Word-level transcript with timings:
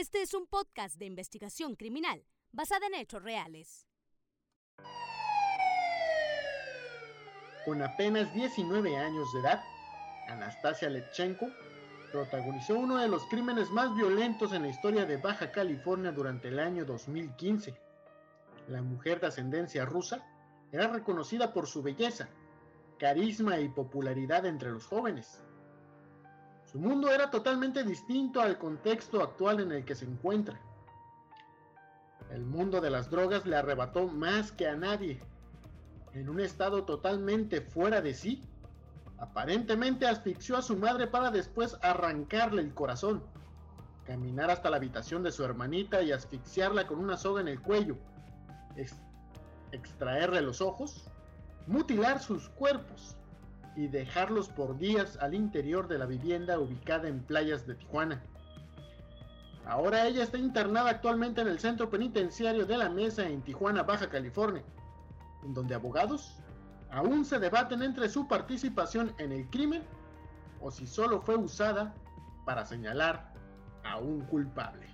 Este 0.00 0.22
es 0.22 0.32
un 0.32 0.46
podcast 0.46 0.96
de 0.96 1.04
investigación 1.04 1.76
criminal 1.76 2.24
basada 2.52 2.86
en 2.86 2.94
hechos 2.94 3.22
reales. 3.22 3.86
Con 7.66 7.82
apenas 7.82 8.32
19 8.32 8.96
años 8.96 9.30
de 9.34 9.40
edad, 9.40 9.62
Anastasia 10.28 10.88
Letchenko 10.88 11.48
protagonizó 12.12 12.78
uno 12.78 12.96
de 12.96 13.08
los 13.08 13.26
crímenes 13.26 13.68
más 13.68 13.94
violentos 13.94 14.54
en 14.54 14.62
la 14.62 14.68
historia 14.68 15.04
de 15.04 15.18
Baja 15.18 15.52
California 15.52 16.12
durante 16.12 16.48
el 16.48 16.60
año 16.60 16.86
2015. 16.86 17.74
La 18.68 18.80
mujer 18.80 19.20
de 19.20 19.26
ascendencia 19.26 19.84
rusa 19.84 20.26
era 20.72 20.88
reconocida 20.88 21.52
por 21.52 21.66
su 21.66 21.82
belleza, 21.82 22.30
carisma 22.98 23.60
y 23.60 23.68
popularidad 23.68 24.46
entre 24.46 24.70
los 24.70 24.86
jóvenes. 24.86 25.42
Su 26.70 26.78
mundo 26.78 27.10
era 27.10 27.30
totalmente 27.32 27.82
distinto 27.82 28.40
al 28.40 28.56
contexto 28.56 29.20
actual 29.24 29.58
en 29.58 29.72
el 29.72 29.84
que 29.84 29.96
se 29.96 30.04
encuentra. 30.04 30.60
El 32.30 32.44
mundo 32.44 32.80
de 32.80 32.90
las 32.90 33.10
drogas 33.10 33.44
le 33.44 33.56
arrebató 33.56 34.06
más 34.06 34.52
que 34.52 34.68
a 34.68 34.76
nadie. 34.76 35.20
En 36.14 36.28
un 36.28 36.38
estado 36.38 36.84
totalmente 36.84 37.60
fuera 37.60 38.00
de 38.00 38.14
sí, 38.14 38.44
aparentemente 39.18 40.06
asfixió 40.06 40.56
a 40.56 40.62
su 40.62 40.76
madre 40.76 41.08
para 41.08 41.32
después 41.32 41.76
arrancarle 41.82 42.62
el 42.62 42.72
corazón, 42.72 43.20
caminar 44.04 44.48
hasta 44.48 44.70
la 44.70 44.76
habitación 44.76 45.24
de 45.24 45.32
su 45.32 45.44
hermanita 45.44 46.02
y 46.02 46.12
asfixiarla 46.12 46.86
con 46.86 47.00
una 47.00 47.16
soga 47.16 47.40
en 47.40 47.48
el 47.48 47.60
cuello, 47.60 47.96
extraerle 49.72 50.40
los 50.40 50.60
ojos, 50.60 51.10
mutilar 51.66 52.20
sus 52.20 52.48
cuerpos 52.50 53.16
y 53.76 53.86
dejarlos 53.88 54.48
por 54.48 54.78
días 54.78 55.18
al 55.20 55.34
interior 55.34 55.88
de 55.88 55.98
la 55.98 56.06
vivienda 56.06 56.58
ubicada 56.58 57.08
en 57.08 57.20
playas 57.20 57.66
de 57.66 57.74
Tijuana. 57.74 58.22
Ahora 59.66 60.06
ella 60.06 60.22
está 60.22 60.38
internada 60.38 60.90
actualmente 60.90 61.40
en 61.40 61.48
el 61.48 61.58
centro 61.58 61.90
penitenciario 61.90 62.66
de 62.66 62.76
la 62.76 62.88
Mesa 62.88 63.28
en 63.28 63.42
Tijuana, 63.42 63.82
Baja 63.82 64.08
California, 64.08 64.64
en 65.44 65.54
donde 65.54 65.74
abogados 65.74 66.40
aún 66.90 67.24
se 67.24 67.38
debaten 67.38 67.82
entre 67.82 68.08
su 68.08 68.26
participación 68.26 69.14
en 69.18 69.32
el 69.32 69.48
crimen 69.50 69.82
o 70.60 70.70
si 70.70 70.86
solo 70.86 71.20
fue 71.20 71.36
usada 71.36 71.94
para 72.44 72.66
señalar 72.66 73.32
a 73.84 73.98
un 73.98 74.22
culpable. 74.22 74.86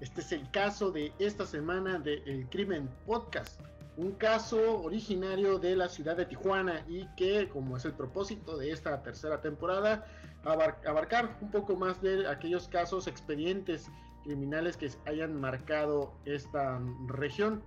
Este 0.00 0.20
es 0.20 0.32
el 0.32 0.50
caso 0.50 0.90
de 0.90 1.12
esta 1.18 1.46
semana 1.46 1.98
de 1.98 2.22
El 2.26 2.48
Crimen 2.50 2.90
Podcast, 3.06 3.60
un 3.96 4.12
caso 4.12 4.82
originario 4.82 5.58
de 5.58 5.76
la 5.76 5.88
ciudad 5.88 6.16
de 6.16 6.26
Tijuana 6.26 6.84
y 6.88 7.06
que, 7.16 7.48
como 7.48 7.76
es 7.76 7.84
el 7.84 7.92
propósito 7.92 8.56
de 8.56 8.72
esta 8.72 9.02
tercera 9.02 9.40
temporada, 9.40 10.06
abarcar 10.44 11.38
un 11.40 11.50
poco 11.50 11.76
más 11.76 12.02
de 12.02 12.26
aquellos 12.28 12.68
casos, 12.68 13.06
expedientes 13.06 13.90
criminales 14.24 14.76
que 14.76 14.90
hayan 15.06 15.40
marcado 15.40 16.12
esta 16.24 16.80
región. 17.06 17.62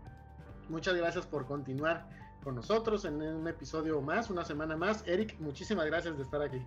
Muchas 0.69 0.95
gracias 0.95 1.25
por 1.25 1.45
continuar 1.45 2.09
con 2.43 2.55
nosotros 2.55 3.05
en 3.05 3.21
un 3.21 3.47
episodio 3.47 4.01
más, 4.01 4.29
una 4.29 4.43
semana 4.43 4.75
más. 4.75 5.03
Eric, 5.07 5.35
muchísimas 5.39 5.85
gracias 5.85 6.17
de 6.17 6.23
estar 6.23 6.41
aquí. 6.41 6.61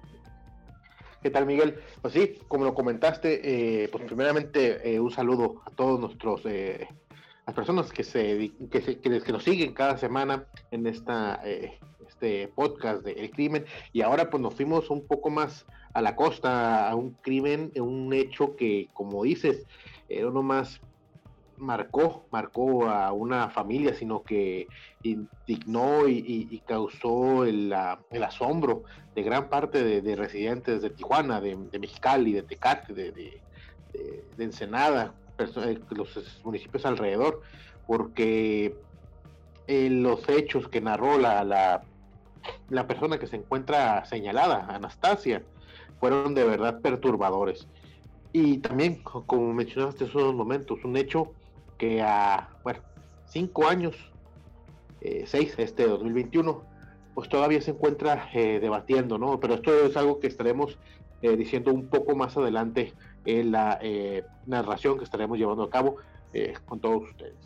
¿Qué 1.23 1.29
tal, 1.29 1.45
Miguel? 1.45 1.79
Pues 2.01 2.15
sí, 2.15 2.39
como 2.49 2.65
lo 2.65 2.75
comentaste, 2.75 3.83
eh, 3.85 3.89
pues 3.89 4.05
primeramente 4.05 4.95
eh, 4.95 4.99
un 4.99 5.11
saludo 5.11 5.61
a 5.67 5.71
todos 5.71 6.01
nuestros 6.01 6.41
eh, 6.47 6.89
personas 7.55 7.93
que 7.93 8.05
se, 8.05 8.53
que, 8.71 9.01
que, 9.01 9.33
nos 9.33 9.45
siguen 9.45 9.73
cada 9.73 9.99
semana 9.99 10.47
en 10.71 10.87
esta 10.87 11.41
eh, 11.45 11.79
este 12.09 12.49
podcast 12.49 13.03
de 13.03 13.13
El 13.13 13.31
Crimen 13.31 13.65
y 13.93 14.03
ahora 14.03 14.31
pues 14.31 14.43
nos 14.43 14.55
fuimos 14.55 14.91
un 14.91 15.07
poco 15.07 15.31
más 15.31 15.67
a 15.95 16.03
la 16.03 16.17
costa 16.17 16.89
a 16.89 16.95
un 16.95 17.13
crimen, 17.23 17.73
un 17.77 18.13
hecho 18.13 18.57
que 18.57 18.89
como 18.93 19.25
dices, 19.25 19.67
era 20.09 20.31
no 20.31 20.43
más 20.43 20.81
marcó, 21.61 22.27
marcó 22.31 22.89
a 22.89 23.13
una 23.13 23.51
familia, 23.51 23.95
sino 23.95 24.23
que 24.23 24.67
indignó 25.03 26.09
y, 26.09 26.63
causó 26.67 27.45
el, 27.45 27.73
asombro 27.73 28.85
de 29.15 29.23
gran 29.23 29.49
parte 29.49 30.01
de, 30.01 30.17
residentes 30.17 30.83
de 30.83 30.91
Tijuana, 30.91 31.41
de, 31.41 31.57
Mexicali, 31.79 32.33
de 32.33 32.43
Tecate, 32.43 32.95
de, 32.95 33.13
de, 33.13 33.41
Ensenada, 34.39 35.15
eh, 35.15 35.20
los 35.91 36.45
municipios 36.45 36.85
alrededor, 36.87 37.43
porque 37.87 38.75
eh, 39.67 39.89
los 39.91 40.29
hechos 40.29 40.69
que 40.69 40.81
narró 40.81 41.19
la, 41.19 41.45
la, 41.45 42.87
persona 42.87 43.19
que 43.19 43.27
se 43.27 43.37
encuentra 43.37 44.05
señalada, 44.05 44.67
Anastasia, 44.69 45.43
fueron 45.99 46.35
de 46.35 46.45
verdad 46.45 46.81
perturbadores. 46.81 47.69
Y 48.33 48.59
también, 48.59 49.03
como 49.03 49.53
mencionaste 49.53 50.05
hace 50.05 50.17
unos 50.17 50.35
momentos, 50.35 50.85
un 50.85 50.97
hecho 50.97 51.33
que 51.79 52.01
a, 52.03 52.49
bueno, 52.63 52.81
cinco 53.27 53.69
años, 53.69 53.97
eh, 55.01 55.25
seis, 55.27 55.55
este 55.59 55.87
2021, 55.87 56.65
pues 57.15 57.29
todavía 57.29 57.61
se 57.61 57.73
encuentra 57.73 58.29
debatiendo, 58.33 59.19
¿no? 59.19 59.41
Pero 59.41 59.55
esto 59.55 59.73
es 59.87 59.97
algo 59.97 60.21
que 60.21 60.29
estaremos 60.29 60.79
diciendo 61.23 61.73
un 61.73 61.87
poco 61.89 62.17
más 62.17 62.37
adelante 62.37 62.95
en 63.25 63.53
la 63.53 63.79
eh, 63.83 64.25
narración 64.47 64.99
que 64.99 65.05
estaremos 65.05 65.39
llevando 65.39 65.65
a 65.65 65.71
cabo 65.71 65.97
eh, 66.33 66.55
con 66.65 66.81
todos 66.81 67.03
ustedes. 67.03 67.37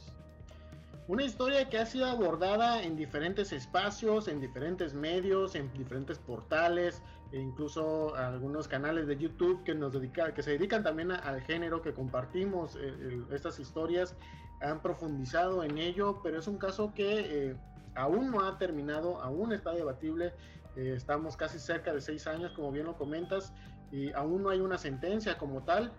Una 1.06 1.24
historia 1.24 1.68
que 1.68 1.78
ha 1.78 1.84
sido 1.84 2.06
abordada 2.06 2.82
en 2.82 2.96
diferentes 2.96 3.52
espacios, 3.52 4.26
en 4.26 4.40
diferentes 4.40 4.94
medios, 4.94 5.54
en 5.54 5.70
diferentes 5.74 6.18
portales, 6.18 7.02
e 7.30 7.38
incluso 7.38 8.14
algunos 8.14 8.68
canales 8.68 9.06
de 9.06 9.18
YouTube 9.18 9.64
que 9.64 9.74
nos 9.74 9.92
dedica, 9.92 10.32
que 10.32 10.42
se 10.42 10.52
dedican 10.52 10.82
también 10.82 11.10
al 11.10 11.42
género 11.42 11.82
que 11.82 11.92
compartimos 11.92 12.76
eh, 12.76 13.22
estas 13.32 13.58
historias, 13.58 14.16
han 14.62 14.80
profundizado 14.80 15.62
en 15.62 15.76
ello, 15.76 16.20
pero 16.22 16.38
es 16.38 16.46
un 16.46 16.56
caso 16.56 16.94
que 16.94 17.54
aún 17.96 18.30
no 18.30 18.46
ha 18.46 18.56
terminado, 18.56 19.20
aún 19.20 19.52
está 19.52 19.72
debatible. 19.72 20.32
estamos 20.74 21.36
casi 21.36 21.58
cerca 21.58 21.92
de 21.92 22.00
seis 22.00 22.26
años, 22.26 22.52
como 22.52 22.72
bien 22.72 22.86
lo 22.86 22.96
comentas, 22.96 23.52
y 23.94 24.12
aún 24.12 24.42
no 24.42 24.50
hay 24.50 24.60
una 24.60 24.76
sentencia 24.76 25.38
como 25.38 25.62
tal. 25.62 25.92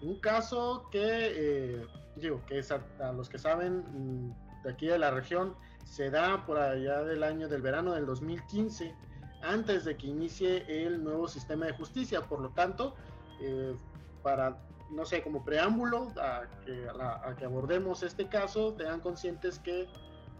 Un 0.00 0.18
caso 0.20 0.88
que, 0.90 1.02
eh, 1.02 1.86
digo, 2.16 2.40
que 2.46 2.58
es 2.58 2.72
a, 2.72 3.12
los 3.12 3.28
que 3.28 3.38
saben 3.38 3.84
mm, 3.92 4.62
de 4.64 4.70
aquí 4.70 4.86
de 4.86 4.98
la 4.98 5.10
región, 5.10 5.54
se 5.84 6.10
da 6.10 6.46
por 6.46 6.58
allá 6.58 7.02
del 7.02 7.22
año 7.22 7.48
del 7.48 7.60
verano 7.60 7.92
del 7.92 8.06
2015, 8.06 8.94
antes 9.42 9.84
de 9.84 9.96
que 9.98 10.06
inicie 10.06 10.64
el 10.66 11.04
nuevo 11.04 11.28
sistema 11.28 11.66
de 11.66 11.72
justicia. 11.72 12.22
Por 12.22 12.40
lo 12.40 12.48
tanto, 12.50 12.94
eh, 13.42 13.76
para, 14.22 14.56
no 14.90 15.04
sé, 15.04 15.22
como 15.22 15.44
preámbulo 15.44 16.08
a 16.18 16.44
que, 16.64 16.88
a, 16.88 17.34
que, 17.36 17.44
abordemos 17.44 18.02
este 18.02 18.28
caso, 18.28 18.72
tengan 18.72 19.00
conscientes 19.00 19.58
que 19.58 19.88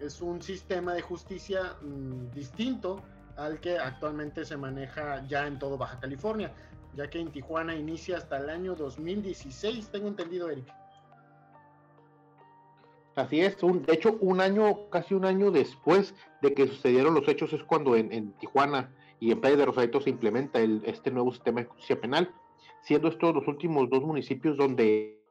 es 0.00 0.22
un 0.22 0.40
sistema 0.40 0.94
de 0.94 1.02
justicia 1.02 1.76
mm, 1.82 2.30
distinto 2.30 3.02
al 3.36 3.60
que 3.60 3.78
actualmente 3.78 4.44
se 4.46 4.56
maneja 4.56 5.26
ya 5.26 5.46
en 5.46 5.58
todo 5.58 5.76
Baja 5.76 5.98
California 6.00 6.52
ya 6.94 7.08
que 7.08 7.20
en 7.20 7.30
Tijuana 7.30 7.74
inicia 7.74 8.18
hasta 8.18 8.38
el 8.38 8.50
año 8.50 8.74
2016, 8.74 9.90
tengo 9.90 10.08
entendido, 10.08 10.50
Eric. 10.50 10.66
Así 13.14 13.40
es, 13.40 13.58
de 13.60 13.92
hecho, 13.92 14.16
un 14.20 14.40
año, 14.40 14.88
casi 14.88 15.14
un 15.14 15.26
año 15.26 15.50
después 15.50 16.14
de 16.40 16.54
que 16.54 16.66
sucedieron 16.66 17.14
los 17.14 17.28
hechos 17.28 17.52
es 17.52 17.62
cuando 17.62 17.94
en, 17.94 18.32
Tijuana 18.38 18.94
y 19.20 19.32
en 19.32 19.40
Playa 19.40 19.56
de 19.56 19.66
Rosarito 19.66 20.00
se 20.00 20.10
implementa 20.10 20.60
este 20.60 21.10
nuevo 21.10 21.30
sistema 21.30 21.60
de 21.60 21.66
justicia 21.66 22.00
penal, 22.00 22.34
siendo 22.80 23.08
estos 23.08 23.34
los 23.34 23.46
últimos 23.46 23.90
dos 23.90 24.02
municipios 24.02 24.56
donde 24.56 25.22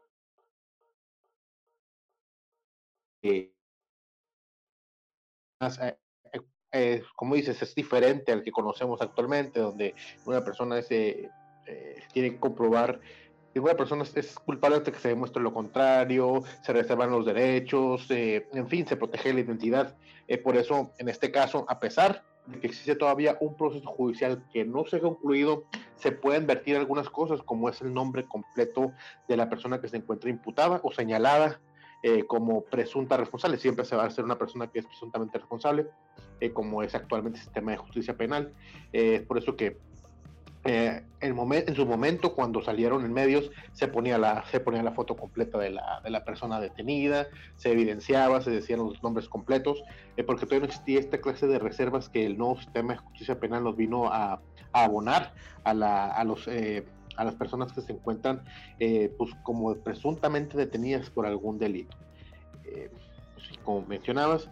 eh, 3.24 3.52
eh, 5.60 5.98
eh, 6.72 7.04
como 7.16 7.36
dices, 7.36 7.60
es 7.64 7.74
diferente 7.74 8.32
al 8.32 8.44
que 8.44 8.52
conocemos 8.52 9.02
actualmente, 9.02 9.60
donde 9.60 9.96
una 10.26 10.44
persona 10.44 10.78
es 10.78 10.88
tiene 12.14 12.32
que 12.32 12.40
comprobar 12.40 13.00
que 13.54 13.60
una 13.60 13.76
persona 13.76 14.04
es 14.16 14.36
culpable 14.40 14.78
hasta 14.78 14.92
que 14.92 15.00
se 15.00 15.10
demuestre 15.10 15.42
lo 15.42 15.54
contrario, 15.54 16.44
se 16.64 16.74
reservan 16.74 17.12
los 17.12 17.26
derechos, 17.26 18.10
eh, 18.10 18.48
en 18.54 18.68
fin, 18.68 18.88
se 18.88 18.96
protege 18.96 19.34
la 19.34 19.42
identidad. 19.42 19.96
Eh, 20.28 20.38
por 20.38 20.56
eso, 20.56 20.92
en 20.98 21.10
este 21.10 21.32
caso, 21.32 21.66
a 21.68 21.80
pesar 21.80 22.24
de 22.48 22.60
que 22.60 22.68
existe 22.68 22.96
todavía 22.96 23.38
un 23.42 23.56
proceso 23.58 23.88
judicial 23.88 24.44
que 24.54 24.64
no 24.64 24.86
se 24.86 24.98
ha 24.98 25.02
concluido, 25.02 25.66
se 25.96 26.12
pueden 26.12 26.48
vertir 26.48 26.78
algunas 26.78 27.10
cosas, 27.10 27.42
como 27.44 27.70
es 27.70 27.82
el 27.82 27.94
nombre 27.94 28.24
completo 28.24 28.94
de 29.28 29.38
la 29.38 29.50
persona 29.50 29.82
que 29.82 29.90
se 29.90 29.98
encuentra 29.98 30.30
imputada 30.30 30.80
o 30.84 30.92
señalada 30.92 31.60
como 32.26 32.64
presunta 32.64 33.16
responsable. 33.16 33.60
Siempre 33.60 33.86
se 33.86 33.96
va 33.96 34.06
a 34.06 34.10
ser 34.10 34.26
una 34.26 34.40
persona 34.40 34.66
que 34.66 34.80
es 34.80 34.88
presuntamente 34.88 35.38
responsable, 35.38 35.86
como 36.52 36.82
es 36.82 36.96
actualmente 36.96 37.38
el 37.38 37.44
sistema 37.44 37.72
de 37.72 37.78
justicia 37.78 38.18
penal. 38.18 38.52
Es 38.92 39.22
por 39.22 39.38
eso 39.38 39.56
que 39.56 39.78
eh, 40.64 41.04
el 41.20 41.36
en 41.52 41.76
su 41.76 41.86
momento, 41.86 42.36
cuando 42.36 42.62
salieron 42.62 43.04
en 43.04 43.14
medios, 43.14 43.52
se 43.74 43.88
ponía 43.88 44.18
la, 44.18 44.44
se 44.52 44.60
ponía 44.60 44.84
la 44.84 44.92
foto 44.92 45.16
completa 45.16 45.58
de 45.58 45.72
la, 45.72 46.02
de 46.04 46.10
la 46.10 46.24
persona 46.24 46.60
detenida, 46.60 47.28
se 47.56 47.72
evidenciaba, 47.72 48.42
se 48.42 48.52
decían 48.52 48.80
los 48.80 49.02
nombres 49.02 49.28
completos, 49.28 49.84
eh, 50.18 50.24
porque 50.24 50.46
todavía 50.46 50.62
no 50.62 50.66
existía 50.66 51.00
esta 51.00 51.20
clase 51.20 51.48
de 51.48 51.60
reservas 51.60 52.10
que 52.10 52.26
el 52.26 52.38
nuevo 52.38 52.58
sistema 52.58 52.94
de 52.94 53.00
justicia 53.00 53.40
penal 53.40 53.64
nos 53.64 53.76
vino 53.76 54.12
a, 54.12 54.42
a 54.74 54.84
abonar 54.84 55.34
a, 55.64 55.74
la, 55.74 56.08
a 56.08 56.24
los, 56.24 56.48
eh, 56.48 56.86
a 57.18 57.24
las 57.24 57.36
personas 57.36 57.72
que 57.74 57.82
se 57.82 57.94
encuentran 57.94 58.44
eh, 58.80 59.14
pues 59.18 59.32
como 59.44 59.76
presuntamente 59.76 60.58
detenidas 60.58 61.10
por 61.10 61.26
algún 61.26 61.58
delito. 61.58 61.98
Eh, 62.66 62.90
pues, 63.34 63.60
como 63.64 63.86
mencionabas, 63.86 64.50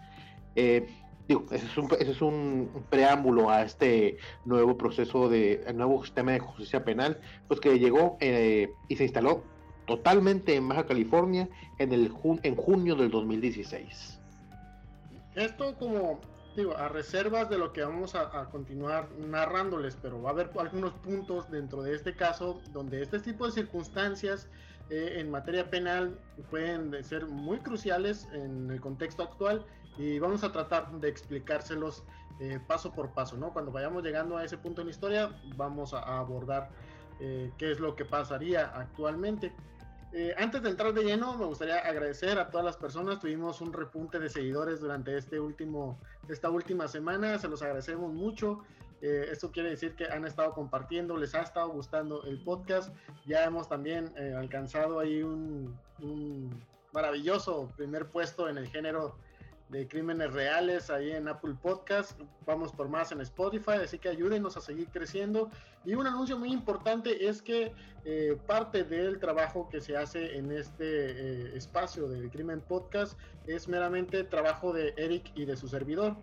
digo, 1.29 1.45
ese 1.51 1.67
es, 1.67 1.77
un, 1.77 1.87
ese 1.99 2.11
es 2.11 2.21
un, 2.21 2.85
preámbulo 2.89 3.51
a 3.51 3.61
este 3.61 4.17
nuevo 4.45 4.77
proceso 4.77 5.29
de, 5.29 5.63
nuevo 5.75 6.03
sistema 6.03 6.31
de 6.31 6.39
justicia 6.39 6.83
penal, 6.83 7.21
pues 7.47 7.59
que 7.59 7.77
llegó 7.77 8.17
y 8.19 8.95
se 8.95 9.03
instaló 9.03 9.43
totalmente 9.85 10.55
en 10.55 10.67
Baja 10.67 10.87
California 10.87 11.47
en, 11.77 11.93
el 11.93 12.11
en 12.43 12.55
junio 12.55 12.95
del 12.95 13.11
2016. 13.11 14.19
Esto 15.35 15.75
como 15.77 16.19
digo, 16.55 16.75
a 16.75 16.89
reservas 16.89 17.47
de 17.49 17.59
lo 17.59 17.73
que 17.73 17.83
vamos 17.83 18.15
a, 18.15 18.49
continuar 18.51 19.07
narrándoles, 19.19 19.97
pero 20.01 20.21
va 20.21 20.31
a 20.31 20.33
haber 20.33 20.49
algunos 20.57 20.93
puntos 20.93 21.49
dentro 21.51 21.83
de 21.83 21.93
este 21.93 22.15
caso 22.15 22.59
donde 22.73 23.03
este 23.03 23.19
tipo 23.19 23.45
de 23.45 23.51
circunstancias 23.51 24.47
eh, 24.89 25.17
en 25.17 25.29
materia 25.29 25.69
penal 25.69 26.19
pueden 26.49 27.03
ser 27.03 27.27
muy 27.27 27.59
cruciales 27.59 28.27
en 28.33 28.71
el 28.71 28.81
contexto 28.81 29.21
actual 29.21 29.63
y 29.97 30.19
vamos 30.19 30.43
a 30.43 30.51
tratar 30.51 30.91
de 30.91 31.09
explicárselos 31.09 32.03
eh, 32.39 32.59
paso 32.65 32.93
por 32.93 33.11
paso, 33.11 33.35
¿no? 33.35 33.51
Cuando 33.51 33.71
vayamos 33.71 34.03
llegando 34.03 34.37
a 34.37 34.45
ese 34.45 34.57
punto 34.57 34.81
en 34.81 34.87
la 34.87 34.91
historia, 34.91 35.29
vamos 35.57 35.93
a, 35.93 35.99
abordar 35.99 36.69
eh, 37.19 37.51
qué 37.57 37.71
es 37.71 37.79
lo 37.79 37.95
que 37.95 38.05
pasaría 38.05 38.67
actualmente. 38.67 39.51
Eh, 40.11 40.33
antes 40.37 40.63
de 40.63 40.69
entrar 40.69 40.93
de 40.93 41.03
lleno, 41.03 41.37
me 41.37 41.45
gustaría 41.45 41.79
agradecer 41.79 42.39
a 42.39 42.49
todas 42.49 42.65
las 42.65 42.77
personas. 42.77 43.19
Tuvimos 43.19 43.61
un 43.61 43.73
repunte 43.73 44.19
de 44.19 44.29
seguidores 44.29 44.79
durante 44.79 45.15
este 45.17 45.39
último, 45.39 45.99
esta 46.29 46.49
última 46.49 46.87
semana. 46.87 47.37
Se 47.37 47.47
los 47.47 47.61
agradecemos 47.61 48.11
mucho. 48.13 48.63
Eh, 49.01 49.27
esto 49.31 49.51
quiere 49.51 49.69
decir 49.69 49.95
que 49.95 50.05
han 50.05 50.25
estado 50.25 50.53
compartiendo, 50.53 51.15
les 51.15 51.35
ha 51.35 51.41
estado 51.41 51.69
gustando 51.69 52.23
el 52.23 52.41
podcast. 52.41 52.95
Ya 53.25 53.43
hemos 53.43 53.67
también 53.69 54.13
alcanzado 54.35 54.99
ahí 54.99 55.21
un, 55.21 55.77
maravilloso 56.91 57.71
primer 57.75 58.07
puesto 58.07 58.49
en 58.49 58.57
el 58.57 58.67
género 58.67 59.15
de 59.69 59.87
crímenes 59.87 60.33
reales 60.33 60.89
ahí 60.89 61.11
en 61.11 61.27
Apple 61.27 61.55
Podcast. 61.61 62.19
Vamos 62.45 62.71
por 62.71 62.89
más 62.89 63.11
en 63.11 63.21
Spotify, 63.21 63.77
así 63.83 63.99
que 63.99 64.09
ayúdenos 64.09 64.57
a 64.57 64.61
seguir 64.61 64.87
creciendo. 64.89 65.49
Y 65.85 65.93
un 65.93 66.07
anuncio 66.07 66.37
muy 66.37 66.51
importante 66.51 67.27
es 67.27 67.41
que 67.41 67.71
eh, 68.03 68.37
parte 68.47 68.83
del 68.83 69.19
trabajo 69.19 69.69
que 69.69 69.79
se 69.79 69.95
hace 69.95 70.37
en 70.37 70.51
este 70.51 70.85
eh, 70.85 71.55
espacio 71.55 72.07
del 72.07 72.31
Crimen 72.31 72.61
Podcast 72.61 73.17
es 73.45 73.67
meramente 73.67 74.23
trabajo 74.23 74.73
de 74.73 74.93
Eric 74.97 75.31
y 75.35 75.45
de 75.45 75.55
su 75.55 75.67
servidor. 75.67 76.15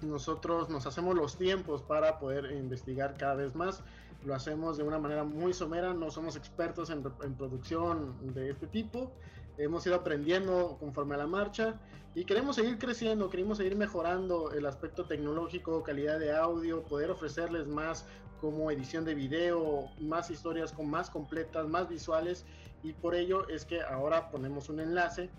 Nosotros 0.00 0.70
nos 0.70 0.86
hacemos 0.86 1.16
los 1.16 1.36
tiempos 1.36 1.82
para 1.82 2.18
poder 2.18 2.52
investigar 2.52 3.16
cada 3.16 3.34
vez 3.34 3.54
más. 3.56 3.82
Lo 4.24 4.34
hacemos 4.34 4.76
de 4.76 4.84
una 4.84 4.98
manera 4.98 5.24
muy 5.24 5.52
somera, 5.52 5.92
no 5.92 6.10
somos 6.10 6.36
expertos 6.36 6.88
en, 6.90 7.02
en 7.22 7.34
producción 7.34 8.32
de 8.32 8.50
este 8.50 8.66
tipo 8.68 9.12
hemos 9.58 9.86
ido 9.86 9.96
aprendiendo 9.96 10.76
conforme 10.78 11.14
a 11.14 11.18
la 11.18 11.26
marcha 11.26 11.74
y 12.14 12.24
queremos 12.24 12.56
seguir 12.56 12.78
creciendo, 12.78 13.28
queremos 13.30 13.58
seguir 13.58 13.76
mejorando 13.76 14.52
el 14.52 14.66
aspecto 14.66 15.04
tecnológico, 15.04 15.82
calidad 15.82 16.18
de 16.18 16.34
audio, 16.34 16.82
poder 16.82 17.10
ofrecerles 17.10 17.66
más 17.66 18.06
como 18.40 18.70
edición 18.70 19.04
de 19.04 19.14
video, 19.14 19.90
más 20.00 20.30
historias 20.30 20.72
con 20.72 20.90
más 20.90 21.10
completas, 21.10 21.66
más 21.66 21.88
visuales 21.88 22.44
y 22.82 22.92
por 22.92 23.14
ello 23.14 23.48
es 23.48 23.64
que 23.64 23.82
ahora 23.82 24.30
ponemos 24.30 24.68
un 24.68 24.80
enlace 24.80 25.30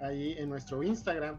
ahí 0.00 0.34
en 0.38 0.48
nuestro 0.48 0.82
Instagram 0.82 1.38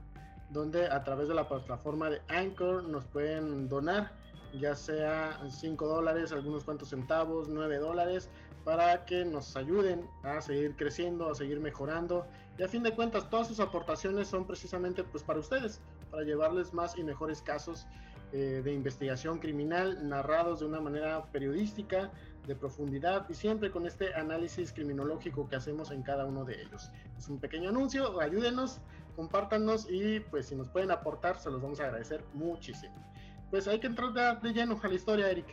donde 0.49 0.87
a 0.87 1.03
través 1.03 1.27
de 1.27 1.33
la 1.33 1.47
plataforma 1.47 2.09
de 2.09 2.21
Anchor 2.27 2.83
nos 2.83 3.05
pueden 3.05 3.67
donar 3.69 4.11
ya 4.59 4.75
sea 4.75 5.39
5 5.49 5.87
dólares, 5.87 6.31
algunos 6.31 6.63
cuantos 6.63 6.89
centavos, 6.89 7.49
9 7.49 7.77
dólares, 7.77 8.29
para 8.63 9.05
que 9.05 9.25
nos 9.25 9.55
ayuden 9.55 10.07
a 10.23 10.41
seguir 10.41 10.75
creciendo, 10.75 11.29
a 11.29 11.35
seguir 11.35 11.59
mejorando. 11.59 12.25
Y 12.57 12.63
a 12.63 12.67
fin 12.67 12.83
de 12.83 12.93
cuentas, 12.93 13.29
todas 13.29 13.47
sus 13.47 13.59
aportaciones 13.59 14.27
son 14.27 14.45
precisamente 14.45 15.03
pues 15.03 15.23
para 15.23 15.39
ustedes, 15.39 15.81
para 16.11 16.23
llevarles 16.23 16.73
más 16.73 16.97
y 16.97 17.03
mejores 17.03 17.41
casos 17.41 17.85
eh, 18.31 18.61
de 18.63 18.73
investigación 18.73 19.37
criminal 19.37 20.07
narrados 20.09 20.61
de 20.61 20.65
una 20.65 20.79
manera 20.79 21.25
periodística, 21.25 22.11
de 22.47 22.55
profundidad 22.55 23.29
y 23.29 23.35
siempre 23.35 23.69
con 23.69 23.85
este 23.85 24.13
análisis 24.15 24.73
criminológico 24.73 25.47
que 25.47 25.55
hacemos 25.55 25.91
en 25.91 26.01
cada 26.01 26.25
uno 26.25 26.43
de 26.43 26.61
ellos. 26.61 26.89
Es 27.17 27.27
un 27.29 27.39
pequeño 27.39 27.69
anuncio, 27.69 28.19
ayúdenos, 28.19 28.79
compártanos 29.15 29.87
y 29.89 30.19
pues 30.19 30.47
si 30.47 30.55
nos 30.55 30.67
pueden 30.69 30.91
aportar 30.91 31.39
se 31.39 31.51
los 31.51 31.61
vamos 31.61 31.79
a 31.79 31.85
agradecer 31.85 32.23
muchísimo. 32.33 32.95
Pues 33.51 33.67
hay 33.67 33.79
que 33.79 33.87
entrar 33.87 34.13
de, 34.13 34.47
de 34.47 34.53
lleno 34.53 34.79
a 34.81 34.87
la 34.87 34.93
historia, 34.95 35.29
Eric. 35.29 35.45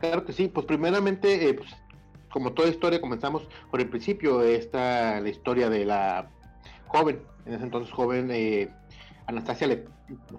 Claro 0.00 0.24
que 0.24 0.32
sí, 0.32 0.48
pues 0.48 0.66
primeramente, 0.66 1.48
eh, 1.48 1.54
pues, 1.54 1.68
como 2.32 2.52
toda 2.52 2.68
historia, 2.68 3.00
comenzamos 3.00 3.46
por 3.70 3.80
el 3.80 3.88
principio, 3.88 4.40
esta 4.42 5.20
la 5.20 5.28
historia 5.28 5.68
de 5.68 5.84
la 5.84 6.30
joven, 6.86 7.22
en 7.44 7.54
ese 7.54 7.64
entonces 7.64 7.92
joven, 7.92 8.30
eh, 8.32 8.70
Anastasia, 9.26 9.66
Le, 9.66 9.84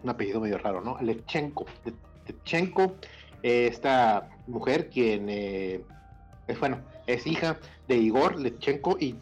un 0.02 0.10
apellido 0.10 0.42
medio 0.42 0.58
raro, 0.58 0.82
¿no? 0.82 0.98
Lechenko. 1.00 1.66
Lechenko, 2.26 2.96
eh, 3.44 3.68
esta 3.68 4.30
mujer 4.48 4.90
quien 4.90 5.30
es, 5.30 5.82
bueno, 6.60 6.80
es 7.06 7.28
hija 7.28 7.60
de 7.88 7.98
Igor 7.98 8.40
Lechenko 8.40 8.98
y 9.00 9.16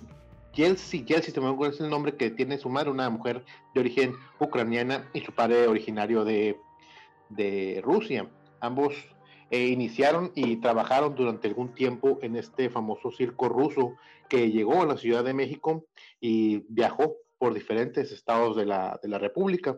Yelsi, 0.53 1.03
Yelsi, 1.03 1.31
se 1.31 1.41
me 1.41 1.49
acuerdo 1.49 1.75
es 1.75 1.81
el 1.81 1.89
nombre 1.89 2.15
que 2.15 2.31
tiene 2.31 2.57
su 2.57 2.69
madre, 2.69 2.89
una 2.89 3.09
mujer 3.09 3.43
de 3.73 3.81
origen 3.81 4.13
ucraniana 4.39 5.09
y 5.13 5.21
su 5.21 5.33
padre 5.33 5.67
originario 5.67 6.23
de, 6.23 6.59
de 7.29 7.81
Rusia. 7.83 8.27
Ambos 8.61 8.93
e 9.51 9.67
iniciaron 9.67 10.31
y 10.35 10.57
trabajaron 10.57 11.15
durante 11.15 11.47
algún 11.47 11.73
tiempo 11.73 12.19
en 12.21 12.35
este 12.35 12.69
famoso 12.69 13.11
circo 13.11 13.49
ruso 13.49 13.95
que 14.27 14.51
llegó 14.51 14.81
a 14.81 14.85
la 14.85 14.97
Ciudad 14.97 15.23
de 15.23 15.33
México 15.33 15.85
y 16.19 16.65
viajó 16.69 17.15
por 17.37 17.53
diferentes 17.53 18.11
estados 18.11 18.55
de 18.55 18.65
la, 18.65 18.99
de 19.01 19.09
la 19.09 19.17
República. 19.17 19.77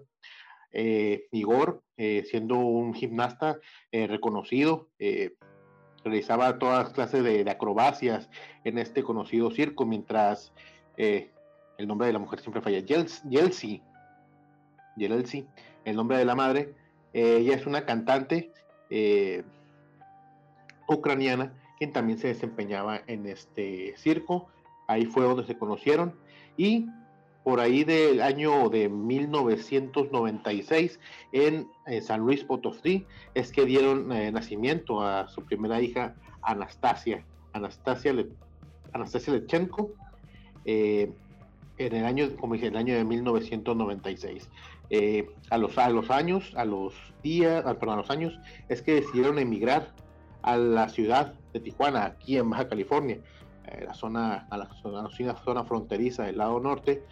Eh, 0.73 1.27
Igor, 1.31 1.83
eh, 1.97 2.23
siendo 2.29 2.57
un 2.57 2.94
gimnasta 2.94 3.59
eh, 3.91 4.07
reconocido, 4.07 4.89
realizaba 6.03 6.57
todas 6.57 6.91
clases 6.91 7.23
de, 7.23 7.50
acrobacias 7.50 8.29
en 8.63 8.77
este 8.77 9.03
conocido 9.03 9.51
circo, 9.51 9.85
mientras 9.85 10.53
el 10.97 11.88
nombre 11.88 12.07
de 12.07 12.13
la 12.13 12.19
mujer 12.19 12.39
siempre 12.39 12.62
falla, 12.62 12.79
Yelsi, 12.79 13.81
Yelsi, 14.97 15.47
el 15.85 15.95
nombre 15.95 16.18
de 16.18 16.25
la 16.25 16.35
madre, 16.35 16.73
ella 17.13 17.56
es 17.56 17.65
una 17.65 17.85
cantante 17.85 18.51
ucraniana, 20.96 21.54
quien 21.78 21.92
también 21.92 22.20
se 22.20 22.28
desempeñaba 22.28 23.02
en 23.08 23.26
este 23.26 23.96
circo. 23.98 24.48
Ahí 24.88 25.06
fue 25.06 25.24
donde 25.24 25.45
se 25.45 25.57
conocieron 25.57 26.16
y 26.57 26.88
por 27.44 27.60
ahí 27.60 27.83
del 27.83 28.21
año 28.21 28.69
de 28.69 28.88
1996 28.88 31.00
en 31.31 31.68
eh, 31.88 32.02
San 32.02 32.21
Luis 32.21 32.44
Potosí 32.44 33.07
es 33.33 33.52
que 33.52 33.66
dieron 33.66 34.12
eh, 34.12 34.31
nacimiento 34.31 35.02
a 35.02 35.28
su 35.28 35.44
primera 35.44 35.81
hija 35.81 36.14
Anastasia, 36.44 37.26
Anastasia, 37.54 38.14
Le, 38.14 38.28
Anastasia 38.94 39.33
Lechenko, 39.33 39.92
eh, 40.66 41.12
en 41.78 41.95
el 41.95 42.06
año, 42.06 42.30
como 42.40 42.54
dije, 42.54 42.68
el 42.68 42.78
año 42.78 42.94
de 42.94 43.04
1996. 43.06 44.48
a, 45.50 45.57
los, 45.57 45.78
a 45.80 45.90
los 45.90 46.12
años, 46.12 46.54
a 46.56 46.66
los 46.66 46.94
días, 47.24 47.64
ah, 47.66 47.74
perdón, 47.74 47.95
a 47.95 48.02
los 48.02 48.12
años, 48.12 48.40
es 48.69 48.83
que 48.83 48.94
decidieron 48.95 49.40
emigrar 49.40 49.92
a 50.42 50.57
la 50.57 50.90
ciudad 50.90 51.33
de 51.54 51.60
Tijuana, 51.60 52.06
aquí 52.06 52.38
en 52.38 52.50
Baja 52.50 52.68
California, 52.68 53.19
eh, 53.66 53.83
la 53.86 53.94
zona, 53.94 54.48
a 54.50 54.57
la 54.57 54.69
zona, 54.81 55.10
zona 55.44 55.64
fronteriza 55.64 56.24
del 56.24 56.38
lado 56.38 56.60
norte, 56.60 57.04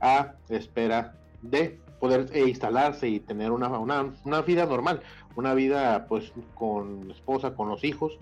a 0.00 0.34
espera 0.48 1.14
de 1.42 1.80
poder 2.00 2.28
eh, 2.32 2.48
instalarse 2.48 3.08
y 3.08 3.20
tener 3.20 3.50
una, 3.50 3.68
una, 3.68 4.42
vida 4.42 4.66
normal, 4.66 5.02
una 5.36 5.54
vida 5.54 6.06
pues 6.08 6.32
con 6.54 7.10
esposa, 7.10 7.54
con 7.54 7.68
los 7.68 7.84
hijos 7.84 8.18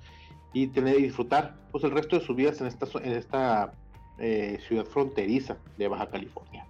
y 0.52 0.68
tener 0.68 0.98
y 0.98 1.04
disfrutar 1.04 1.54
pues 1.70 1.84
el 1.84 1.90
resto 1.90 2.18
de 2.18 2.24
sus 2.24 2.34
vidas 2.34 2.60
en 2.60 2.66
esta, 2.66 2.86
en 3.02 3.12
esta 3.12 3.72
eh, 4.18 4.58
ciudad 4.66 4.84
fronteriza 4.84 5.56
de 5.76 5.88
Baja 5.88 6.08
California. 6.08 6.66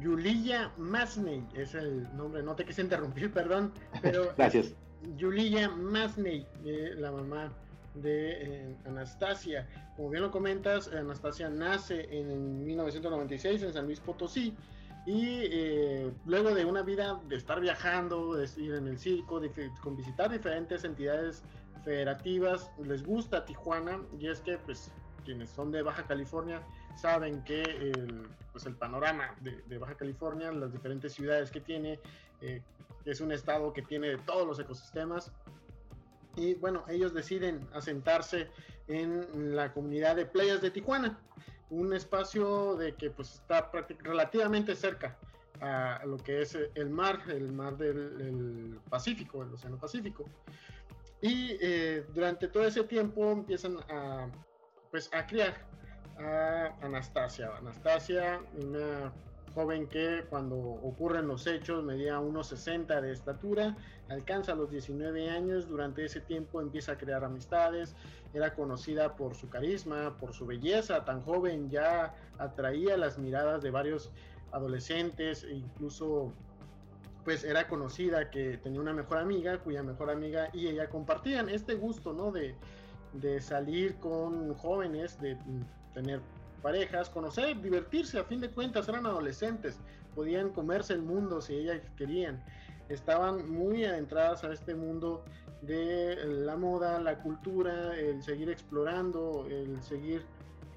Yulia 0.00 0.70
Masney 0.76 1.46
es 1.54 1.74
el 1.74 2.14
nombre, 2.16 2.42
no 2.42 2.54
te 2.54 2.64
quise 2.64 2.82
interrumpir, 2.82 3.32
perdón, 3.32 3.72
pero 4.02 4.32
Gracias. 4.36 4.74
Yulia 5.16 5.68
Masney, 5.68 6.46
la 6.96 7.12
mamá 7.12 7.52
de 7.94 8.42
eh, 8.42 8.76
Anastasia. 8.86 9.66
Como 9.96 10.10
bien 10.10 10.22
lo 10.22 10.30
comentas, 10.30 10.88
Anastasia 10.88 11.48
nace 11.48 12.06
en 12.10 12.64
1996 12.64 13.62
en 13.62 13.72
San 13.72 13.86
Luis 13.86 14.00
Potosí 14.00 14.54
y 15.06 15.40
eh, 15.42 16.12
luego 16.26 16.54
de 16.54 16.64
una 16.64 16.82
vida 16.82 17.20
de 17.28 17.36
estar 17.36 17.60
viajando, 17.60 18.34
de 18.34 18.48
ir 18.56 18.74
en 18.74 18.88
el 18.88 18.98
circo, 18.98 19.40
de, 19.40 19.50
con 19.82 19.96
visitar 19.96 20.30
diferentes 20.30 20.84
entidades 20.84 21.42
federativas, 21.84 22.70
les 22.82 23.04
gusta 23.04 23.44
Tijuana 23.44 24.00
y 24.18 24.26
es 24.26 24.40
que 24.40 24.58
pues 24.58 24.90
quienes 25.24 25.50
son 25.50 25.70
de 25.70 25.82
Baja 25.82 26.04
California 26.04 26.60
saben 26.96 27.42
que 27.44 27.62
el, 27.62 28.26
pues, 28.52 28.66
el 28.66 28.74
panorama 28.74 29.34
de, 29.40 29.62
de, 29.66 29.78
Baja 29.78 29.94
California, 29.94 30.50
las 30.50 30.72
diferentes 30.72 31.12
ciudades 31.12 31.50
que 31.50 31.60
tiene, 31.60 32.00
eh, 32.40 32.62
es 33.06 33.20
un 33.20 33.32
estado 33.32 33.72
que 33.72 33.82
tiene 33.82 34.16
todos 34.18 34.46
los 34.46 34.58
ecosistemas, 34.58 35.32
Y 36.38 36.54
bueno, 36.54 36.84
ellos 36.88 37.14
deciden 37.14 37.66
asentarse 37.72 38.50
en 38.88 39.56
la 39.56 39.72
comunidad 39.72 40.16
de 40.16 40.26
playas 40.26 40.60
de 40.60 40.70
Tijuana, 40.70 41.18
un 41.70 41.94
espacio 41.94 42.76
de 42.76 42.94
que 42.94 43.10
pues 43.10 43.36
está 43.36 43.70
relativamente 44.02 44.74
cerca 44.76 45.16
a 45.62 46.02
lo 46.04 46.18
que 46.18 46.42
es 46.42 46.54
el 46.74 46.90
mar, 46.90 47.22
el 47.28 47.52
mar 47.52 47.78
del 47.78 48.78
Pacífico, 48.90 49.42
el 49.42 49.54
Océano 49.54 49.78
Pacífico. 49.78 50.28
Y 51.22 51.56
eh, 51.60 52.04
durante 52.12 52.48
todo 52.48 52.64
ese 52.66 52.84
tiempo 52.84 53.32
empiezan 53.32 53.78
a, 53.88 54.28
pues, 54.90 55.10
a 55.14 55.26
criar 55.26 55.54
a 56.18 56.76
Anastasia. 56.82 57.56
Anastasia, 57.56 58.40
una 58.62 59.12
joven 59.56 59.86
que 59.86 60.26
cuando 60.28 60.54
ocurren 60.54 61.26
los 61.26 61.46
hechos 61.46 61.82
medía 61.82 62.20
unos 62.20 62.48
60 62.48 63.00
de 63.00 63.10
estatura, 63.10 63.74
alcanza 64.10 64.54
los 64.54 64.70
19 64.70 65.30
años, 65.30 65.66
durante 65.66 66.04
ese 66.04 66.20
tiempo 66.20 66.60
empieza 66.60 66.92
a 66.92 66.98
crear 66.98 67.24
amistades, 67.24 67.96
era 68.34 68.54
conocida 68.54 69.16
por 69.16 69.34
su 69.34 69.48
carisma, 69.48 70.18
por 70.20 70.34
su 70.34 70.44
belleza, 70.44 71.06
tan 71.06 71.22
joven 71.22 71.70
ya 71.70 72.14
atraía 72.36 72.98
las 72.98 73.18
miradas 73.18 73.62
de 73.62 73.70
varios 73.70 74.12
adolescentes 74.52 75.44
e 75.44 75.54
incluso 75.54 76.34
pues 77.24 77.42
era 77.42 77.66
conocida 77.66 78.28
que 78.30 78.58
tenía 78.58 78.82
una 78.82 78.92
mejor 78.92 79.16
amiga, 79.16 79.58
cuya 79.60 79.82
mejor 79.82 80.10
amiga 80.10 80.50
y 80.52 80.68
ella 80.68 80.90
compartían 80.90 81.48
este 81.48 81.76
gusto, 81.76 82.12
¿no? 82.12 82.30
De, 82.30 82.54
de 83.14 83.40
salir 83.40 83.96
con 83.96 84.54
jóvenes, 84.54 85.18
de 85.18 85.38
tener 85.94 86.20
parejas, 86.66 87.08
conocer, 87.10 87.60
divertirse, 87.62 88.18
a 88.18 88.24
fin 88.24 88.40
de 88.40 88.50
cuentas 88.50 88.88
eran 88.88 89.06
adolescentes, 89.06 89.78
podían 90.16 90.50
comerse 90.50 90.94
el 90.94 91.02
mundo 91.02 91.40
si 91.40 91.54
ellas 91.54 91.80
querían, 91.96 92.42
estaban 92.88 93.48
muy 93.48 93.84
adentradas 93.84 94.42
a 94.42 94.52
este 94.52 94.74
mundo 94.74 95.24
de 95.62 96.16
la 96.24 96.56
moda, 96.56 96.98
la 96.98 97.22
cultura, 97.22 97.96
el 97.96 98.20
seguir 98.20 98.50
explorando, 98.50 99.46
el 99.48 99.80
seguir 99.80 100.24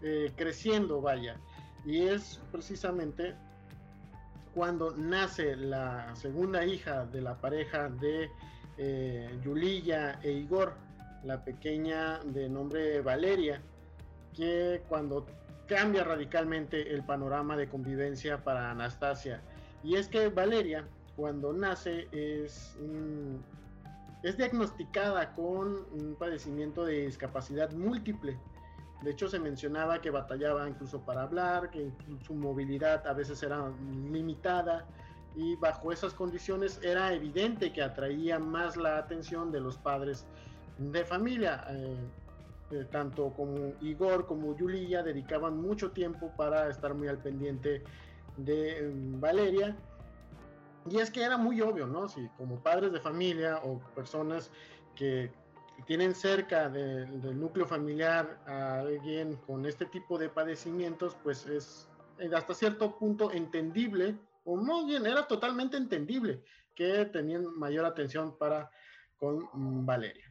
eh, 0.03 0.31
creciendo, 0.36 1.01
vaya. 1.01 1.38
Y 1.84 2.03
es 2.03 2.39
precisamente 2.51 3.34
cuando 4.53 4.96
nace 4.96 5.55
la 5.55 6.15
segunda 6.15 6.63
hija 6.67 7.08
de 7.08 7.22
la 7.22 7.34
pareja 7.34 7.89
de 7.89 8.29
eh, 8.77 9.39
Yuliya 9.43 10.19
e 10.22 10.34
Igor, 10.34 10.75
la 11.24 11.43
pequeña 11.43 12.19
de 12.19 12.48
nombre 12.48 13.01
Valeria, 13.01 13.60
que 14.36 14.84
cuando 14.88 15.25
cambia 15.69 16.03
radicalmente 16.03 16.93
el 16.93 17.03
panorama 17.03 17.55
de 17.55 17.69
convivencia 17.69 18.43
para 18.43 18.71
Anastasia. 18.71 19.41
Y 19.83 19.95
es 19.95 20.07
que 20.07 20.27
Valeria, 20.29 20.85
cuando 21.15 21.53
nace, 21.53 22.07
es, 22.11 22.75
es 24.23 24.35
diagnosticada 24.35 25.33
con 25.35 25.85
un 25.93 26.15
padecimiento 26.17 26.83
de 26.83 27.05
discapacidad 27.05 27.71
múltiple. 27.71 28.38
De 29.03 29.11
hecho, 29.11 29.29
se 29.29 29.39
mencionaba 29.39 30.01
que 30.01 30.09
batallaba 30.09 30.67
incluso 30.67 30.99
para 31.05 31.21
hablar, 31.21 31.69
que 31.69 31.91
su 32.25 32.33
movilidad 32.33 33.05
a 33.07 33.13
veces 33.13 33.41
era 33.43 33.71
limitada 34.11 34.85
y 35.35 35.55
bajo 35.55 35.91
esas 35.91 36.13
condiciones 36.13 36.81
era 36.83 37.13
evidente 37.13 37.71
que 37.71 37.83
atraía 37.83 38.39
más 38.39 38.75
la 38.75 38.97
atención 38.97 39.51
de 39.51 39.61
los 39.61 39.77
padres 39.77 40.25
de 40.79 41.05
familia. 41.05 41.63
Eh, 41.69 41.95
eh, 42.71 42.85
tanto 42.91 43.33
como 43.33 43.73
Igor 43.81 44.25
como 44.27 44.55
Yulia 44.55 45.01
dedicaban 45.01 45.59
mucho 45.59 45.91
tiempo 45.91 46.31
para 46.38 46.69
estar 46.69 46.93
muy 46.93 47.07
al 47.07 47.17
pendiente 47.17 47.83
de 48.38 48.91
mm, 48.93 49.19
Valeria. 49.19 49.75
Y 50.89 50.97
es 50.97 51.11
que 51.11 51.23
era 51.23 51.38
muy 51.38 51.61
obvio, 51.61 51.88
¿no? 51.88 52.07
Si 52.07 52.27
como 52.38 52.61
padres 52.61 52.91
de 52.91 52.99
familia 52.99 53.59
o 53.63 53.79
personas 53.95 54.51
que 54.95 55.31
tienen 55.85 56.13
cerca 56.13 56.69
del 56.69 57.39
núcleo 57.39 57.65
familiar 57.65 58.39
a 58.45 58.79
alguien 58.79 59.35
con 59.47 59.65
este 59.65 59.85
tipo 59.85 60.17
de 60.17 60.29
padecimientos, 60.29 61.15
pues 61.23 61.45
es 61.47 61.89
hasta 62.33 62.53
cierto 62.53 62.97
punto 62.97 63.31
entendible, 63.31 64.15
o 64.43 64.57
muy 64.57 64.85
bien, 64.85 65.05
era 65.05 65.27
totalmente 65.27 65.77
entendible 65.77 66.43
que 66.75 67.05
tenían 67.05 67.45
mayor 67.57 67.85
atención 67.85 68.38
para 68.38 68.69
con 69.17 69.49
mm, 69.53 69.85
Valeria. 69.85 70.28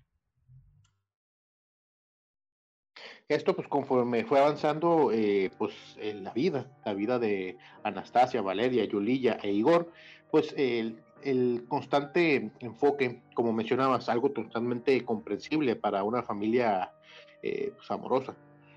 Esto 3.29 3.55
pues 3.55 3.69
conforme 3.69 4.25
fue 4.25 4.41
avanzando 4.41 5.13
eh, 5.13 5.51
pues 5.59 5.75
en 5.99 6.25
la 6.25 6.33
vida, 6.33 6.67
la 6.87 6.95
vida 6.95 7.19
de 7.19 7.59
Anastasia, 7.83 8.41
Valeria, 8.41 8.87
Yulia 8.87 9.39
e 9.43 9.53
Igor, 9.53 9.93
pues 10.31 10.55
el, 10.57 11.03
constante 11.69 12.51
enfoque, 12.61 13.21
como 13.35 13.53
mencionabas, 13.53 14.09
algo 14.09 14.31
totalmente 14.31 15.05
comprensible 15.05 15.77
para 15.77 16.05
una 16.05 16.23
familia 16.23 16.93
eh, 17.43 17.73
pues, 17.77 17.91
amorosa, 17.91 18.35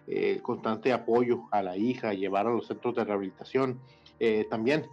el 0.07 0.41
constante 0.41 0.91
apoyo 0.91 1.43
a 1.51 1.63
la 1.63 1.77
hija, 1.77 2.13
llevar 2.13 2.45
a 2.45 2.51
los 2.51 2.67
centros 2.67 2.93
de 2.95 3.05
rehabilitación. 3.05 3.79
Eh, 4.19 4.45
también, 4.49 4.85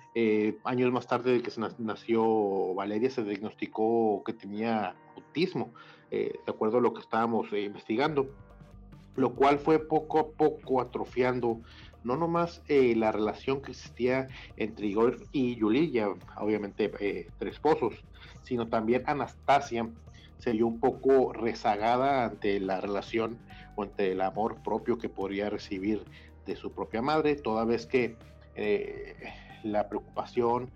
años 0.62 0.93
más 0.93 1.09
tarde 1.09 1.33
de 1.33 1.43
que 1.43 1.50
se 1.50 1.61
nació 1.79 2.75
Valeria, 2.75 3.11
se 3.11 3.25
diagnosticó 3.25 4.23
que 4.25 4.35
tenía 4.35 4.95
autismo, 5.17 5.73
de 6.11 6.38
acuerdo 6.47 6.79
a 6.79 6.81
lo 6.81 6.95
que 6.95 7.00
estábamos 7.00 7.53
investigando 7.53 8.29
lo 9.18 9.34
cual 9.34 9.58
fue 9.58 9.80
poco 9.80 10.20
a 10.20 10.28
poco 10.28 10.80
atrofiando 10.80 11.60
no 12.04 12.16
nomás 12.16 12.62
eh, 12.68 12.94
la 12.96 13.10
relación 13.10 13.60
que 13.60 13.72
existía 13.72 14.28
entre 14.56 14.87
Igor 14.87 15.18
y 15.32 15.56
Yulia, 15.56 16.08
obviamente 16.37 16.90
eh, 17.00 17.28
tres 17.38 17.54
esposos, 17.54 17.94
sino 18.42 18.68
también 18.68 19.02
Anastasia 19.06 19.88
se 20.38 20.52
vio 20.52 20.68
un 20.68 20.78
poco 20.78 21.32
rezagada 21.32 22.25
ante 22.25 22.60
la 22.60 22.80
relación 22.80 23.38
o 23.75 23.82
ante 23.82 24.12
el 24.12 24.20
amor 24.20 24.62
propio 24.62 24.96
que 24.98 25.08
podría 25.08 25.50
recibir 25.50 26.04
de 26.46 26.54
su 26.54 26.70
propia 26.70 27.02
madre, 27.02 27.34
toda 27.34 27.64
vez 27.64 27.87
que 27.87 28.16
eh, 28.54 29.16
la 29.64 29.88
preocupación, 29.88 30.70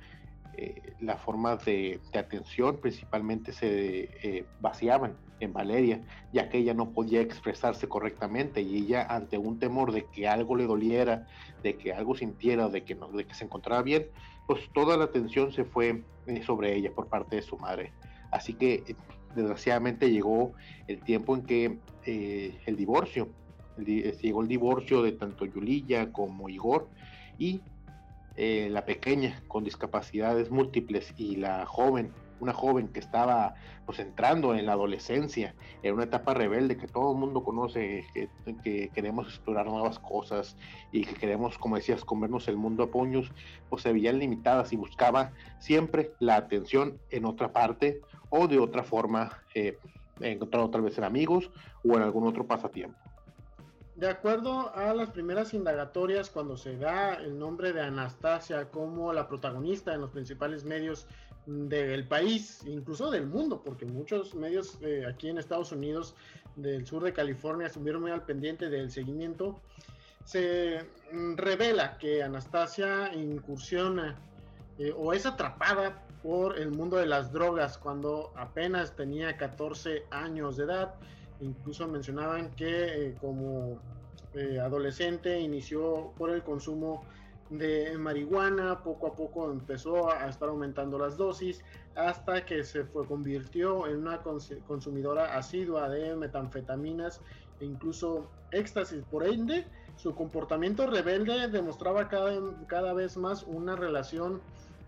la 1.00 1.16
forma 1.16 1.56
de, 1.56 1.98
de, 2.12 2.18
atención 2.18 2.76
principalmente 2.76 3.52
se 3.54 4.44
vaciaban 4.60 5.16
en 5.44 5.52
Valeria, 5.52 6.00
ya 6.32 6.48
que 6.48 6.58
ella 6.58 6.74
no 6.74 6.90
podía 6.90 7.20
expresarse 7.20 7.88
correctamente 7.88 8.62
y 8.62 8.76
ella 8.76 9.06
ante 9.08 9.38
un 9.38 9.58
temor 9.58 9.92
de 9.92 10.04
que 10.04 10.28
algo 10.28 10.56
le 10.56 10.66
doliera, 10.66 11.26
de 11.62 11.76
que 11.76 11.92
algo 11.92 12.14
sintiera, 12.14 12.68
de 12.68 12.84
que, 12.84 12.94
no, 12.94 13.08
de 13.08 13.26
que 13.26 13.34
se 13.34 13.44
encontraba 13.44 13.82
bien, 13.82 14.06
pues 14.46 14.68
toda 14.72 14.96
la 14.96 15.04
atención 15.04 15.52
se 15.52 15.64
fue 15.64 16.04
eh, 16.26 16.42
sobre 16.42 16.74
ella 16.76 16.92
por 16.94 17.08
parte 17.08 17.36
de 17.36 17.42
su 17.42 17.56
madre. 17.56 17.92
Así 18.30 18.54
que 18.54 18.84
eh, 18.86 18.96
desgraciadamente 19.34 20.10
llegó 20.10 20.52
el 20.88 21.00
tiempo 21.00 21.34
en 21.34 21.42
que 21.42 21.78
eh, 22.06 22.58
el 22.66 22.76
divorcio, 22.76 23.28
llegó 23.78 24.42
el 24.42 24.48
divorcio 24.48 25.02
de 25.02 25.12
tanto 25.12 25.46
Yulia 25.46 26.12
como 26.12 26.48
Igor 26.48 26.88
y 27.38 27.62
la 28.36 28.86
pequeña 28.86 29.42
con 29.46 29.62
discapacidades 29.62 30.50
múltiples 30.50 31.12
y 31.18 31.36
la 31.36 31.66
joven 31.66 32.12
una 32.42 32.52
joven 32.52 32.88
que 32.88 32.98
estaba 32.98 33.54
pues 33.86 34.00
entrando 34.00 34.54
en 34.54 34.66
la 34.66 34.72
adolescencia, 34.72 35.54
en 35.84 35.94
una 35.94 36.04
etapa 36.04 36.34
rebelde 36.34 36.76
que 36.76 36.88
todo 36.88 37.12
el 37.12 37.18
mundo 37.18 37.44
conoce, 37.44 38.04
que, 38.64 38.90
queremos 38.92 39.28
explorar 39.28 39.66
nuevas 39.66 40.00
cosas 40.00 40.56
y 40.90 41.04
que 41.04 41.14
queremos, 41.14 41.56
como 41.56 41.76
decías, 41.76 42.04
comernos 42.04 42.48
el 42.48 42.56
mundo 42.56 42.82
a 42.82 42.90
puños, 42.90 43.30
pues 43.70 43.82
se 43.82 43.92
veían 43.92 44.18
limitadas 44.18 44.72
y 44.72 44.76
buscaba 44.76 45.30
siempre 45.60 46.14
la 46.18 46.34
atención 46.34 46.98
en 47.10 47.26
otra 47.26 47.52
parte 47.52 48.00
o 48.28 48.48
de 48.48 48.58
otra 48.58 48.82
forma, 48.82 49.40
eh, 49.54 49.78
encontrando 50.20 50.70
tal 50.70 50.82
vez 50.82 50.98
en 50.98 51.04
amigos 51.04 51.50
o 51.84 51.94
en 51.96 52.02
algún 52.02 52.26
otro 52.26 52.44
pasatiempo. 52.44 52.98
De 53.94 54.08
acuerdo 54.08 54.74
a 54.74 54.94
las 54.94 55.10
primeras 55.10 55.54
indagatorias, 55.54 56.30
cuando 56.30 56.56
se 56.56 56.76
da 56.76 57.14
el 57.14 57.38
nombre 57.38 57.72
de 57.72 57.82
Anastasia 57.82 58.68
como 58.70 59.12
la 59.12 59.28
protagonista 59.28 59.94
en 59.94 60.00
los 60.00 60.10
principales 60.10 60.64
medios 60.64 61.06
del 61.46 62.06
país, 62.06 62.62
incluso 62.66 63.10
del 63.10 63.26
mundo, 63.26 63.62
porque 63.64 63.84
muchos 63.84 64.34
medios 64.34 64.78
eh, 64.82 65.04
aquí 65.08 65.28
en 65.28 65.38
Estados 65.38 65.72
Unidos 65.72 66.14
del 66.54 66.86
sur 66.86 67.02
de 67.02 67.12
California 67.12 67.66
estuvieron 67.66 68.02
muy 68.02 68.10
al 68.10 68.24
pendiente 68.24 68.68
del 68.68 68.90
seguimiento, 68.90 69.60
se 70.24 70.84
mm, 71.12 71.34
revela 71.36 71.98
que 71.98 72.22
Anastasia 72.22 73.12
incursiona 73.14 74.16
eh, 74.78 74.92
o 74.96 75.12
es 75.12 75.26
atrapada 75.26 76.06
por 76.22 76.58
el 76.58 76.70
mundo 76.70 76.96
de 76.96 77.06
las 77.06 77.32
drogas 77.32 77.76
cuando 77.76 78.32
apenas 78.36 78.94
tenía 78.94 79.36
14 79.36 80.04
años 80.10 80.56
de 80.56 80.64
edad. 80.64 80.94
Incluso 81.40 81.88
mencionaban 81.88 82.54
que 82.54 83.08
eh, 83.08 83.14
como 83.20 83.80
adolescente 84.62 85.38
inició 85.40 86.12
por 86.16 86.30
el 86.30 86.42
consumo 86.42 87.04
marihuana, 87.98 88.82
poco 88.82 89.06
a 89.08 89.14
poco 89.14 89.50
empezó 89.50 90.10
a 90.10 90.28
estar 90.28 90.48
aumentando 90.48 90.98
las 90.98 91.16
dosis 91.16 91.62
hasta 91.94 92.44
que 92.44 92.64
se 92.64 92.84
fue, 92.84 93.06
convirtió 93.06 93.86
en 93.86 93.98
una 93.98 94.20
consumidora 94.22 95.36
asidua 95.36 95.88
de 95.88 96.16
metanfetaminas 96.16 97.20
e 97.60 97.64
incluso 97.64 98.30
éxtasis. 98.50 99.04
Por 99.10 99.26
ende, 99.26 99.66
su 99.96 100.14
comportamiento 100.14 100.86
rebelde 100.86 101.48
demostraba 101.48 102.08
cada, 102.08 102.32
cada 102.66 102.92
vez 102.92 103.16
más 103.16 103.42
una 103.44 103.76
relación 103.76 104.40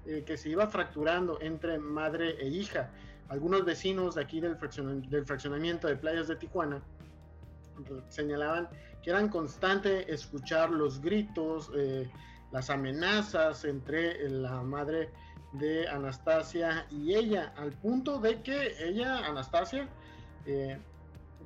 eh, 0.06 0.22
que 0.26 0.36
se 0.36 0.50
iba 0.50 0.66
fracturando 0.66 1.40
entre 1.40 1.78
madre 1.78 2.36
e 2.38 2.48
hija. 2.48 2.90
algunos 3.28 3.64
vecinos 3.64 4.16
de 4.16 4.22
aquí 4.22 4.38
del, 4.38 4.56
fraccionamiento 4.56 5.88
de 5.88 5.96
playas 5.96 6.28
de 6.28 6.36
Tijuana 6.36 6.82
señalaban 8.08 8.68
que 9.02 9.10
eran 9.10 9.28
constante 9.28 10.12
escuchar 10.12 10.70
los 10.70 11.00
gritos, 11.00 11.70
eh, 11.74 12.10
las 12.54 12.70
amenazas 12.70 13.64
entre 13.64 14.28
la 14.30 14.62
madre 14.62 15.10
de 15.54 15.88
Anastasia 15.88 16.86
y 16.88 17.12
ella, 17.12 17.52
al 17.56 17.72
punto 17.72 18.20
de 18.20 18.42
que 18.42 18.76
ella, 18.78 19.26
Anastasia, 19.26 19.88
eh, 20.46 20.78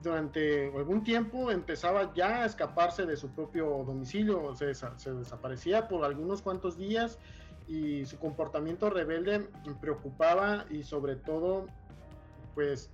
durante 0.03 0.67
algún 0.67 1.03
tiempo 1.03 1.51
empezaba 1.51 2.13
ya 2.13 2.43
a 2.43 2.45
escaparse 2.45 3.07
de 3.07 3.17
su 3.17 3.31
propio 3.31 3.85
domicilio, 3.87 4.55
se, 4.55 4.75
se 4.75 5.15
desaparecía 5.15 5.89
por 5.89 6.05
algunos 6.05 6.43
cuantos 6.43 6.77
días 6.77 7.19
y 7.67 8.05
su 8.05 8.19
comportamiento 8.19 8.91
rebelde 8.91 9.49
preocupaba 9.81 10.67
y 10.69 10.83
sobre 10.83 11.17
todo 11.17 11.69
pues 12.55 12.91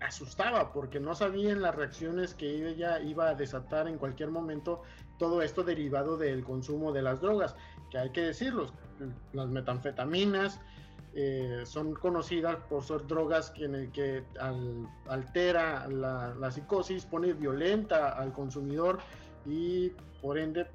asustaba 0.00 0.72
porque 0.72 1.00
no 1.00 1.14
sabían 1.14 1.60
las 1.60 1.74
reacciones 1.74 2.34
que 2.34 2.66
ella 2.66 2.98
iba 3.00 3.28
a 3.28 3.34
desatar 3.34 3.88
en 3.88 3.98
cualquier 3.98 4.30
momento 4.30 4.82
todo 5.22 5.40
esto 5.40 5.62
derivado 5.62 6.16
del 6.16 6.42
consumo 6.42 6.90
de 6.90 7.00
las 7.00 7.20
drogas 7.20 7.54
que 7.92 7.98
hay 7.98 8.10
que 8.10 8.22
decirlo 8.22 8.72
las 9.32 9.46
metanfetaminas 9.46 10.60
eh, 11.14 11.62
son 11.64 11.94
conocidas 11.94 12.56
por 12.68 12.82
ser 12.82 13.06
drogas 13.06 13.52
que 13.52 13.88
que 13.92 14.24
altera 15.06 15.86
la, 15.86 16.50
psicosis, 16.50 17.04
pone 17.04 17.34
violenta 17.34 18.08
al 18.08 18.32
consumidor 18.32 18.98
y 19.46 19.90
por 20.20 20.38
ende, 20.38 20.66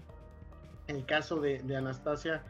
en 0.87 0.95
el 0.95 1.05
caso 1.05 1.41
de, 1.41 1.75
Anastasia, 1.75 2.41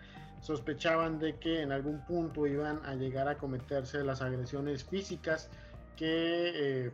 sospechaban 0.41 1.17
de 1.17 1.39
que 1.39 1.63
en 1.63 1.71
algún 1.71 2.05
punto 2.05 2.45
iban 2.45 2.85
a 2.85 2.93
llegar 2.93 3.27
a 3.27 3.39
cometerse 3.39 4.03
las 4.03 4.21
agresiones 4.21 4.83
físicas 4.83 5.49
que, 5.95 6.51
eh, 6.85 6.91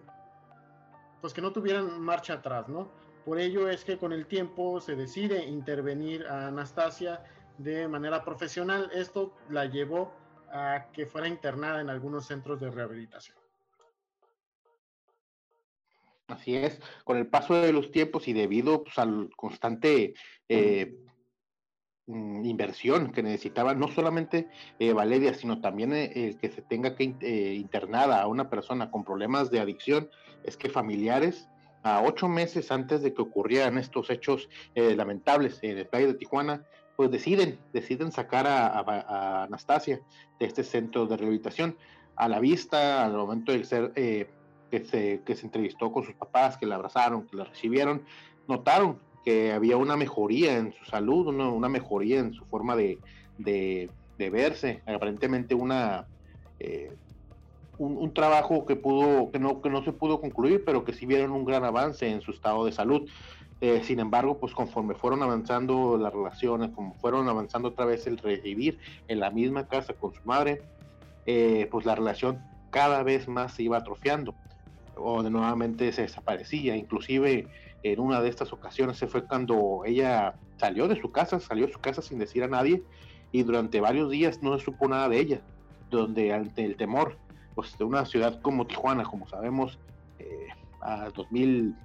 pues 1.19 1.33
que 1.33 1.41
no 1.41 1.51
tuvieran 1.51 1.99
marcha 1.99 2.35
atrás, 2.35 2.69
¿no? 2.69 3.02
Por 3.25 3.39
ello 3.39 3.69
es 3.69 3.85
que 3.85 3.97
con 3.97 4.11
el 4.11 4.25
tiempo 4.25 4.81
se 4.81 4.95
decide 4.95 5.45
intervenir 5.45 6.25
a 6.27 6.47
Anastasia 6.47 7.23
de 7.57 7.87
manera 7.87 8.23
profesional. 8.23 8.89
Esto 8.93 9.33
la 9.49 9.65
llevó 9.65 10.13
a 10.51 10.87
que 10.91 11.05
fuera 11.05 11.27
internada 11.27 11.79
en 11.81 11.89
algunos 11.89 12.25
centros 12.25 12.59
de 12.59 12.69
rehabilitación. 12.69 13.37
Así 16.27 16.55
es, 16.55 16.79
con 17.03 17.17
el 17.17 17.27
paso 17.27 17.53
de 17.55 17.73
los 17.73 17.91
tiempos 17.91 18.27
y 18.27 18.33
debido 18.33 18.83
pues, 18.83 18.97
al 18.97 19.29
constante 19.35 20.13
eh, 20.49 20.97
mm, 22.07 22.45
inversión 22.45 23.11
que 23.11 23.23
necesitaba 23.23 23.73
no 23.73 23.89
solamente 23.89 24.49
eh, 24.79 24.93
Valeria, 24.93 25.33
sino 25.33 25.61
también 25.61 25.93
eh, 25.93 26.37
que 26.41 26.49
se 26.49 26.61
tenga 26.61 26.95
que 26.95 27.03
internada 27.03 28.21
a 28.21 28.27
una 28.27 28.49
persona 28.49 28.89
con 28.89 29.03
problemas 29.03 29.51
de 29.51 29.59
adicción, 29.59 30.09
es 30.43 30.57
que 30.57 30.69
familiares 30.69 31.49
a 31.83 32.01
ocho 32.01 32.27
meses 32.27 32.71
antes 32.71 33.01
de 33.01 33.13
que 33.13 33.21
ocurrieran 33.21 33.77
estos 33.77 34.09
hechos 34.09 34.49
lamentables 34.73 35.59
en 35.61 35.77
el 35.77 35.85
país 35.85 36.07
de 36.07 36.13
Tijuana, 36.13 36.63
pues 36.95 37.11
deciden, 37.11 37.59
deciden 37.71 38.11
sacar 38.11 38.47
a, 38.47 39.43
Anastasia 39.43 39.99
de 40.39 40.45
este 40.45 40.63
centro 40.63 41.05
de 41.05 41.17
rehabilitación. 41.17 41.75
A 42.15 42.27
la 42.27 42.39
vista, 42.39 43.05
al 43.05 43.13
momento 43.13 43.51
de 43.51 43.63
ser, 43.63 43.91
eh, 43.95 44.29
que, 44.69 44.83
se, 44.83 45.21
que 45.25 45.35
se 45.35 45.45
entrevistó 45.45 45.91
con 45.91 46.03
sus 46.03 46.13
papás, 46.13 46.57
que 46.57 46.65
la 46.65 46.75
abrazaron, 46.75 47.25
que 47.25 47.37
la 47.37 47.45
recibieron, 47.45 48.03
notaron 48.47 48.99
que 49.25 49.51
había 49.51 49.77
una 49.77 49.95
mejoría 49.95 50.57
en 50.57 50.73
su 50.73 50.85
salud, 50.85 51.27
una, 51.27 51.69
mejoría 51.69 52.19
en 52.19 52.33
su 52.33 52.45
forma 52.45 52.75
de, 52.75 52.99
de, 53.37 53.89
verse, 54.29 54.81
aparentemente 54.85 55.55
una... 55.55 56.07
Eh, 56.59 56.91
un, 57.77 58.13
trabajo 58.13 58.65
que 58.65 58.75
pudo 58.75 59.31
que 59.31 59.39
no 59.39 59.61
que 59.61 59.69
no 59.69 59.83
se 59.83 59.91
pudo 59.91 60.21
concluir 60.21 60.63
pero 60.63 60.85
que 60.85 60.93
sí 60.93 61.05
vieron 61.05 61.31
un 61.31 61.43
gran 61.43 61.63
avance 61.63 62.07
en 62.07 62.21
su 62.21 62.31
estado 62.31 62.65
de 62.65 62.71
salud 62.71 63.09
eh, 63.63 63.81
sin 63.81 64.01
embargo, 64.01 64.39
pues 64.39 64.53
conforme 64.53 64.93
fueron 64.93 65.23
avanzando 65.23 65.97
las 65.97 66.11
relaciones, 66.11 66.71
como 66.71 66.95
fueron 66.95 67.29
avanzando 67.29 67.69
otra 67.69 67.85
vez 67.85 68.05
el 68.07 68.17
recibir 68.17 68.77
en 69.07 69.21
la 69.21 69.29
misma 69.29 69.69
casa 69.69 69.93
con 69.93 70.13
su 70.13 70.19
madre, 70.25 70.61
eh, 71.25 71.69
pues 71.71 71.85
la 71.85 71.95
relación 71.95 72.41
cada 72.71 73.03
vez 73.03 73.29
más 73.29 73.53
se 73.53 73.63
iba 73.63 73.77
atrofiando 73.77 74.35
o 74.97 75.23
nuevamente 75.23 75.93
se 75.93 76.01
desaparecía. 76.01 76.75
Inclusive 76.75 77.47
en 77.83 77.99
una 78.01 78.21
de 78.21 78.27
estas 78.27 78.51
ocasiones 78.51 78.97
se 78.97 79.07
fue 79.07 79.25
cuando 79.25 79.83
ella 79.85 80.35
salió 80.57 80.89
de 80.89 80.99
su 80.99 81.13
casa, 81.13 81.39
salió 81.39 81.65
de 81.65 81.71
su 81.71 81.79
casa 81.79 82.01
sin 82.01 82.19
decir 82.19 82.43
a 82.43 82.49
nadie 82.49 82.83
y 83.31 83.43
durante 83.43 83.79
varios 83.79 84.11
días 84.11 84.43
no 84.43 84.57
se 84.57 84.65
supo 84.65 84.89
nada 84.89 85.07
de 85.07 85.21
ella, 85.21 85.41
donde 85.89 86.33
ante 86.33 86.65
el 86.65 86.75
temor, 86.75 87.17
pues 87.55 87.77
de 87.77 87.83
una 87.83 88.05
ciudad 88.05 88.41
como 88.41 88.67
Tijuana, 88.67 89.03
como 89.03 89.27
sabemos, 89.27 89.79
eh, 90.19 90.47
a 90.81 91.09
2000 91.09 91.75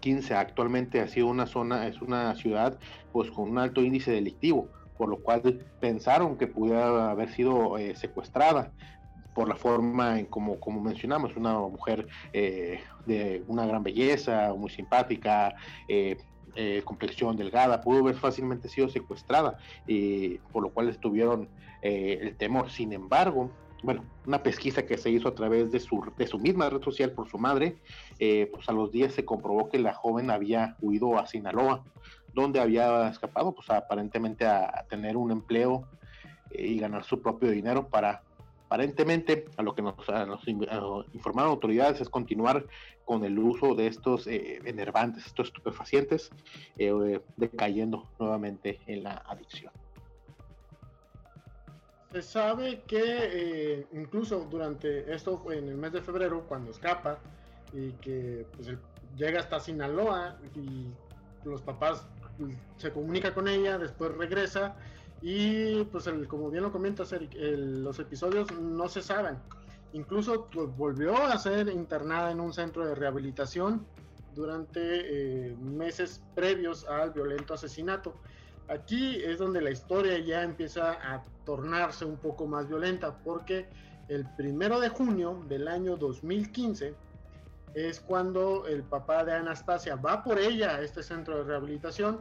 15 0.00 0.34
actualmente 0.34 1.00
ha 1.00 1.08
sido 1.08 1.28
una 1.28 1.46
zona, 1.46 1.86
es 1.86 2.00
una 2.02 2.34
ciudad 2.34 2.78
pues 3.12 3.30
con 3.30 3.50
un 3.50 3.58
alto 3.58 3.82
índice 3.82 4.10
delictivo, 4.10 4.68
por 4.98 5.08
lo 5.08 5.18
cual 5.18 5.64
pensaron 5.80 6.36
que 6.36 6.46
pudiera 6.46 7.10
haber 7.10 7.30
sido 7.30 7.78
eh, 7.78 7.94
secuestrada 7.94 8.72
por 9.34 9.48
la 9.48 9.54
forma 9.54 10.18
en 10.18 10.26
como, 10.26 10.58
como 10.58 10.80
mencionamos, 10.80 11.36
una 11.36 11.54
mujer 11.54 12.08
eh, 12.32 12.80
de 13.06 13.44
una 13.46 13.64
gran 13.64 13.82
belleza, 13.82 14.52
muy 14.56 14.70
simpática, 14.70 15.54
eh, 15.88 16.16
complexión 16.84 17.36
delgada, 17.36 17.80
pudo 17.80 18.00
haber 18.00 18.16
fácilmente 18.16 18.68
sido 18.68 18.88
secuestrada, 18.88 19.56
y 19.86 20.38
por 20.52 20.64
lo 20.64 20.70
cual 20.70 20.88
estuvieron 20.88 21.48
el 21.80 22.36
temor. 22.36 22.70
Sin 22.70 22.92
embargo, 22.92 23.52
bueno, 23.82 24.04
una 24.26 24.42
pesquisa 24.42 24.84
que 24.84 24.98
se 24.98 25.10
hizo 25.10 25.28
a 25.28 25.34
través 25.34 25.70
de 25.70 25.80
su, 25.80 26.04
de 26.16 26.26
su 26.26 26.38
misma 26.38 26.68
red 26.68 26.82
social 26.82 27.12
por 27.12 27.28
su 27.28 27.38
madre, 27.38 27.78
eh, 28.18 28.50
pues 28.52 28.68
a 28.68 28.72
los 28.72 28.90
días 28.90 29.14
se 29.14 29.24
comprobó 29.24 29.68
que 29.68 29.78
la 29.78 29.94
joven 29.94 30.30
había 30.30 30.76
huido 30.80 31.18
a 31.18 31.26
Sinaloa, 31.26 31.84
donde 32.34 32.60
había 32.60 33.08
escapado, 33.08 33.52
pues 33.54 33.70
aparentemente 33.70 34.46
a, 34.46 34.86
tener 34.88 35.16
un 35.16 35.30
empleo 35.30 35.88
eh, 36.50 36.66
y 36.66 36.78
ganar 36.78 37.04
su 37.04 37.20
propio 37.22 37.50
dinero 37.50 37.88
para, 37.88 38.22
aparentemente, 38.66 39.46
a 39.56 39.62
lo 39.62 39.74
que 39.74 39.82
nos, 39.82 39.96
informaron 40.46 41.50
autoridades, 41.50 42.00
es 42.00 42.08
continuar 42.08 42.66
con 43.04 43.24
el 43.24 43.38
uso 43.38 43.74
de 43.74 43.86
estos 43.86 44.26
eh, 44.26 44.60
enervantes, 44.64 45.26
estos 45.26 45.48
estupefacientes, 45.48 46.30
decayendo 47.36 48.08
nuevamente 48.18 48.78
en 48.86 49.02
la 49.02 49.14
adicción. 49.26 49.72
Se 52.12 52.22
sabe 52.22 52.82
que 52.88 53.02
eh, 53.02 53.86
incluso 53.92 54.46
durante 54.50 55.12
esto 55.14 55.40
en 55.52 55.68
el 55.68 55.76
mes 55.76 55.92
de 55.92 56.02
febrero, 56.02 56.44
cuando 56.48 56.72
escapa 56.72 57.18
y 57.72 57.92
que 57.92 58.46
pues, 58.56 58.76
llega 59.16 59.40
hasta 59.40 59.60
Sinaloa 59.60 60.36
y 60.56 60.88
los 61.44 61.62
papás 61.62 62.04
pues, 62.36 62.56
se 62.78 62.90
comunica 62.90 63.32
con 63.32 63.46
ella, 63.46 63.78
después 63.78 64.12
regresa 64.16 64.74
y 65.22 65.84
pues 65.84 66.06
el, 66.06 66.26
como 66.26 66.50
bien 66.50 66.64
lo 66.64 66.72
comenta 66.72 67.04
Eric, 67.10 67.34
los 67.36 67.98
episodios 67.98 68.50
no 68.58 68.88
se 68.88 69.02
saben. 69.02 69.36
Incluso 69.92 70.46
pues, 70.46 70.74
volvió 70.76 71.16
a 71.16 71.36
ser 71.38 71.68
internada 71.68 72.30
en 72.30 72.40
un 72.40 72.52
centro 72.52 72.86
de 72.86 72.94
rehabilitación 72.94 73.86
durante 74.34 74.80
eh, 74.80 75.56
meses 75.56 76.22
previos 76.34 76.86
al 76.86 77.10
violento 77.12 77.54
asesinato. 77.54 78.14
Aquí 78.70 79.20
es 79.24 79.38
donde 79.38 79.60
la 79.60 79.70
historia 79.70 80.18
ya 80.20 80.44
empieza 80.44 80.92
a 80.92 81.24
tornarse 81.44 82.04
un 82.04 82.16
poco 82.16 82.46
más 82.46 82.68
violenta, 82.68 83.18
porque 83.24 83.68
el 84.08 84.24
primero 84.36 84.78
de 84.78 84.88
junio 84.88 85.44
del 85.48 85.66
año 85.66 85.96
2015 85.96 86.94
es 87.74 87.98
cuando 87.98 88.66
el 88.68 88.84
papá 88.84 89.24
de 89.24 89.32
Anastasia 89.32 89.96
va 89.96 90.22
por 90.22 90.38
ella 90.38 90.76
a 90.76 90.82
este 90.82 91.02
centro 91.02 91.38
de 91.38 91.44
rehabilitación 91.44 92.20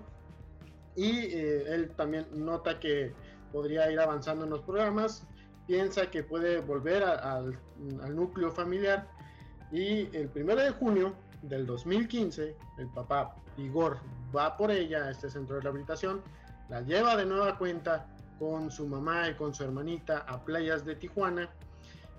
y 0.96 1.20
eh, 1.20 1.74
él 1.74 1.92
también 1.96 2.26
nota 2.34 2.80
que 2.80 3.14
podría 3.52 3.92
ir 3.92 4.00
avanzando 4.00 4.46
en 4.46 4.50
los 4.50 4.62
programas, 4.62 5.28
piensa 5.68 6.10
que 6.10 6.24
puede 6.24 6.62
volver 6.62 7.04
al, 7.04 7.60
al 8.02 8.16
núcleo 8.16 8.52
familiar 8.52 9.08
y 9.72 10.16
el 10.18 10.30
primero 10.30 10.62
de 10.62 10.72
junio 10.72 11.14
del 11.42 11.66
2015 11.66 12.56
el 12.78 12.88
papá 12.90 13.36
Igor 13.58 13.98
va 14.36 14.58
por 14.58 14.72
ella 14.72 15.06
a 15.06 15.12
este 15.12 15.30
centro 15.30 15.56
de 15.56 15.62
rehabilitación 15.62 16.22
la 16.70 16.82
lleva 16.82 17.16
de 17.16 17.26
nueva 17.26 17.58
cuenta 17.58 18.08
con 18.38 18.72
su 18.72 18.88
mamá 18.88 19.30
y 19.30 19.36
con 19.36 19.54
su 19.54 19.64
hermanita 19.64 20.20
a 20.20 20.44
playas 20.44 20.86
de 20.86 20.96
Tijuana 20.96 21.50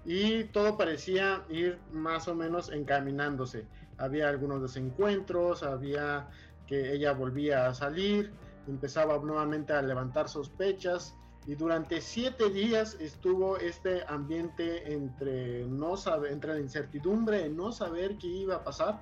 y 0.04 0.44
todo 0.44 0.76
parecía 0.76 1.44
ir 1.48 1.78
más 1.92 2.26
o 2.28 2.34
menos 2.34 2.70
encaminándose. 2.72 3.66
Había 3.98 4.28
algunos 4.28 4.62
desencuentros, 4.62 5.62
había 5.62 6.28
que 6.66 6.92
ella 6.92 7.12
volvía 7.12 7.66
a 7.66 7.74
salir, 7.74 8.32
empezaba 8.66 9.18
nuevamente 9.18 9.72
a 9.72 9.82
levantar 9.82 10.28
sospechas 10.28 11.14
y 11.46 11.54
durante 11.54 12.00
siete 12.00 12.50
días 12.50 12.96
estuvo 13.00 13.56
este 13.56 14.04
ambiente 14.06 14.92
entre 14.92 15.64
no 15.66 15.96
saber, 15.96 16.32
entre 16.32 16.54
la 16.54 16.60
incertidumbre, 16.60 17.48
no 17.48 17.72
saber 17.72 18.18
qué 18.18 18.26
iba 18.26 18.56
a 18.56 18.64
pasar. 18.64 19.00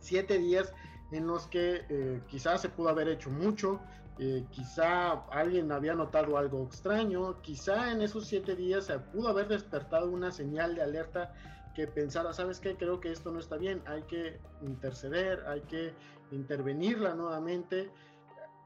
Siete 0.00 0.38
días 0.38 0.72
en 1.12 1.26
los 1.26 1.46
que 1.46 1.84
eh, 1.88 2.22
quizás 2.28 2.62
se 2.62 2.68
pudo 2.68 2.88
haber 2.88 3.08
hecho 3.08 3.30
mucho, 3.30 3.80
eh, 4.18 4.44
quizá 4.50 5.12
alguien 5.30 5.70
había 5.70 5.94
notado 5.94 6.38
algo 6.38 6.64
extraño, 6.64 7.40
quizá 7.42 7.92
en 7.92 8.02
esos 8.02 8.26
siete 8.26 8.56
días 8.56 8.86
se 8.86 8.98
pudo 8.98 9.28
haber 9.28 9.48
despertado 9.48 10.10
una 10.10 10.32
señal 10.32 10.74
de 10.74 10.82
alerta 10.82 11.32
que 11.74 11.86
pensara, 11.86 12.32
¿sabes 12.32 12.58
qué? 12.58 12.74
Creo 12.74 12.98
que 12.98 13.12
esto 13.12 13.30
no 13.30 13.38
está 13.38 13.56
bien, 13.56 13.80
hay 13.86 14.02
que 14.02 14.40
interceder, 14.62 15.44
hay 15.46 15.60
que 15.62 15.92
intervenirla 16.32 17.14
nuevamente. 17.14 17.90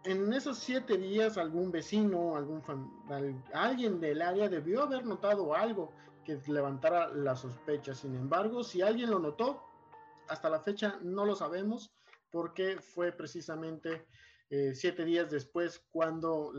En 0.04 0.32
esos 0.32 0.58
siete 0.58 0.98
días 0.98 1.38
algún 1.38 1.70
vecino, 1.70 2.36
algún 2.36 2.62
alguien 3.54 4.00
del 4.00 4.20
área 4.20 4.48
debió 4.48 4.82
haber 4.82 5.04
notado 5.06 5.54
algo 5.54 5.92
que 6.24 6.40
levantara 6.48 7.08
la 7.14 7.36
sospecha. 7.36 7.94
Sin 7.94 8.16
embargo, 8.16 8.64
si 8.64 8.82
alguien 8.82 9.10
lo 9.10 9.20
notó, 9.20 9.62
hasta 10.28 10.50
la 10.50 10.60
fecha 10.60 10.98
no 11.02 11.24
lo 11.24 11.36
sabemos 11.36 11.94
porque 12.30 12.78
fue 12.80 13.12
precisamente 13.12 14.06
eh, 14.50 14.74
siete 14.74 15.04
días 15.04 15.30
después 15.30 15.84
cuando 15.92 16.52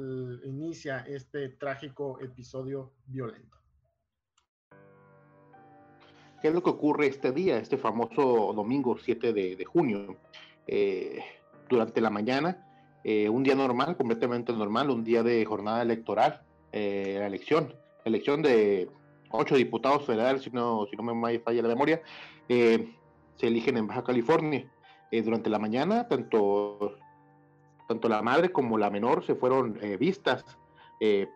inicia 0.45 0.99
este 0.99 1.49
trágico 1.49 2.19
episodio 2.21 2.93
violento. 3.07 3.57
¿Qué 6.41 6.49
es 6.49 6.53
lo 6.53 6.63
que 6.63 6.69
ocurre 6.69 7.07
este 7.07 7.31
día, 7.31 7.57
este 7.57 7.77
famoso 7.77 8.53
domingo 8.53 8.97
7 8.97 9.31
de, 9.31 9.65
junio? 9.65 10.17
Eh, 10.67 11.19
durante 11.69 12.01
la 12.01 12.09
mañana, 12.09 12.62
eh, 13.03 13.29
un 13.29 13.43
día 13.43 13.55
normal, 13.55 13.97
completamente 13.97 14.53
normal, 14.53 14.89
un 14.89 15.03
día 15.03 15.23
de 15.23 15.43
jornada 15.45 15.81
electoral, 15.81 16.41
la 16.71 17.27
elección, 17.27 17.75
elección 18.03 18.41
de 18.41 18.89
ocho 19.29 19.55
diputados 19.55 20.05
federales, 20.05 20.41
si 20.41 20.49
no, 20.49 20.87
si 20.89 20.95
no 20.95 21.03
me 21.03 21.39
falla 21.39 21.61
la 21.61 21.67
memoria, 21.67 22.01
se 22.47 22.87
eligen 23.47 23.77
en 23.77 23.87
Baja 23.87 24.03
California. 24.03 24.67
durante 25.11 25.51
la 25.51 25.59
mañana, 25.59 26.07
tanto 26.07 26.97
tanto 27.87 28.09
la 28.09 28.21
madre 28.21 28.51
como 28.51 28.77
la 28.77 28.89
menor 28.89 29.25
se 29.25 29.35
fueron 29.35 29.77
eh, 29.81 29.97
vistas. 29.97 30.43
Eh, 30.99 31.27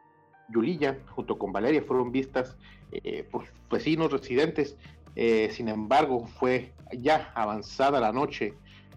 Yulilla, 0.50 0.98
junto 1.10 1.38
con 1.38 1.52
Valeria, 1.52 1.84
fueron 1.86 2.12
vistas 2.12 2.58
eh, 2.92 3.28
por 3.30 3.46
vecinos 3.70 4.12
residentes. 4.12 4.78
Eh, 5.16 5.50
sin 5.52 5.68
embargo, 5.68 6.26
fue 6.26 6.74
ya 6.98 7.32
avanzada 7.36 8.00
la 8.00 8.14
noche 8.14 8.54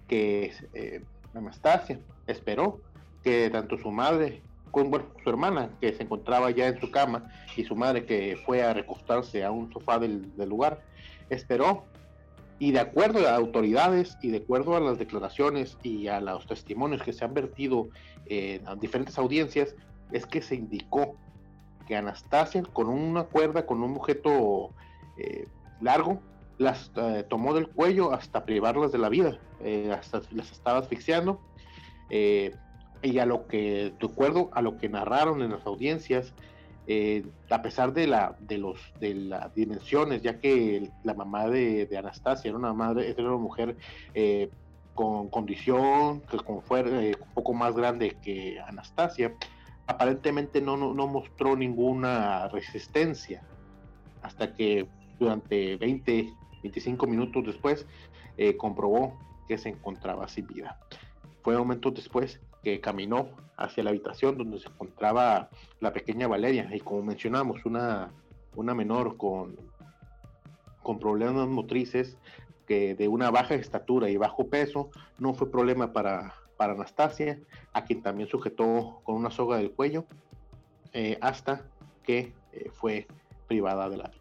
que 0.06 0.52
Anastasia 1.34 2.00
esperó 2.26 2.80
que 3.22 3.50
tanto 3.50 3.78
su 3.78 3.90
madre 3.90 4.42
bueno, 4.72 5.06
su 5.22 5.30
hermana, 5.30 5.70
que 5.80 5.92
se 5.92 6.02
encontraba 6.02 6.50
ya 6.50 6.68
en 6.68 6.80
su 6.80 6.90
cama, 6.90 7.30
y 7.56 7.64
su 7.64 7.74
madre, 7.74 8.04
que 8.04 8.38
fue 8.44 8.62
a 8.62 8.72
recostarse 8.72 9.44
a 9.44 9.50
un 9.50 9.72
sofá 9.72 9.98
del, 9.98 10.32
lugar, 10.36 10.82
esperó. 11.28 11.84
Y 12.58 12.72
de 12.72 12.80
acuerdo 12.80 13.20
a 13.20 13.22
las 13.22 13.32
autoridades 13.32 14.18
y 14.20 14.30
de 14.30 14.38
acuerdo 14.38 14.76
a 14.76 14.80
las 14.80 14.98
declaraciones 14.98 15.78
y 15.82 16.08
a 16.08 16.20
los 16.20 16.46
testimonios 16.46 17.02
que 17.02 17.12
se 17.12 17.24
han 17.24 17.32
vertido 17.32 17.88
en 18.26 18.62
diferentes 18.80 19.18
audiencias, 19.18 19.74
es 20.12 20.26
que 20.26 20.42
se 20.42 20.56
indicó 20.56 21.16
que 21.86 21.96
Anastasia 21.96 22.62
con 22.62 22.88
una 22.88 23.24
cuerda, 23.24 23.64
con 23.64 23.82
un 23.82 23.96
objeto 23.96 24.70
eh, 25.16 25.46
largo, 25.80 26.20
las 26.60 26.92
eh, 26.94 27.24
tomó 27.28 27.54
del 27.54 27.68
cuello 27.68 28.12
hasta 28.12 28.44
privarlas 28.44 28.92
de 28.92 28.98
la 28.98 29.08
vida, 29.08 29.38
eh, 29.60 29.92
hasta 29.92 30.22
las 30.32 30.52
estaba 30.52 30.78
asfixiando. 30.78 31.40
y 33.02 33.18
a 33.18 33.24
lo 33.24 33.46
que, 33.46 33.94
de 33.98 34.06
acuerdo 34.06 34.50
a 34.52 34.62
lo 34.62 34.76
que 34.76 34.88
narraron 34.88 35.42
en 35.42 35.50
las 35.52 35.64
audiencias, 35.66 36.34
eh, 36.92 37.24
a 37.48 37.62
pesar 37.62 37.92
de, 37.92 38.08
la, 38.08 38.34
de, 38.40 38.58
los, 38.58 38.80
de 38.98 39.14
las 39.14 39.54
dimensiones, 39.54 40.22
ya 40.22 40.40
que 40.40 40.90
la 41.04 41.14
mamá 41.14 41.46
de, 41.46 41.88
Anastasia 41.96 42.48
era 42.48 42.58
una, 42.58 42.72
madre, 42.72 43.10
era 43.10 43.28
una 43.28 43.36
mujer 43.36 43.76
eh, 44.12 44.50
con 44.94 45.28
condición, 45.28 46.20
que 46.22 46.38
con 46.38 46.62
eh, 46.88 47.14
un 47.16 47.34
poco 47.34 47.54
más 47.54 47.76
grande 47.76 48.16
que 48.20 48.58
Anastasia, 48.60 49.32
aparentemente 49.86 50.60
no, 50.60 50.76
no, 50.76 51.06
mostró 51.06 51.54
ninguna 51.54 52.48
resistencia 52.48 53.42
hasta 54.22 54.52
que 54.54 54.88
durante 55.20 55.76
20, 55.76 56.34
25 56.62 57.06
minutos 57.06 57.44
después 57.44 57.86
comprobó 58.56 59.18
que 59.46 59.58
se 59.58 59.68
encontraba 59.68 60.28
sin 60.28 60.46
vida. 60.46 60.78
Fue 61.42 61.56
momentos 61.56 61.94
después 61.94 62.40
que 62.62 62.80
caminó 62.80 63.30
hacia 63.56 63.84
la 63.84 63.90
habitación 63.90 64.38
donde 64.38 64.58
se 64.58 64.68
encontraba 64.68 65.50
la 65.80 65.92
pequeña 65.92 66.28
Valeria 66.28 66.68
y 66.74 66.80
como 66.80 67.02
mencionamos, 67.02 67.64
una, 67.64 68.10
una 68.56 68.74
menor 68.74 69.16
con, 69.16 69.56
con 70.82 70.98
problemas 70.98 71.48
motrices 71.48 72.16
que 72.66 72.94
de 72.94 73.08
una 73.08 73.30
baja 73.30 73.54
estatura 73.54 74.08
y 74.08 74.16
bajo 74.16 74.48
peso 74.48 74.90
no 75.18 75.34
fue 75.34 75.50
problema 75.50 75.92
para, 75.92 76.34
para 76.56 76.72
Anastasia, 76.72 77.38
a 77.72 77.84
quien 77.84 78.02
también 78.02 78.28
sujetó 78.28 79.00
con 79.02 79.16
una 79.16 79.30
soga 79.30 79.56
del 79.56 79.72
cuello 79.72 80.04
eh, 80.92 81.18
hasta 81.20 81.66
que 82.04 82.32
eh, 82.52 82.70
fue 82.72 83.06
privada 83.48 83.88
de 83.88 83.96
la 83.96 84.04
vida. 84.04 84.19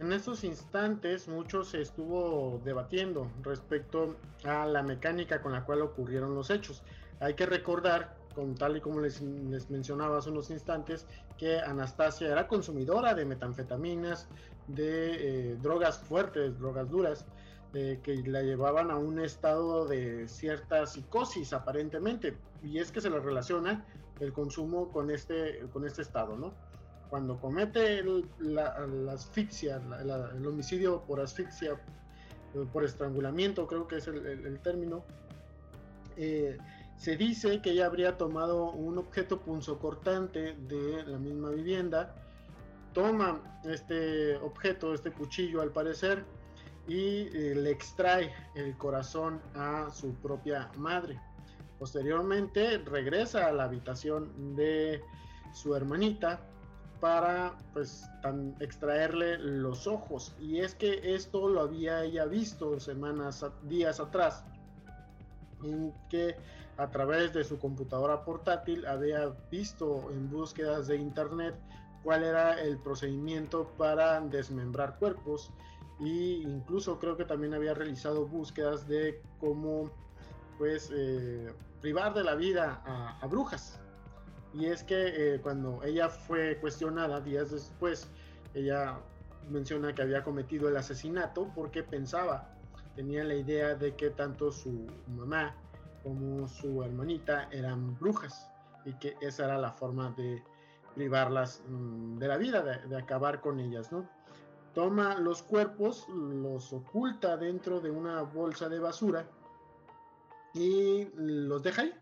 En 0.00 0.12
estos 0.12 0.42
instantes 0.42 1.28
mucho 1.28 1.62
se 1.62 1.80
estuvo 1.80 2.60
debatiendo 2.64 3.30
respecto 3.42 4.16
a 4.42 4.66
la 4.66 4.82
mecánica 4.82 5.40
con 5.40 5.52
la 5.52 5.64
cual 5.64 5.82
ocurrieron 5.82 6.34
los 6.34 6.50
hechos. 6.50 6.82
Hay 7.20 7.34
que 7.34 7.46
recordar, 7.46 8.16
con 8.34 8.56
tal 8.56 8.76
y 8.76 8.80
como 8.80 9.00
les, 9.00 9.22
mencionaba 9.70 10.18
hace 10.18 10.30
unos 10.30 10.50
instantes, 10.50 11.06
que 11.38 11.60
Anastasia 11.60 12.32
era 12.32 12.48
consumidora 12.48 13.14
de 13.14 13.24
metanfetaminas, 13.24 14.28
de 14.66 15.52
eh, 15.52 15.56
drogas 15.62 15.98
fuertes, 15.98 16.58
drogas 16.58 16.90
duras, 16.90 17.24
eh, 17.72 18.00
que 18.02 18.16
la 18.26 18.42
llevaban 18.42 18.90
a 18.90 18.96
un 18.96 19.20
estado 19.20 19.86
de 19.86 20.26
cierta 20.26 20.86
psicosis 20.86 21.52
aparentemente, 21.52 22.36
y 22.64 22.78
es 22.78 22.90
que 22.90 23.00
se 23.00 23.10
le 23.10 23.20
relaciona 23.20 23.84
el 24.18 24.32
consumo 24.32 24.90
con 24.90 25.10
este, 25.10 25.60
con 25.72 25.86
este 25.86 26.02
estado, 26.02 26.36
¿no? 26.36 26.52
Cuando 27.08 27.38
comete 27.38 28.02
la, 28.38 28.76
asfixia, 29.12 29.80
el 30.36 30.46
homicidio 30.46 31.02
por 31.02 31.20
asfixia, 31.20 31.80
por 32.72 32.84
estrangulamiento, 32.84 33.66
creo 33.66 33.86
que 33.86 33.96
es 33.96 34.06
el, 34.06 34.58
término, 34.60 35.04
eh, 36.16 36.56
se 36.96 37.16
dice 37.16 37.60
que 37.60 37.72
ella 37.72 37.86
habría 37.86 38.16
tomado 38.16 38.70
un 38.70 38.98
objeto 38.98 39.40
punzocortante 39.40 40.54
de 40.54 41.04
la 41.06 41.18
misma 41.18 41.50
vivienda, 41.50 42.14
toma 42.92 43.60
este 43.64 44.36
objeto, 44.36 44.94
este 44.94 45.10
cuchillo 45.10 45.60
al 45.60 45.70
parecer, 45.70 46.24
y 46.86 47.28
eh, 47.36 47.54
le 47.56 47.70
extrae 47.70 48.32
el 48.54 48.76
corazón 48.76 49.40
a 49.54 49.90
su 49.90 50.14
propia 50.14 50.70
madre. 50.76 51.18
Posteriormente 51.78 52.78
regresa 52.78 53.46
a 53.46 53.52
la 53.52 53.64
habitación 53.64 54.54
de 54.54 55.02
su 55.52 55.74
hermanita 55.74 56.40
para 57.04 57.52
pues 57.74 58.08
extraerle 58.60 59.36
los 59.36 59.86
ojos. 59.86 60.34
Y 60.40 60.60
es 60.60 60.74
que 60.74 61.14
esto 61.14 61.50
lo 61.50 61.60
había 61.60 62.02
ella 62.02 62.24
visto 62.24 62.80
semanas 62.80 63.44
días 63.64 64.00
atrás 64.00 64.42
en 65.62 65.92
que 66.08 66.34
a 66.78 66.88
través 66.88 67.34
de 67.34 67.44
su 67.44 67.58
computadora 67.58 68.24
portátil 68.24 68.86
había 68.86 69.36
visto 69.50 70.10
en 70.12 70.30
búsquedas 70.30 70.86
de 70.86 70.96
internet 70.96 71.54
cuál 72.02 72.24
era 72.24 72.58
el 72.58 72.78
procedimiento 72.78 73.70
para 73.76 74.22
desmembrar 74.22 74.98
cuerpos. 74.98 75.52
E 76.00 76.40
incluso 76.42 76.98
creo 76.98 77.18
que 77.18 77.26
también 77.26 77.52
había 77.52 77.74
realizado 77.74 78.26
búsquedas 78.26 78.88
de 78.88 79.20
cómo 79.40 79.90
pues 80.56 80.90
eh, 80.90 81.52
privar 81.82 82.14
de 82.14 82.24
la 82.24 82.34
vida 82.34 82.82
a 83.20 83.26
brujas 83.26 83.83
y 84.54 84.66
es 84.66 84.84
que 84.84 85.34
eh, 85.34 85.40
cuando 85.40 85.82
ella 85.82 86.08
fue 86.08 86.58
cuestionada 86.60 87.20
días 87.20 87.50
después, 87.50 88.08
ella 88.54 89.00
menciona 89.50 89.94
que 89.94 90.02
había 90.02 90.22
cometido 90.22 90.68
el 90.68 90.76
asesinato 90.76 91.50
porque 91.54 91.82
pensaba, 91.82 92.56
tenía 92.94 93.24
la 93.24 93.34
idea 93.34 93.74
de 93.74 93.94
que 93.96 94.10
tanto 94.10 94.52
su 94.52 94.86
mamá 95.08 95.56
como 96.04 96.46
su 96.46 96.84
hermanita 96.84 97.48
eran 97.50 97.98
brujas 97.98 98.48
y 98.84 98.92
que 98.94 99.16
esa 99.20 99.46
era 99.46 99.58
la 99.58 99.72
forma 99.72 100.10
de 100.10 100.42
privarlas 100.94 101.62
mm, 101.68 102.18
de 102.18 102.28
la 102.28 102.36
vida, 102.36 102.62
de, 102.62 102.88
de 102.88 102.96
acabar 102.96 103.40
con 103.40 103.58
ellas, 103.58 103.90
¿no? 103.90 104.08
Toma 104.72 105.18
los 105.18 105.42
cuerpos, 105.42 106.08
los 106.08 106.72
oculta 106.72 107.36
dentro 107.36 107.80
de 107.80 107.90
una 107.90 108.22
bolsa 108.22 108.68
de 108.68 108.78
basura 108.78 109.26
y 110.52 111.08
los 111.16 111.62
deja 111.62 111.82
ahí 111.82 111.94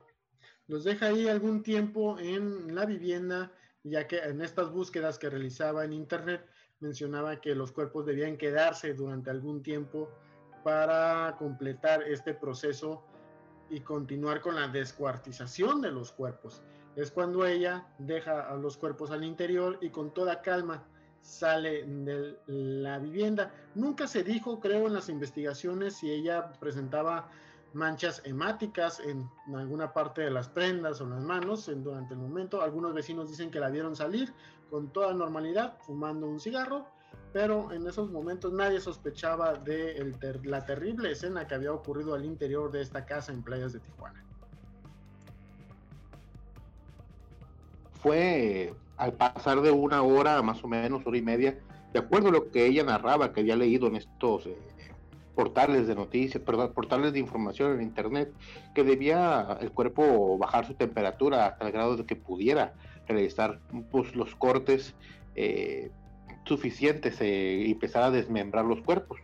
los 0.68 0.84
deja 0.84 1.06
ahí 1.06 1.28
algún 1.28 1.62
tiempo 1.62 2.18
en 2.18 2.74
la 2.74 2.86
vivienda, 2.86 3.52
ya 3.82 4.06
que 4.06 4.18
en 4.18 4.40
estas 4.42 4.70
búsquedas 4.70 5.18
que 5.18 5.30
realizaba 5.30 5.84
en 5.84 5.92
internet 5.92 6.46
mencionaba 6.80 7.40
que 7.40 7.54
los 7.54 7.72
cuerpos 7.72 8.06
debían 8.06 8.36
quedarse 8.36 8.94
durante 8.94 9.30
algún 9.30 9.62
tiempo 9.62 10.10
para 10.64 11.36
completar 11.38 12.02
este 12.02 12.34
proceso 12.34 13.04
y 13.70 13.80
continuar 13.80 14.40
con 14.40 14.54
la 14.54 14.68
descuartización 14.68 15.80
de 15.80 15.90
los 15.90 16.12
cuerpos. 16.12 16.62
Es 16.94 17.10
cuando 17.10 17.46
ella 17.46 17.86
deja 17.98 18.48
a 18.48 18.56
los 18.56 18.76
cuerpos 18.76 19.10
al 19.10 19.24
interior 19.24 19.78
y 19.80 19.90
con 19.90 20.12
toda 20.12 20.42
calma 20.42 20.84
sale 21.22 21.84
de 21.84 22.36
la 22.46 22.98
vivienda. 22.98 23.54
Nunca 23.74 24.06
se 24.06 24.22
dijo, 24.22 24.60
creo, 24.60 24.88
en 24.88 24.94
las 24.94 25.08
investigaciones 25.08 25.96
si 25.96 26.10
ella 26.10 26.52
presentaba 26.60 27.30
manchas 27.74 28.22
hemáticas 28.24 29.00
en 29.00 29.28
alguna 29.54 29.92
parte 29.92 30.22
de 30.22 30.30
las 30.30 30.48
prendas 30.48 31.00
o 31.00 31.06
las 31.06 31.22
manos 31.22 31.68
en, 31.68 31.82
durante 31.82 32.14
el 32.14 32.20
momento. 32.20 32.62
Algunos 32.62 32.94
vecinos 32.94 33.28
dicen 33.28 33.50
que 33.50 33.60
la 33.60 33.70
vieron 33.70 33.96
salir 33.96 34.32
con 34.70 34.92
toda 34.92 35.12
normalidad, 35.12 35.78
fumando 35.80 36.26
un 36.26 36.40
cigarro, 36.40 36.86
pero 37.32 37.72
en 37.72 37.86
esos 37.86 38.10
momentos 38.10 38.52
nadie 38.52 38.80
sospechaba 38.80 39.54
de 39.54 40.14
la 40.44 40.64
terrible 40.64 41.12
escena 41.12 41.46
que 41.46 41.54
había 41.54 41.72
ocurrido 41.72 42.14
al 42.14 42.24
interior 42.24 42.70
de 42.70 42.82
esta 42.82 43.04
casa 43.04 43.32
en 43.32 43.42
playas 43.42 43.72
de 43.72 43.80
Tijuana. 43.80 44.24
Fue 48.02 48.74
al 48.96 49.12
pasar 49.14 49.60
de 49.62 49.70
una 49.70 50.02
hora, 50.02 50.42
más 50.42 50.62
o 50.64 50.68
menos, 50.68 51.06
hora 51.06 51.16
y 51.16 51.22
media, 51.22 51.58
de 51.92 51.98
acuerdo 51.98 52.28
a 52.28 52.32
lo 52.32 52.50
que 52.50 52.66
ella 52.66 52.84
narraba, 52.84 53.32
que 53.32 53.40
había 53.40 53.56
leído 53.56 53.86
en 53.86 53.96
estos 53.96 54.46
eh, 54.46 54.56
portales 55.34 55.86
de 55.86 55.94
noticias, 55.94 56.42
perdón, 56.42 56.72
portales 56.74 57.12
de 57.12 57.18
información 57.18 57.74
en 57.74 57.82
internet, 57.82 58.32
que 58.74 58.84
debía 58.84 59.58
el 59.60 59.72
cuerpo 59.72 60.36
bajar 60.38 60.66
su 60.66 60.74
temperatura 60.74 61.46
hasta 61.46 61.66
el 61.66 61.72
grado 61.72 61.96
de 61.96 62.06
que 62.06 62.16
pudiera 62.16 62.74
realizar 63.08 63.60
pues, 63.90 64.14
los 64.14 64.34
cortes 64.36 64.94
eh, 65.34 65.90
suficientes 66.44 67.20
eh, 67.20 67.64
y 67.66 67.72
empezar 67.72 68.02
a 68.04 68.10
desmembrar 68.10 68.64
los 68.64 68.82
cuerpos. 68.82 69.20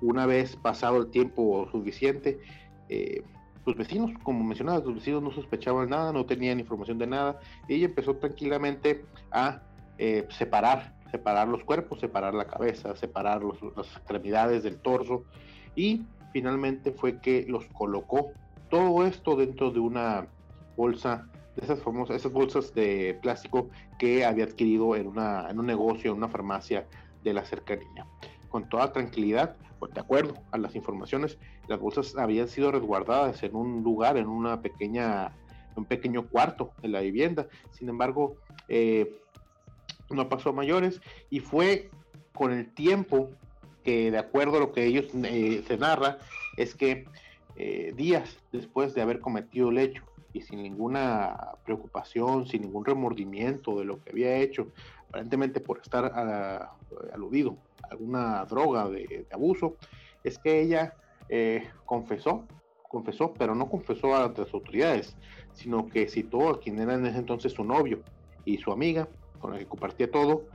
Una 0.00 0.26
vez 0.26 0.56
pasado 0.56 0.98
el 0.98 1.10
tiempo 1.10 1.68
suficiente, 1.70 2.38
eh, 2.88 3.22
vecinos, 3.72 4.10
como 4.22 4.44
mencionaba, 4.44 4.80
los 4.84 4.96
vecinos 4.96 5.22
no 5.22 5.32
sospechaban 5.32 5.88
nada, 5.88 6.12
no 6.12 6.26
tenían 6.26 6.60
información 6.60 6.98
de 6.98 7.06
nada, 7.06 7.40
y 7.66 7.74
ella 7.76 7.86
empezó 7.86 8.16
tranquilamente 8.16 9.04
a 9.30 9.62
eh, 9.96 10.26
separar, 10.28 10.92
separar 11.14 11.46
los 11.46 11.62
cuerpos, 11.62 12.00
separar 12.00 12.34
la 12.34 12.46
cabeza, 12.46 12.96
separar 12.96 13.40
las 13.76 13.86
extremidades 13.96 14.64
del 14.64 14.80
torso, 14.80 15.22
y 15.76 16.02
finalmente 16.32 16.90
fue 16.90 17.20
que 17.20 17.46
los 17.48 17.66
colocó 17.66 18.32
todo 18.68 19.06
esto 19.06 19.36
dentro 19.36 19.70
de 19.70 19.78
una 19.78 20.26
bolsa 20.76 21.28
de 21.54 21.64
esas 21.64 21.80
famosas, 21.80 22.16
esas 22.16 22.32
bolsas 22.32 22.74
de 22.74 23.16
plástico 23.22 23.70
que 23.96 24.24
había 24.24 24.42
adquirido 24.42 24.96
en, 24.96 25.06
una, 25.06 25.48
en 25.48 25.60
un 25.60 25.66
negocio, 25.66 26.10
en 26.10 26.16
una 26.16 26.26
farmacia 26.26 26.84
de 27.22 27.32
la 27.32 27.44
cercanía. 27.44 28.08
Con 28.48 28.68
toda 28.68 28.92
tranquilidad, 28.92 29.54
pues 29.78 29.94
de 29.94 30.00
acuerdo 30.00 30.34
a 30.50 30.58
las 30.58 30.74
informaciones, 30.74 31.38
las 31.68 31.78
bolsas 31.78 32.16
habían 32.16 32.48
sido 32.48 32.72
resguardadas 32.72 33.40
en 33.44 33.54
un 33.54 33.84
lugar, 33.84 34.16
en 34.16 34.26
una 34.26 34.60
pequeña, 34.62 35.30
un 35.76 35.84
pequeño 35.84 36.26
cuarto 36.26 36.72
de 36.82 36.88
la 36.88 37.02
vivienda. 37.02 37.46
Sin 37.70 37.88
embargo, 37.88 38.34
eh, 38.66 39.20
no 40.10 40.28
pasó 40.28 40.50
a 40.50 40.52
mayores 40.52 41.00
y 41.30 41.40
fue 41.40 41.90
con 42.34 42.52
el 42.52 42.72
tiempo 42.74 43.30
que, 43.82 44.10
de 44.10 44.18
acuerdo 44.18 44.56
a 44.56 44.60
lo 44.60 44.72
que 44.72 44.84
ellos 44.84 45.06
eh, 45.14 45.62
se 45.66 45.76
narra, 45.76 46.18
es 46.56 46.74
que 46.74 47.04
eh, 47.56 47.92
días 47.96 48.38
después 48.52 48.94
de 48.94 49.02
haber 49.02 49.20
cometido 49.20 49.70
el 49.70 49.78
hecho, 49.78 50.02
y 50.34 50.40
sin 50.40 50.62
ninguna 50.62 51.52
preocupación, 51.64 52.46
sin 52.46 52.62
ningún 52.62 52.84
remordimiento 52.84 53.78
de 53.78 53.84
lo 53.84 54.02
que 54.02 54.10
había 54.10 54.36
hecho, 54.36 54.66
aparentemente 55.08 55.60
por 55.60 55.78
estar 55.78 56.68
aludido 57.12 57.56
a 57.84 57.92
alguna 57.92 58.44
droga 58.44 58.88
de, 58.88 59.26
abuso, 59.32 59.76
es 60.24 60.36
que 60.38 60.60
ella 60.60 60.94
eh, 61.28 61.68
confesó, 61.86 62.46
confesó, 62.88 63.32
pero 63.32 63.54
no 63.54 63.70
confesó 63.70 64.16
a 64.16 64.32
las 64.36 64.52
autoridades, 64.52 65.16
sino 65.52 65.86
que 65.86 66.08
citó 66.08 66.48
a 66.48 66.60
quien 66.60 66.80
era 66.80 66.94
en 66.94 67.06
ese 67.06 67.18
entonces 67.18 67.52
su 67.52 67.62
novio 67.62 68.00
y 68.44 68.58
su 68.58 68.72
amiga, 68.72 69.08
con 69.44 69.52
la 69.52 69.58
que 69.58 69.66
compartía 69.66 70.10
todo, 70.10 70.46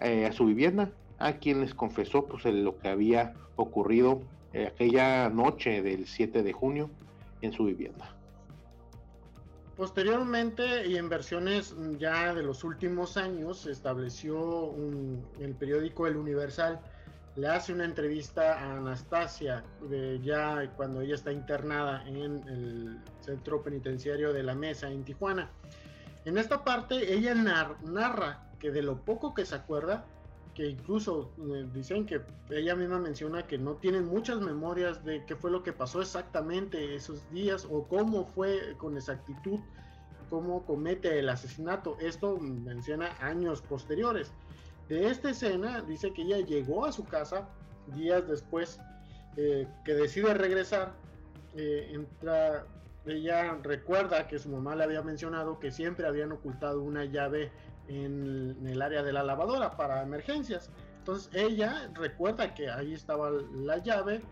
eh, 0.00 0.24
a 0.24 0.30
su 0.30 0.46
vivienda, 0.46 0.92
a 1.18 1.32
quien 1.38 1.62
les 1.62 1.74
confesó 1.74 2.26
pues, 2.26 2.44
lo 2.44 2.78
que 2.78 2.88
había 2.88 3.34
ocurrido 3.56 4.22
eh, 4.52 4.68
aquella 4.68 5.28
noche 5.30 5.82
del 5.82 6.06
7 6.06 6.44
de 6.44 6.52
junio 6.52 6.90
en 7.42 7.52
su 7.52 7.64
vivienda. 7.64 8.14
Posteriormente, 9.76 10.86
y 10.86 10.96
en 10.96 11.08
versiones 11.08 11.74
ya 11.98 12.32
de 12.32 12.44
los 12.44 12.62
últimos 12.62 13.16
años, 13.16 13.62
se 13.62 13.72
estableció 13.72 14.76
el 15.40 15.54
periódico 15.56 16.06
El 16.06 16.16
Universal, 16.16 16.78
le 17.34 17.48
hace 17.48 17.72
una 17.72 17.84
entrevista 17.84 18.60
a 18.60 18.76
Anastasia, 18.76 19.64
ya 20.22 20.70
cuando 20.76 21.00
ella 21.00 21.16
está 21.16 21.32
internada 21.32 22.06
en 22.06 22.16
el 22.16 22.98
centro 23.22 23.60
penitenciario 23.60 24.32
de 24.32 24.44
la 24.44 24.54
Mesa 24.54 24.88
en 24.88 25.02
Tijuana. 25.02 25.50
En 26.24 26.38
esta 26.38 26.64
parte, 26.64 27.14
ella 27.14 27.34
narra 27.34 28.50
que 28.58 28.70
de 28.70 28.82
lo 28.82 29.00
poco 29.00 29.34
que 29.34 29.46
se 29.46 29.54
acuerda, 29.54 30.04
que 30.54 30.68
incluso 30.68 31.32
eh, 31.38 31.66
dicen 31.72 32.04
que 32.06 32.20
ella 32.50 32.74
misma 32.74 32.98
menciona 32.98 33.46
que 33.46 33.56
no 33.56 33.76
tienen 33.76 34.06
muchas 34.06 34.40
memorias 34.40 35.04
de 35.04 35.24
qué 35.24 35.36
fue 35.36 35.50
lo 35.50 35.62
que 35.62 35.72
pasó 35.72 36.02
exactamente 36.02 36.94
esos 36.94 37.28
días 37.30 37.66
o 37.70 37.84
cómo 37.84 38.26
fue 38.26 38.74
con 38.78 38.96
exactitud 38.96 39.60
cómo 40.30 40.64
comete 40.64 41.18
el 41.18 41.28
asesinato. 41.28 41.98
Esto 42.00 42.38
menciona 42.38 43.10
años 43.20 43.60
posteriores. 43.60 44.32
De 44.88 45.08
esta 45.08 45.30
escena 45.30 45.82
dice 45.82 46.12
que 46.12 46.22
ella 46.22 46.38
llegó 46.38 46.86
a 46.86 46.92
su 46.92 47.04
casa 47.04 47.48
días 47.94 48.26
después 48.26 48.80
eh, 49.36 49.66
que 49.84 49.94
decide 49.94 50.32
regresar. 50.32 50.94
Eh, 51.56 51.90
entra, 51.92 52.64
ella 53.10 53.58
recuerda 53.62 54.26
que 54.26 54.38
su 54.38 54.48
mamá 54.48 54.74
le 54.76 54.84
había 54.84 55.02
mencionado 55.02 55.58
que 55.58 55.70
siempre 55.70 56.06
habían 56.06 56.32
ocultado 56.32 56.82
una 56.82 57.04
llave 57.04 57.52
en, 57.88 58.66
el 58.66 58.82
área 58.82 59.02
de 59.02 59.12
la 59.12 59.22
lavadora 59.22 59.76
para 59.76 60.02
emergencias. 60.02 60.70
Entonces 60.98 61.30
ella 61.34 61.90
recuerda 61.94 62.54
que 62.54 62.70
ahí 62.70 62.94
estaba 62.94 63.30
la 63.30 63.78
llave, 63.78 64.22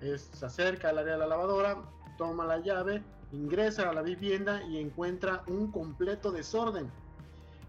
se 0.00 0.46
acerca 0.46 0.90
al 0.90 0.98
área 0.98 1.14
de 1.14 1.18
la 1.18 1.26
lavadora, 1.26 1.78
toma 2.18 2.44
la 2.46 2.58
llave, 2.58 3.02
ingresa 3.32 3.88
a 3.88 3.92
la 3.92 4.02
vivienda 4.02 4.62
y 4.64 4.78
encuentra 4.78 5.42
un 5.46 5.70
completo 5.70 6.30
desorden. 6.30 6.90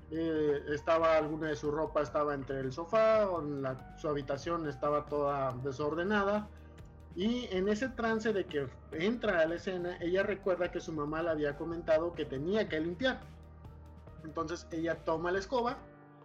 Eh, 0.10 0.64
estaba 0.70 1.18
alguna 1.18 1.50
de 1.50 1.56
su 1.56 1.70
ropa 1.70 2.02
estaba 2.02 2.34
entre 2.34 2.60
el 2.60 2.72
sofá, 2.72 3.30
o 3.30 3.44
su 3.98 4.08
habitación 4.08 4.68
estaba 4.68 5.06
toda 5.06 5.54
desordenada. 5.64 6.48
Y 7.18 7.48
en 7.50 7.68
ese 7.68 7.90
trance 7.90 8.32
de 8.32 8.46
que 8.46 8.68
entra 8.92 9.40
a 9.40 9.48
la 9.48 9.56
escena, 9.56 9.98
ella 10.00 10.22
recuerda 10.22 10.72
que 10.72 10.80
su 10.80 10.94
mamá 10.94 11.24
le 11.24 11.32
había 11.32 11.58
comentado 11.58 12.14
que 12.14 12.26
tenía 12.26 12.70
que 12.70 12.80
limpiar. 12.80 13.20
Entonces 14.24 14.68
ella 14.70 15.04
toma 15.04 15.32
la 15.32 15.40
escoba, 15.40 15.80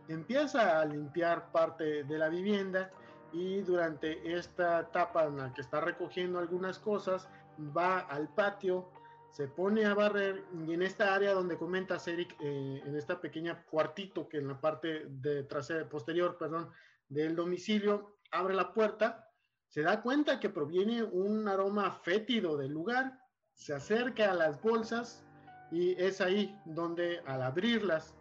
empieza 0.08 0.78
a 0.78 0.84
limpiar 0.84 1.50
parte 1.50 2.04
de 2.04 2.18
la 2.18 2.28
vivienda 2.28 2.90
y 3.32 3.62
durante 3.62 4.36
esta 4.36 4.80
etapa 4.80 5.24
en 5.24 5.38
la 5.38 5.54
que 5.54 5.62
está 5.62 5.80
recogiendo 5.80 6.38
algunas 6.38 6.78
cosas, 6.78 7.26
va 7.74 8.00
al 8.00 8.28
patio, 8.28 8.90
se 9.30 9.48
pone 9.48 9.86
a 9.86 9.94
barrer 9.94 10.44
y 10.66 10.74
en 10.74 10.82
esta 10.82 11.14
área 11.14 11.32
donde 11.32 11.56
comenta 11.56 11.96
Eric, 12.06 12.36
eh, 12.38 12.82
en 12.84 12.94
esta 12.96 13.18
pequeña 13.18 13.64
cuartito 13.64 14.28
que 14.28 14.36
en 14.36 14.48
la 14.48 14.60
parte 14.60 15.06
de 15.08 15.44
trasera, 15.44 15.88
posterior, 15.88 16.36
perdón, 16.36 16.68
del 17.08 17.34
domicilio, 17.34 18.18
abre 18.30 18.54
la 18.54 18.74
puerta, 18.74 19.31
se 19.72 19.80
da 19.80 20.02
cuenta 20.02 20.38
que 20.38 20.50
proviene 20.50 21.02
un 21.02 21.48
aroma 21.48 21.90
fétido 21.90 22.58
del 22.58 22.72
lugar, 22.72 23.18
se 23.54 23.72
acerca 23.72 24.30
a 24.30 24.34
las 24.34 24.60
bolsas 24.60 25.24
y 25.70 25.92
es 25.92 26.20
ahí 26.20 26.54
donde 26.66 27.22
al 27.24 27.40
abrirlas, 27.40 28.14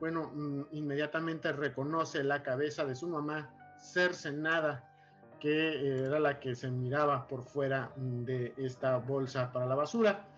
bueno, 0.00 0.32
mm, 0.34 0.62
inmediatamente 0.72 1.52
reconoce 1.52 2.24
la 2.24 2.42
cabeza 2.42 2.84
de 2.84 2.96
su 2.96 3.06
mamá 3.06 3.48
cercenada, 3.78 4.90
que 5.38 5.68
eh, 5.68 6.06
era 6.06 6.18
la 6.18 6.40
que 6.40 6.56
se 6.56 6.68
miraba 6.68 7.28
por 7.28 7.44
fuera 7.44 7.92
de 7.96 8.52
esta 8.56 8.96
bolsa 8.98 9.52
para 9.52 9.66
la 9.66 9.76
basura. 9.76 10.28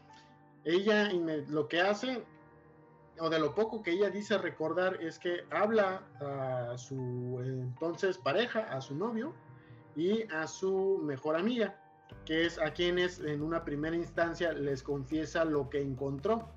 Ella 0.62 1.08
lo 1.48 1.68
que 1.68 1.80
hace, 1.80 2.22
o 3.18 3.30
de 3.30 3.38
lo 3.38 3.54
poco 3.54 3.82
que 3.82 3.92
ella 3.92 4.10
dice 4.10 4.36
recordar, 4.36 5.02
es 5.02 5.18
que 5.18 5.42
habla 5.50 6.02
a 6.20 6.76
su 6.76 7.40
entonces 7.42 8.18
pareja, 8.18 8.70
a 8.70 8.82
su 8.82 8.94
novio 8.94 9.32
y 10.00 10.26
a 10.32 10.46
su 10.46 10.98
mejor 11.02 11.36
amiga 11.36 11.74
que 12.24 12.46
es 12.46 12.58
a 12.58 12.72
quienes 12.72 13.20
en 13.20 13.42
una 13.42 13.64
primera 13.64 13.94
instancia 13.94 14.52
les 14.52 14.82
confiesa 14.82 15.44
lo 15.44 15.68
que 15.68 15.82
encontró. 15.82 16.48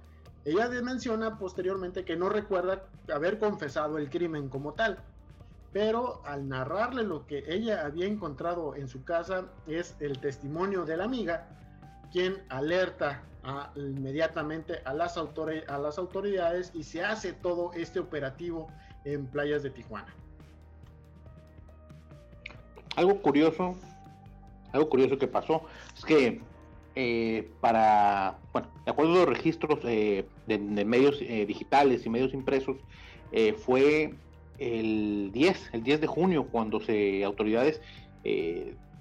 Ella 0.46 0.70
menciona 0.82 1.38
posteriormente 1.38 2.06
que 2.06 2.16
no 2.16 2.30
recuerda 2.30 2.86
haber 3.14 3.40
confesado 3.40 3.98
el 3.98 4.10
crimen 4.10 4.50
como 4.50 4.74
tal, 4.74 5.00
pero 5.74 6.22
al 6.26 6.48
narrarle 6.48 7.04
lo 7.04 7.26
que 7.28 7.44
ella 7.48 7.86
había 7.86 8.06
encontrado 8.06 8.76
en 8.76 8.88
su 8.88 9.04
casa 9.04 9.46
es 9.68 9.96
el 10.00 10.20
testimonio 10.20 10.86
de 10.86 10.98
la 10.98 11.04
amiga, 11.06 11.48
quien 12.12 12.44
alerta 12.50 13.24
inmediatamente 13.76 14.82
a 14.86 14.94
las, 14.94 15.18
autoridades 15.18 16.72
y 16.74 16.84
se 16.84 17.04
hace 17.04 17.34
todo 17.34 17.74
este 17.74 18.00
operativo 18.00 18.68
en 19.04 19.28
playas 19.28 19.64
de 19.64 19.70
Tijuana. 19.70 20.14
Algo 22.96 23.22
curioso 23.22 23.76
algo 24.74 24.90
curioso 24.90 25.18
que 25.18 25.28
pasó 25.28 25.64
es 25.96 26.04
que 26.04 26.42
eh, 26.96 27.50
para, 27.62 28.38
bueno, 28.52 28.68
de 28.86 28.92
acuerdo 28.92 29.14
a 29.14 29.16
los 29.18 29.30
registros 29.30 29.80
eh, 29.84 30.26
de, 30.48 30.58
medios 30.86 31.20
eh, 31.22 31.46
digitales 31.46 32.06
y 32.06 32.10
medios 32.10 32.34
impresos, 32.34 32.78
fue 33.66 34.14
el 34.60 35.32
10, 35.34 35.70
el 35.74 35.84
10 35.84 36.02
de 36.02 36.08
junio, 36.08 36.48
cuando 36.52 36.80
se 36.80 37.24
autoridades 37.24 37.82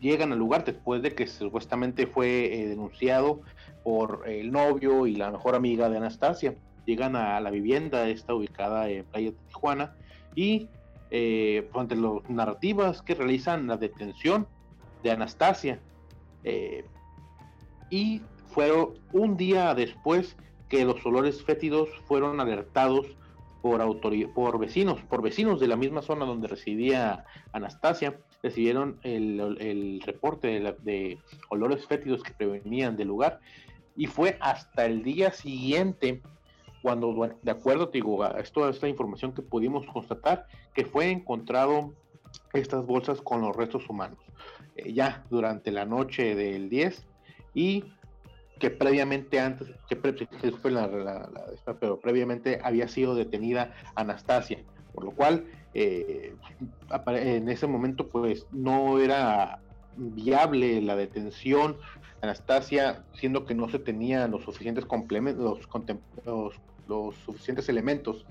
llegan 0.00 0.32
al 0.32 0.38
lugar 0.38 0.64
después 0.64 1.02
de 1.02 1.14
que 1.14 1.26
supuestamente 1.26 2.06
fue 2.06 2.66
denunciado 2.66 3.42
por 3.84 4.24
el 4.26 4.50
novio 4.50 5.06
y 5.06 5.16
la 5.16 5.30
mejor 5.30 5.54
amiga 5.54 5.90
de 5.90 5.98
Anastasia. 5.98 6.54
Llegan 6.86 7.14
a 7.14 7.38
la 7.40 7.50
vivienda, 7.50 8.08
esta 8.08 8.34
ubicada 8.34 8.88
en 8.88 9.04
Playa 9.04 9.32
Tijuana, 9.48 9.94
y 10.34 10.68
eh, 11.14 11.68
ante 11.74 11.94
las 11.94 12.26
narrativas 12.30 13.02
que 13.02 13.14
realizan 13.14 13.66
la 13.66 13.76
detención 13.76 14.46
de 15.02 15.10
Anastasia. 15.10 15.78
Eh, 16.42 16.86
y 17.90 18.22
fueron 18.54 18.94
un 19.12 19.36
día 19.36 19.74
después 19.74 20.38
que 20.70 20.86
los 20.86 21.04
olores 21.04 21.44
fétidos 21.44 21.90
fueron 22.06 22.40
alertados 22.40 23.06
por, 23.60 24.00
por 24.32 24.58
vecinos, 24.58 25.02
por 25.02 25.20
vecinos 25.20 25.60
de 25.60 25.68
la 25.68 25.76
misma 25.76 26.00
zona 26.00 26.24
donde 26.24 26.48
residía 26.48 27.26
Anastasia, 27.52 28.18
recibieron 28.42 28.98
el, 29.02 30.02
reporte 30.06 30.74
de, 30.80 31.18
olores 31.50 31.86
fétidos 31.86 32.22
que 32.22 32.32
prevenían 32.32 32.96
del 32.96 33.08
lugar 33.08 33.38
y 33.98 34.06
fue 34.06 34.38
hasta 34.40 34.86
el 34.86 35.02
día 35.02 35.30
siguiente 35.30 36.22
cuando, 36.82 37.30
de 37.42 37.50
acuerdo, 37.50 37.86
digo, 37.86 38.26
esto 38.36 38.68
es 38.68 38.82
la 38.82 38.88
información 38.88 39.32
que 39.32 39.42
pudimos 39.42 39.86
constatar, 39.86 40.46
que 40.74 40.84
fue 40.84 41.10
encontrado 41.10 41.92
estas 42.52 42.86
bolsas 42.86 43.20
con 43.20 43.40
los 43.40 43.54
restos 43.54 43.88
humanos, 43.88 44.18
eh, 44.76 44.92
ya 44.92 45.24
durante 45.30 45.70
la 45.70 45.84
noche 45.84 46.34
del 46.34 46.68
10 46.68 47.06
y 47.54 47.84
que 48.58 48.70
previamente 48.70 49.40
antes, 49.40 49.68
que 49.88 49.96
pero 51.80 51.98
previamente 52.00 52.60
había 52.62 52.88
sido 52.88 53.14
detenida 53.14 53.74
Anastasia, 53.94 54.58
por 54.94 55.04
lo 55.04 55.10
cual 55.12 55.46
eh, 55.74 56.34
en 57.06 57.48
ese 57.48 57.66
momento 57.66 58.08
pues 58.08 58.46
no 58.52 58.98
era 58.98 59.60
viable 59.96 60.80
la 60.80 60.96
detención 60.96 61.76
Anastasia, 62.22 63.04
siendo 63.14 63.44
que 63.44 63.54
no 63.54 63.68
se 63.68 63.80
tenían 63.80 64.30
los 64.30 64.44
suficientes 64.44 64.84
complementos, 64.84 65.42
los, 65.42 65.68
los, 66.24 66.54
suficientes 67.24 67.68
elementos 67.68 68.24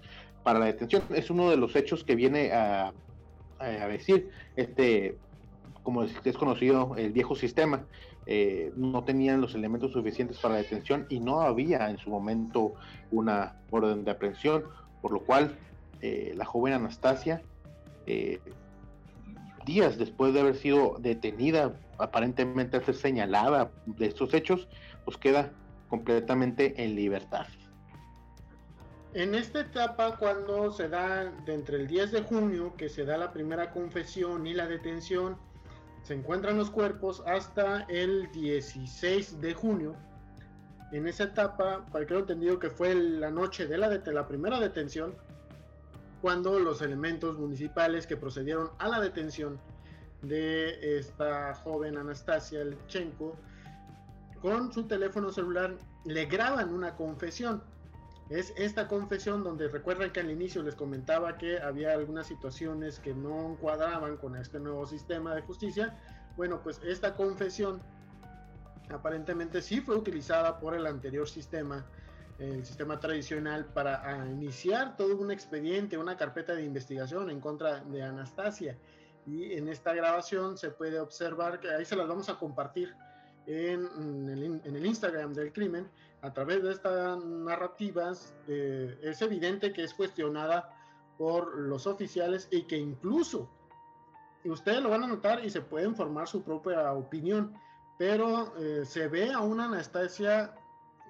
para 0.44 0.60
la 0.60 0.66
detención. 0.66 1.04
Es 1.10 1.30
uno 1.30 1.50
de 1.50 1.58
los 1.58 1.76
hechos 1.76 2.04
que 2.04 2.16
viene 2.16 2.52
a, 2.52 2.94
decir 3.60 4.32
este 4.56 5.18
como 5.84 6.04
es 6.04 6.38
conocido, 6.38 6.96
el 6.96 7.12
viejo 7.12 7.36
sistema, 7.36 7.86
eh, 8.28 8.72
no 8.76 9.04
tenían 9.04 9.42
los 9.42 9.56
elementos 9.56 9.94
suficientes 9.94 10.38
para 10.38 10.56
la 10.56 10.60
detención 10.60 11.08
y 11.10 11.20
no 11.20 11.42
había 11.42 11.90
en 11.90 11.98
su 11.98 12.10
momento 12.10 12.76
una 13.10 13.56
orden 13.72 14.04
de 14.04 14.12
aprehensión, 14.12 14.66
por 15.02 15.12
lo 15.12 15.22
cual 15.22 15.58
eh, 16.02 16.34
la 16.36 16.46
joven 16.46 16.74
Anastasia, 16.74 17.42
eh, 18.06 18.40
días 19.66 19.98
después 19.98 20.34
de 20.34 20.42
haber 20.42 20.56
sido 20.56 20.98
detenida, 21.00 21.74
aparentemente 21.98 22.84
ser 22.84 22.96
señalada 22.96 23.72
de 23.86 24.06
estos 24.06 24.34
hechos, 24.34 24.68
pues 25.04 25.18
queda 25.18 25.52
completamente 25.90 26.84
en 26.84 26.96
libertad. 26.96 27.48
En 29.14 29.36
esta 29.36 29.60
etapa, 29.60 30.16
cuando 30.16 30.72
se 30.72 30.88
da 30.88 31.26
de 31.46 31.54
entre 31.54 31.78
el 31.78 31.88
10 31.88 32.12
de 32.14 32.22
junio, 32.22 32.74
que 32.78 32.88
se 32.88 33.04
da 33.04 33.18
la 33.18 33.34
primera 33.34 33.72
confesión 33.72 34.48
y 34.48 34.54
la 34.54 34.68
detención, 34.68 35.38
se 36.04 36.14
encuentran 36.14 36.58
los 36.58 36.72
cuerpos 36.72 37.22
hasta 37.26 37.82
el 37.90 38.32
16 38.32 39.42
de 39.42 39.54
junio. 39.54 39.96
En 40.94 41.08
esa 41.08 41.26
etapa, 41.26 41.86
para 41.92 42.06
que 42.06 42.14
lo 42.14 42.22
entendido 42.22 42.58
que 42.58 42.70
fue 42.70 42.96
la 42.96 43.30
noche 43.30 43.68
de 43.68 43.78
la, 43.78 43.90
de 43.90 44.14
la 44.14 44.28
primera 44.28 44.62
detención, 44.62 45.14
cuando 46.22 46.58
los 46.60 46.82
elementos 46.82 47.38
municipales 47.38 48.08
que 48.08 48.16
procedieron 48.16 48.72
a 48.78 48.88
la 48.88 49.02
detención 49.02 49.60
de 50.22 51.00
esta 51.00 51.54
joven 51.56 51.98
Anastasia 51.98 52.64
Lechenko, 52.64 53.36
con 54.42 54.72
su 54.72 54.84
teléfono 54.84 55.32
celular 55.32 55.76
le 56.06 56.26
graban 56.26 56.74
una 56.74 56.96
confesión. 56.96 57.62
Es 58.32 58.54
esta 58.56 58.88
confesión 58.88 59.44
donde 59.44 59.68
recuerdan 59.68 60.14
que 60.14 60.22
al 60.22 60.32
inicio 60.32 60.64
les 60.64 60.74
comentaba 60.74 61.38
que 61.38 61.60
había 61.60 61.92
algunas 61.92 62.28
situaciones 62.28 62.98
que 62.98 63.14
no 63.14 63.58
cuadraban 63.60 64.16
con 64.16 64.38
este 64.38 64.58
nuevo 64.58 64.88
sistema 64.88 65.36
de 65.36 65.42
justicia. 65.42 66.00
Bueno, 66.38 66.64
pues 66.64 66.80
esta 66.82 67.14
confesión 67.14 67.82
aparentemente 68.90 69.62
sí 69.62 69.82
fue 69.82 69.98
utilizada 69.98 70.62
por 70.62 70.74
el 70.76 70.86
anterior 70.88 71.28
sistema, 71.28 71.86
el 72.40 72.66
sistema 72.66 73.02
tradicional, 73.02 73.66
para 73.66 74.26
iniciar 74.30 74.96
todo 74.96 75.18
un 75.18 75.30
expediente, 75.32 75.98
una 75.98 76.16
carpeta 76.16 76.56
de 76.56 76.64
investigación 76.64 77.30
en 77.30 77.42
contra 77.42 77.82
de 77.82 78.02
Anastasia. 78.02 78.78
Y 79.28 79.56
en 79.56 79.68
esta 79.68 79.94
grabación 79.94 80.58
se 80.58 80.72
puede 80.72 81.02
observar 81.02 81.60
que 81.60 81.70
ahí 81.70 81.84
se 81.84 81.98
las 81.98 82.08
vamos 82.08 82.30
a 82.30 82.40
compartir 82.40 82.96
en, 83.48 84.30
el, 84.30 84.86
Instagram 84.86 85.34
del 85.34 85.52
crimen, 85.52 85.90
a 86.22 86.34
través 86.34 86.64
de 86.64 86.72
estas 86.72 87.24
narrativas, 87.24 88.36
eh, 88.48 88.98
es 89.02 89.22
evidente 89.22 89.74
que 89.74 89.84
es 89.84 89.94
cuestionada 89.94 90.70
por 91.18 91.58
los 91.58 91.88
oficiales 91.88 92.48
y 92.52 92.64
que 92.64 92.78
incluso 92.78 93.50
ustedes 94.46 94.82
lo 94.82 94.90
van 94.90 95.04
a 95.04 95.08
notar 95.08 95.44
y 95.44 95.50
se 95.50 95.62
pueden 95.62 95.96
formar 95.96 96.28
su 96.28 96.44
propia 96.44 96.94
opinión, 96.94 97.54
pero 97.98 98.56
eh, 98.58 98.84
se 98.86 99.08
ve 99.08 99.32
a 99.32 99.40
una 99.40 99.66
Anastasia 99.66 100.56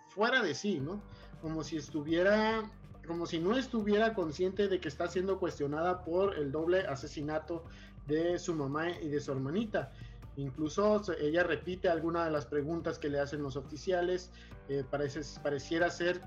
fuera 0.09 0.41
de 0.41 0.53
sí, 0.53 0.79
¿no? 0.79 1.01
Como 1.41 1.63
si 1.63 1.77
estuviera, 1.77 2.63
como 3.07 3.25
si 3.25 3.39
no 3.39 3.57
estuviera 3.57 4.13
consciente 4.13 4.67
de 4.67 4.79
que 4.79 4.89
está 4.89 5.07
siendo 5.07 5.39
cuestionada 5.39 6.03
por 6.03 6.37
el 6.37 6.51
doble 6.51 6.81
asesinato 6.81 7.63
de 8.07 8.37
su 8.39 8.53
mamá 8.53 8.89
y 8.89 9.07
de 9.07 9.19
su 9.19 9.31
hermanita. 9.31 9.93
Incluso 10.37 11.01
ella 11.19 11.43
repite 11.43 11.89
algunas 11.89 12.25
de 12.25 12.31
las 12.31 12.45
preguntas 12.45 12.97
que 12.97 13.09
le 13.09 13.19
hacen 13.19 13.43
los 13.43 13.55
oficiales. 13.55 14.31
Eh, 14.69 14.83
parece, 14.89 15.21
pareciera 15.41 15.89
ser 15.89 16.21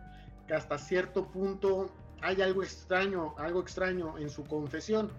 que 0.47 0.55
hasta 0.55 0.79
cierto 0.79 1.31
punto 1.31 1.91
hay 2.21 2.43
algo 2.43 2.63
extraño, 2.63 3.35
algo 3.39 3.61
extraño 3.61 4.19
en 4.19 4.31
su 4.31 4.45
confesión. 4.45 5.11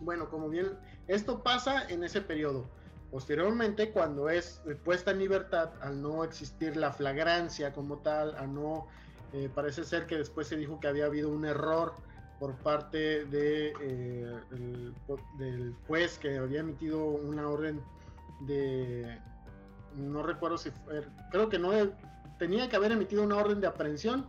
Bueno, 0.00 0.28
como 0.28 0.48
bien, 0.48 0.78
esto 1.08 1.42
pasa 1.42 1.88
en 1.88 2.04
ese 2.04 2.20
periodo. 2.20 2.66
Posteriormente, 3.10 3.92
cuando 3.92 4.28
es 4.28 4.60
puesta 4.82 5.12
en 5.12 5.18
libertad, 5.18 5.70
al 5.80 6.02
no 6.02 6.24
existir 6.24 6.76
la 6.76 6.92
flagrancia 6.92 7.72
como 7.72 7.98
tal, 7.98 8.34
a 8.36 8.46
no, 8.46 8.88
eh, 9.32 9.48
parece 9.54 9.84
ser 9.84 10.06
que 10.06 10.16
después 10.16 10.48
se 10.48 10.56
dijo 10.56 10.80
que 10.80 10.88
había 10.88 11.06
habido 11.06 11.28
un 11.28 11.44
error 11.44 11.94
por 12.38 12.54
parte 12.56 13.24
de, 13.26 13.72
eh, 13.80 14.40
del 15.38 15.74
juez 15.86 16.18
que 16.18 16.38
había 16.38 16.60
emitido 16.60 17.04
una 17.04 17.48
orden 17.48 17.80
de, 18.40 19.18
no 19.96 20.22
recuerdo 20.22 20.58
si 20.58 20.70
fue, 20.70 21.04
creo 21.30 21.48
que 21.48 21.58
no, 21.58 21.70
tenía 22.38 22.68
que 22.68 22.76
haber 22.76 22.92
emitido 22.92 23.22
una 23.22 23.36
orden 23.36 23.60
de 23.60 23.66
aprehensión 23.66 24.26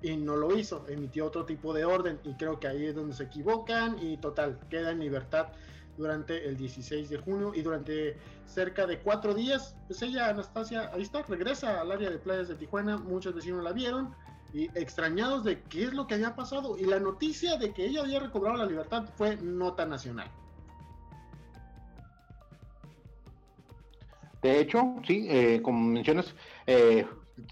y 0.00 0.16
no 0.16 0.36
lo 0.36 0.56
hizo, 0.56 0.84
emitió 0.88 1.26
otro 1.26 1.44
tipo 1.44 1.72
de 1.72 1.84
orden 1.84 2.18
y 2.24 2.34
creo 2.34 2.58
que 2.58 2.68
ahí 2.68 2.86
es 2.86 2.94
donde 2.94 3.14
se 3.14 3.24
equivocan 3.24 3.96
y 4.00 4.16
total, 4.16 4.58
queda 4.68 4.90
en 4.90 5.00
libertad 5.00 5.48
durante 5.96 6.48
el 6.48 6.56
16 6.56 7.10
de 7.10 7.18
junio 7.18 7.52
y 7.54 7.62
durante 7.62 8.16
cerca 8.46 8.86
de 8.86 8.98
cuatro 8.98 9.34
días, 9.34 9.76
pues 9.86 10.02
ella, 10.02 10.28
Anastasia, 10.28 10.90
ahí 10.92 11.02
está, 11.02 11.22
regresa 11.22 11.80
al 11.80 11.92
área 11.92 12.10
de 12.10 12.18
playas 12.18 12.48
de 12.48 12.54
Tijuana, 12.54 12.96
muchos 12.96 13.34
vecinos 13.34 13.62
la 13.62 13.72
vieron, 13.72 14.14
y 14.52 14.64
extrañados 14.78 15.44
de 15.44 15.62
qué 15.62 15.84
es 15.84 15.94
lo 15.94 16.06
que 16.06 16.14
había 16.14 16.34
pasado. 16.34 16.76
Y 16.78 16.84
la 16.84 17.00
noticia 17.00 17.56
de 17.56 17.72
que 17.72 17.86
ella 17.86 18.02
había 18.02 18.20
recobrado 18.20 18.58
la 18.58 18.66
libertad 18.66 19.04
fue 19.16 19.36
nota 19.36 19.86
nacional. 19.86 20.30
De 24.42 24.60
hecho, 24.60 24.96
sí, 25.06 25.26
eh, 25.30 25.60
como 25.62 25.86
mencionas, 25.86 26.34
eh, 26.66 27.06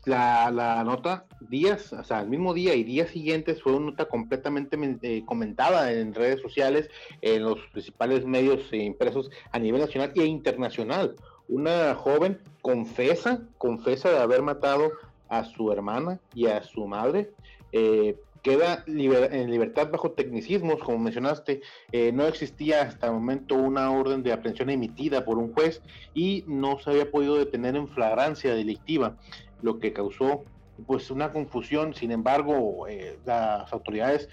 la, 0.05 0.83
nota 0.85 1.25
días, 1.41 1.93
o 1.93 2.03
sea, 2.03 2.21
el 2.21 2.29
mismo 2.29 2.53
día 2.53 2.75
y 2.75 2.85
días 2.85 3.11
siguientes 3.11 3.63
fue 3.63 3.73
una 3.73 3.93
nota 3.93 4.07
completamente 4.07 4.69
eh, 5.03 5.25
comentada 5.25 5.93
en 5.93 6.15
redes 6.15 6.41
sociales, 6.41 6.91
en 7.23 7.45
los 7.45 7.61
principales 7.73 8.27
medios 8.27 8.73
impresos 8.73 9.31
a 9.53 9.59
nivel 9.59 9.81
nacional 9.81 10.13
e 10.17 10.25
internacional. 10.25 11.15
Una 11.49 11.95
joven 11.95 12.41
confesa, 12.61 13.41
confesa 13.59 14.11
de 14.11 14.19
haber 14.19 14.43
matado 14.43 14.91
a 15.31 15.45
su 15.45 15.73
hermana 15.73 16.21
y 16.35 16.47
a 16.47 16.63
su 16.63 16.87
madre. 16.87 17.31
Eh, 17.73 18.19
queda 18.43 18.85
en 18.87 19.51
libertad 19.51 19.91
bajo 19.91 20.13
tecnicismos, 20.13 20.83
como 20.83 20.99
mencionaste, 20.99 21.61
eh, 21.93 22.11
no 22.13 22.27
existía 22.27 22.83
hasta 22.83 23.07
el 23.07 23.13
momento 23.13 23.55
una 23.55 23.91
orden 23.91 24.23
de 24.23 24.33
aprehensión 24.33 24.71
emitida 24.71 25.25
por 25.25 25.39
un 25.39 25.53
juez 25.53 25.83
y 26.15 26.45
no 26.47 26.79
se 26.79 26.91
había 26.91 27.11
podido 27.11 27.37
detener 27.37 27.77
en 27.77 27.89
flagrancia 27.89 28.55
delictiva, 28.55 29.17
lo 29.63 29.79
que 29.79 29.93
causó 29.93 30.45
pues 30.87 31.11
una 31.11 31.33
confusión. 31.33 31.95
Sin 31.95 32.11
embargo, 32.11 32.87
eh, 32.89 33.19
las 33.27 33.73
autoridades 33.73 34.29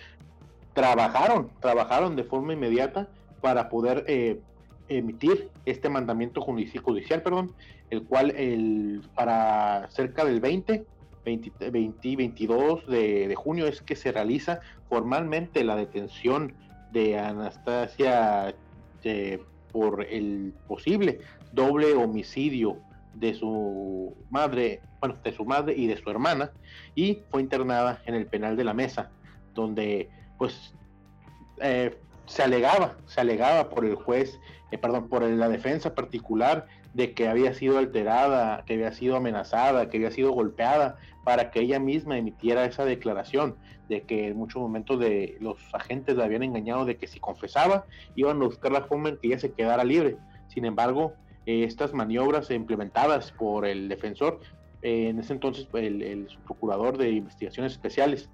trabajaron, 0.74 1.52
trabajaron 1.60 2.16
de 2.16 2.24
forma 2.24 2.54
inmediata 2.54 3.10
para 3.42 3.70
poder 3.70 4.06
emitir 4.90 5.50
este 5.66 5.90
mandamiento 5.90 6.42
judicial, 6.42 7.22
perdón, 7.22 7.54
el 7.90 8.04
cual 8.04 8.32
el, 8.32 9.02
para 9.16 9.88
cerca 9.90 10.26
del 10.26 10.40
20, 10.40 10.86
20, 11.26 12.16
22 12.16 12.88
de, 12.88 13.36
junio 13.36 13.68
es 13.68 13.82
que 13.82 13.96
se 13.96 14.12
realiza 14.12 14.62
formalmente 14.90 15.64
la 15.64 15.76
detención 15.76 16.54
de 16.92 17.20
Anastasia 17.20 18.56
eh, 19.04 19.40
por 19.72 20.06
el 20.06 20.54
posible 20.68 21.20
doble 21.52 21.94
homicidio 21.94 22.78
de 23.14 23.34
su 23.34 24.16
madre, 24.30 24.82
bueno, 25.00 25.16
de 25.24 25.32
su 25.34 25.44
madre 25.44 25.74
y 25.76 25.88
de 25.88 25.98
su 25.98 26.10
hermana, 26.10 26.52
y 26.96 27.20
fue 27.30 27.42
internada 27.42 28.02
en 28.06 28.16
el 28.16 28.28
penal 28.28 28.56
de 28.56 28.64
la 28.64 28.74
mesa, 28.74 29.12
donde 29.54 30.10
pues 30.38 30.74
eh, 31.62 31.98
se 32.28 32.44
alegaba, 32.44 32.98
se 33.06 33.22
alegaba 33.22 33.70
por 33.70 33.86
el 33.86 33.96
juez, 33.96 34.40
eh, 34.72 34.78
perdón, 34.78 35.08
por 35.08 35.24
la 35.24 35.50
defensa 35.50 35.96
particular 35.96 36.68
de 36.94 37.14
que 37.14 37.28
había 37.28 37.54
sido 37.54 37.78
alterada, 37.78 38.64
que 38.66 38.74
había 38.74 38.92
sido 38.92 39.16
amenazada, 39.16 39.90
que 39.90 39.98
había 39.98 40.12
sido 40.12 40.32
golpeada, 40.32 40.98
para 41.24 41.52
que 41.52 41.62
ella 41.62 41.80
misma 41.80 42.18
emitiera 42.18 42.66
esa 42.66 42.86
declaración 42.86 43.56
de 43.88 44.04
que 44.04 44.28
en 44.28 44.38
muchos 44.38 44.62
momentos 44.62 45.00
de 45.00 45.38
los 45.40 45.58
agentes 45.74 46.18
la 46.18 46.26
habían 46.26 46.44
engañado 46.44 46.86
de 46.86 46.98
que 46.98 47.08
si 47.08 47.20
confesaba 47.20 47.86
iban 48.16 48.42
a 48.42 48.46
buscar 48.46 48.72
la 48.72 48.84
forma 48.84 49.10
en 49.10 49.18
que 49.18 49.28
ella 49.28 49.40
se 49.40 49.54
quedara 49.54 49.84
libre. 49.84 50.18
Sin 50.48 50.66
embargo, 50.66 51.14
eh, 51.46 51.64
estas 51.64 51.94
maniobras 51.94 52.52
implementadas 52.52 53.32
por 53.32 53.66
el 53.66 53.88
defensor, 53.88 54.42
eh, 54.82 55.10
en 55.10 55.20
ese 55.20 55.34
entonces 55.34 55.68
el, 55.74 56.28
procurador 56.46 56.98
de 56.98 57.12
investigaciones 57.12 57.74
especiales, 57.74 58.30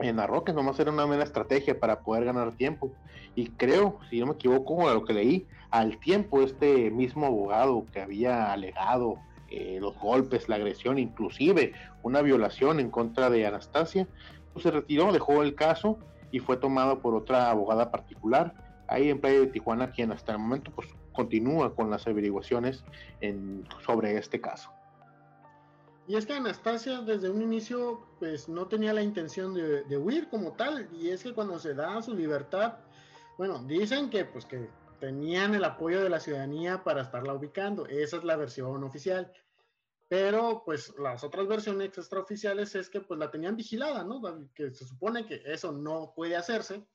eh, 0.00 0.12
narró 0.12 0.44
que 0.44 0.52
nomás 0.52 0.78
era 0.78 0.90
una 0.90 1.04
buena 1.04 1.24
estrategia 1.24 1.78
para 1.78 2.00
poder 2.00 2.24
ganar 2.24 2.52
tiempo. 2.52 2.92
Y 3.34 3.48
creo, 3.48 3.98
si 4.10 4.20
no 4.20 4.26
me 4.26 4.32
equivoco, 4.32 4.88
a 4.88 4.94
lo 4.94 5.04
que 5.04 5.12
leí, 5.12 5.46
al 5.70 5.98
tiempo 5.98 6.42
este 6.42 6.90
mismo 6.90 7.26
abogado 7.26 7.84
que 7.92 8.00
había 8.00 8.52
alegado 8.52 9.18
eh, 9.50 9.78
los 9.80 9.98
golpes, 9.98 10.48
la 10.48 10.56
agresión, 10.56 10.98
inclusive 10.98 11.72
una 12.02 12.22
violación 12.22 12.80
en 12.80 12.90
contra 12.90 13.30
de 13.30 13.46
Anastasia, 13.46 14.06
pues 14.52 14.62
se 14.62 14.70
retiró, 14.70 15.12
dejó 15.12 15.42
el 15.42 15.54
caso 15.54 15.98
y 16.30 16.38
fue 16.38 16.56
tomado 16.56 17.00
por 17.00 17.14
otra 17.14 17.50
abogada 17.50 17.90
particular 17.90 18.54
ahí 18.86 19.10
en 19.10 19.20
Playa 19.20 19.40
de 19.40 19.46
Tijuana, 19.48 19.90
quien 19.90 20.12
hasta 20.12 20.32
el 20.32 20.38
momento 20.38 20.70
pues 20.74 20.88
continúa 21.12 21.74
con 21.74 21.90
las 21.90 22.06
averiguaciones 22.06 22.84
en, 23.20 23.66
sobre 23.84 24.16
este 24.18 24.40
caso. 24.40 24.70
Y 26.06 26.16
es 26.16 26.26
que 26.26 26.34
Anastasia 26.34 27.00
desde 27.00 27.30
un 27.30 27.40
inicio 27.40 28.06
pues 28.18 28.48
no 28.48 28.66
tenía 28.68 28.92
la 28.92 29.02
intención 29.02 29.54
de, 29.54 29.84
de, 29.84 29.96
huir 29.96 30.28
como 30.28 30.52
tal 30.52 30.88
y 30.92 31.10
es 31.10 31.22
que 31.22 31.32
cuando 31.32 31.58
se 31.58 31.74
da 31.74 32.02
su 32.02 32.14
libertad, 32.14 32.78
bueno, 33.38 33.62
dicen 33.64 34.10
que 34.10 34.26
pues 34.26 34.44
que 34.44 34.68
tenían 35.00 35.54
el 35.54 35.64
apoyo 35.64 36.02
de 36.02 36.10
la 36.10 36.20
ciudadanía 36.20 36.84
para 36.84 37.02
estarla 37.02 37.34
ubicando, 37.34 37.86
esa 37.86 38.16
es 38.18 38.24
la 38.24 38.36
versión 38.36 38.84
oficial. 38.84 39.32
Pero 40.08 40.62
pues 40.64 40.94
las 40.98 41.24
otras 41.24 41.46
versiones 41.46 41.96
extraoficiales 41.98 42.74
es 42.74 42.88
que 42.90 43.00
pues 43.00 43.18
la 43.18 43.30
tenían 43.30 43.56
vigilada, 43.56 44.04
¿no? 44.04 44.20
Que 44.54 44.70
se 44.70 44.86
supone 44.86 45.26
que 45.26 45.42
eso 45.44 45.72
no 45.72 46.12
puede 46.14 46.36
hacerse, 46.36 46.86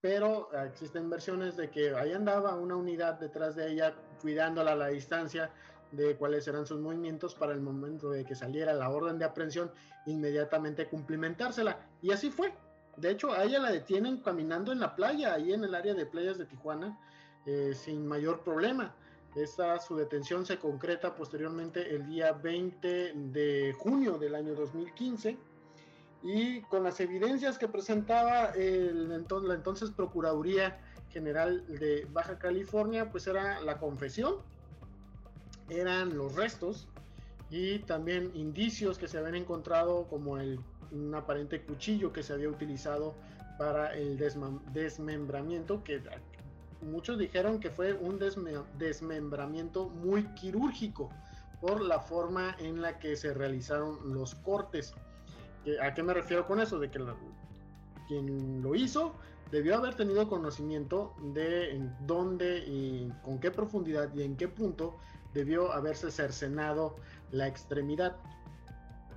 pero 0.00 0.50
existen 0.64 1.10
versiones 1.10 1.56
de 1.56 1.70
que 1.70 1.94
ahí 1.94 2.12
andaba 2.12 2.54
una 2.54 2.76
unidad 2.76 3.20
detrás 3.20 3.56
de 3.56 3.72
ella 3.72 3.94
cuidándola 4.20 4.72
a 4.72 4.76
la 4.76 4.88
distancia 4.88 5.52
de 5.92 6.16
cuáles 6.16 6.48
eran 6.48 6.66
sus 6.66 6.80
movimientos 6.80 7.34
para 7.34 7.52
el 7.52 7.60
momento 7.60 8.10
de 8.10 8.24
que 8.24 8.34
saliera 8.34 8.72
la 8.72 8.90
orden 8.90 9.18
de 9.18 9.24
aprehensión, 9.24 9.70
inmediatamente 10.06 10.88
cumplimentársela. 10.88 11.78
Y 12.00 12.10
así 12.10 12.30
fue. 12.30 12.52
De 12.96 13.10
hecho, 13.10 13.32
a 13.32 13.44
ella 13.44 13.58
la 13.58 13.70
detienen 13.70 14.18
caminando 14.18 14.72
en 14.72 14.80
la 14.80 14.96
playa, 14.96 15.34
ahí 15.34 15.52
en 15.52 15.64
el 15.64 15.74
área 15.74 15.94
de 15.94 16.06
playas 16.06 16.38
de 16.38 16.46
Tijuana, 16.46 16.98
eh, 17.46 17.72
sin 17.74 18.06
mayor 18.06 18.40
problema. 18.40 18.94
Esta, 19.34 19.78
su 19.80 19.96
detención 19.96 20.44
se 20.44 20.58
concreta 20.58 21.14
posteriormente 21.14 21.94
el 21.94 22.06
día 22.06 22.32
20 22.32 23.12
de 23.14 23.74
junio 23.78 24.18
del 24.18 24.34
año 24.34 24.54
2015 24.54 25.38
y 26.22 26.60
con 26.62 26.84
las 26.84 27.00
evidencias 27.00 27.58
que 27.58 27.66
presentaba 27.66 28.50
el, 28.50 29.08
la 29.08 29.54
entonces 29.54 29.90
Procuraduría 29.90 30.78
General 31.08 31.66
de 31.66 32.06
Baja 32.12 32.38
California, 32.38 33.10
pues 33.10 33.26
era 33.26 33.60
la 33.60 33.78
confesión 33.78 34.36
eran 35.78 36.16
los 36.16 36.34
restos 36.34 36.88
y 37.50 37.80
también 37.80 38.30
indicios 38.34 38.98
que 38.98 39.08
se 39.08 39.18
habían 39.18 39.34
encontrado 39.34 40.06
como 40.08 40.38
el, 40.38 40.58
un 40.90 41.14
aparente 41.14 41.62
cuchillo 41.62 42.12
que 42.12 42.22
se 42.22 42.32
había 42.32 42.48
utilizado 42.48 43.14
para 43.58 43.94
el 43.94 44.18
desmembramiento, 44.72 45.84
que 45.84 46.02
muchos 46.80 47.18
dijeron 47.18 47.60
que 47.60 47.70
fue 47.70 47.92
un 47.92 48.18
desmembramiento 48.78 49.88
muy 49.88 50.24
quirúrgico 50.34 51.10
por 51.60 51.80
la 51.80 52.00
forma 52.00 52.56
en 52.58 52.82
la 52.82 52.98
que 52.98 53.16
se 53.16 53.32
realizaron 53.32 54.14
los 54.14 54.34
cortes. 54.34 54.94
¿A 55.80 55.94
qué 55.94 56.02
me 56.02 56.12
refiero 56.12 56.46
con 56.46 56.60
eso? 56.60 56.78
De 56.78 56.90
que 56.90 57.00
quien 58.08 58.62
lo 58.62 58.74
hizo 58.74 59.14
debió 59.52 59.76
haber 59.76 59.94
tenido 59.94 60.28
conocimiento 60.28 61.14
de 61.34 61.88
dónde 62.06 62.64
y 62.66 63.12
con 63.22 63.38
qué 63.38 63.50
profundidad 63.50 64.12
y 64.14 64.22
en 64.22 64.36
qué 64.36 64.48
punto 64.48 64.96
debió 65.34 65.72
haberse 65.72 66.10
cercenado 66.10 66.96
la 67.30 67.46
extremidad. 67.46 68.16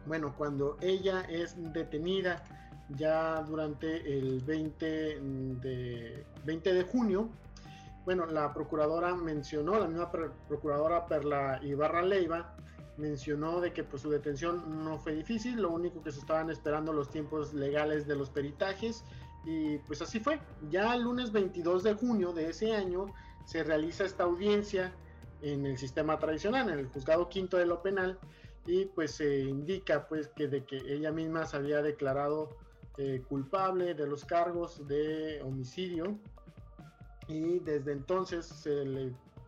Bueno, 0.05 0.36
cuando 0.38 0.78
ella 0.82 1.22
es 1.22 1.55
detenida 1.74 2.43
ya 2.89 3.41
durante 3.41 4.18
el 4.18 4.41
20 4.41 5.20
de, 5.61 6.26
20 6.45 6.74
de 6.74 6.84
junio, 6.84 7.30
bueno, 8.05 8.28
la 8.28 8.53
procuradora 8.53 9.16
mencionó, 9.16 9.80
la 9.80 9.88
misma 9.88 10.11
procuradora 10.47 11.07
Perla 11.07 11.59
Ibarra 11.63 12.03
Leiva, 12.03 12.55
mencionó 12.97 13.59
de 13.61 13.74
que 13.74 13.84
pues, 13.84 14.03
su 14.03 14.09
detención 14.09 14.84
no 14.84 14.99
fue 14.99 15.13
difícil, 15.13 15.61
lo 15.61 15.72
único 15.72 16.01
que 16.01 16.11
se 16.11 16.20
estaban 16.20 16.49
esperando 16.49 16.93
los 16.93 17.09
tiempos 17.09 17.53
legales 17.53 18.07
de 18.07 18.16
los 18.16 18.30
peritajes 18.30 19.03
y 19.43 19.78
pues 19.80 20.01
así 20.01 20.20
fue. 20.20 20.39
Ya 20.70 20.93
el 20.95 21.03
lunes 21.03 21.32
22 21.32 21.84
de 21.84 21.93
junio 21.93 22.32
de 22.32 22.49
ese 22.49 22.76
año 22.76 23.07
se 23.45 23.63
realiza 23.63 24.05
esta 24.05 24.24
audiencia 24.24 24.93
en 25.46 25.66
el 25.66 25.78
sistema 25.78 26.18
tradicional, 26.18 26.70
en 26.70 26.80
el 26.80 26.88
juzgado 26.88 27.30
quinto 27.30 27.58
de 27.58 27.66
lo 27.66 27.82
penal, 27.82 28.18
y 28.66 28.86
pues 28.86 29.12
se 29.12 29.41
indica 29.41 30.08
pues 30.08 30.28
que 30.30 30.48
de 30.48 30.66
que 30.66 30.78
ella 30.78 31.12
misma 31.12 31.46
se 31.46 31.58
había 31.58 31.82
declarado 31.82 32.50
eh, 32.98 33.24
culpable 33.30 33.93
de 33.93 34.08
los 34.08 34.26
cargos 34.26 34.88
de 34.88 35.41
homicidio. 35.43 36.18
Y 37.28 37.60
desde 37.60 37.91
entonces 37.91 38.68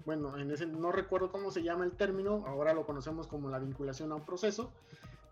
bueno 0.08 0.38
en 0.38 0.50
ese 0.50 0.66
no 0.66 0.92
recuerdo 0.92 1.30
cómo 1.32 1.52
se 1.52 1.62
llama 1.62 1.84
el 1.84 1.92
término 1.92 2.44
ahora 2.48 2.74
lo 2.74 2.86
conocemos 2.86 3.28
como 3.28 3.50
la 3.50 3.60
vinculación 3.60 4.12
a 4.14 4.16
un 4.16 4.26
proceso 4.26 4.72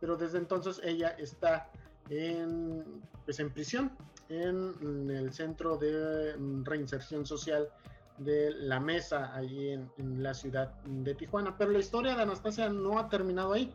pero 0.02 0.18
desde 0.18 0.38
entonces 0.38 0.82
ella 0.84 1.16
está 1.18 1.72
en 2.10 2.84
pues 3.24 3.40
en 3.40 3.50
prisión 3.52 3.92
en 4.28 5.10
el 5.10 5.32
centro 5.32 5.78
de 5.78 6.36
reinserción 6.64 7.26
social 7.26 7.70
de 8.18 8.52
la 8.52 8.80
mesa 8.80 9.34
ahí 9.36 9.70
en, 9.98 10.24
la 10.24 10.34
ciudad 10.34 10.74
de 10.86 11.16
Tijuana. 11.16 11.58
Pero 11.58 11.72
la 11.72 11.80
historia 11.80 12.16
de 12.16 12.24
Anastasia 12.24 12.70
no 12.70 12.98
ha 13.00 13.10
terminado 13.10 13.54
ahí. 13.54 13.74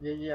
Y 0.00 0.28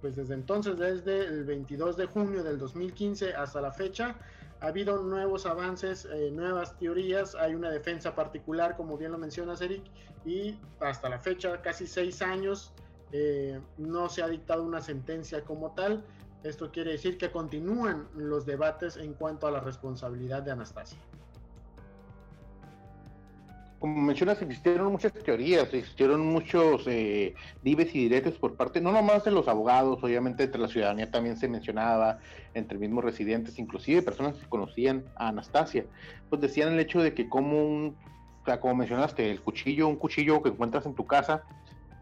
pues 0.00 0.16
desde 0.16 0.34
entonces, 0.34 0.78
desde 0.78 1.26
el 1.26 1.44
22 1.44 1.96
de 1.96 2.06
junio 2.06 2.42
del 2.42 2.58
2015 2.58 3.34
hasta 3.34 3.60
la 3.60 3.72
fecha, 3.72 4.16
ha 4.60 4.66
habido 4.66 5.02
nuevos 5.02 5.46
avances, 5.46 6.06
eh, 6.12 6.30
nuevas 6.32 6.76
teorías, 6.78 7.34
hay 7.34 7.54
una 7.54 7.70
defensa 7.70 8.14
particular, 8.14 8.76
como 8.76 8.96
bien 8.96 9.12
lo 9.12 9.18
mencionas, 9.18 9.60
Eric, 9.60 9.82
y 10.24 10.58
hasta 10.80 11.08
la 11.08 11.18
fecha, 11.18 11.60
casi 11.62 11.86
seis 11.86 12.22
años, 12.22 12.72
eh, 13.12 13.60
no 13.78 14.08
se 14.08 14.22
ha 14.22 14.28
dictado 14.28 14.62
una 14.62 14.80
sentencia 14.80 15.42
como 15.44 15.72
tal. 15.72 16.04
Esto 16.44 16.70
quiere 16.70 16.92
decir 16.92 17.18
que 17.18 17.30
continúan 17.30 18.08
los 18.14 18.46
debates 18.46 18.96
en 18.96 19.14
cuanto 19.14 19.46
a 19.46 19.50
la 19.50 19.60
responsabilidad 19.60 20.42
de 20.42 20.52
Anastasia 20.52 20.98
como 23.80 23.98
mencionas, 24.02 24.40
existieron 24.42 24.92
muchas 24.92 25.14
teorías, 25.14 25.72
existieron 25.72 26.26
muchos 26.26 26.86
eh, 26.86 27.34
dives 27.62 27.94
y 27.94 28.00
diretes 28.00 28.34
por 28.34 28.54
parte, 28.54 28.78
no 28.78 28.92
nomás 28.92 29.24
de 29.24 29.30
los 29.30 29.48
abogados, 29.48 29.98
obviamente 30.02 30.44
entre 30.44 30.60
la 30.60 30.68
ciudadanía 30.68 31.10
también 31.10 31.38
se 31.38 31.48
mencionaba, 31.48 32.18
entre 32.52 32.76
mismos 32.76 33.02
residentes, 33.02 33.58
inclusive 33.58 34.02
personas 34.02 34.36
que 34.36 34.46
conocían 34.46 35.06
a 35.16 35.28
Anastasia, 35.28 35.86
pues 36.28 36.42
decían 36.42 36.74
el 36.74 36.78
hecho 36.78 37.00
de 37.02 37.14
que 37.14 37.30
como 37.30 37.64
un, 37.64 37.96
como 38.60 38.74
mencionaste, 38.74 39.30
el 39.30 39.40
cuchillo, 39.40 39.88
un 39.88 39.96
cuchillo 39.96 40.42
que 40.42 40.50
encuentras 40.50 40.84
en 40.84 40.94
tu 40.94 41.06
casa, 41.06 41.42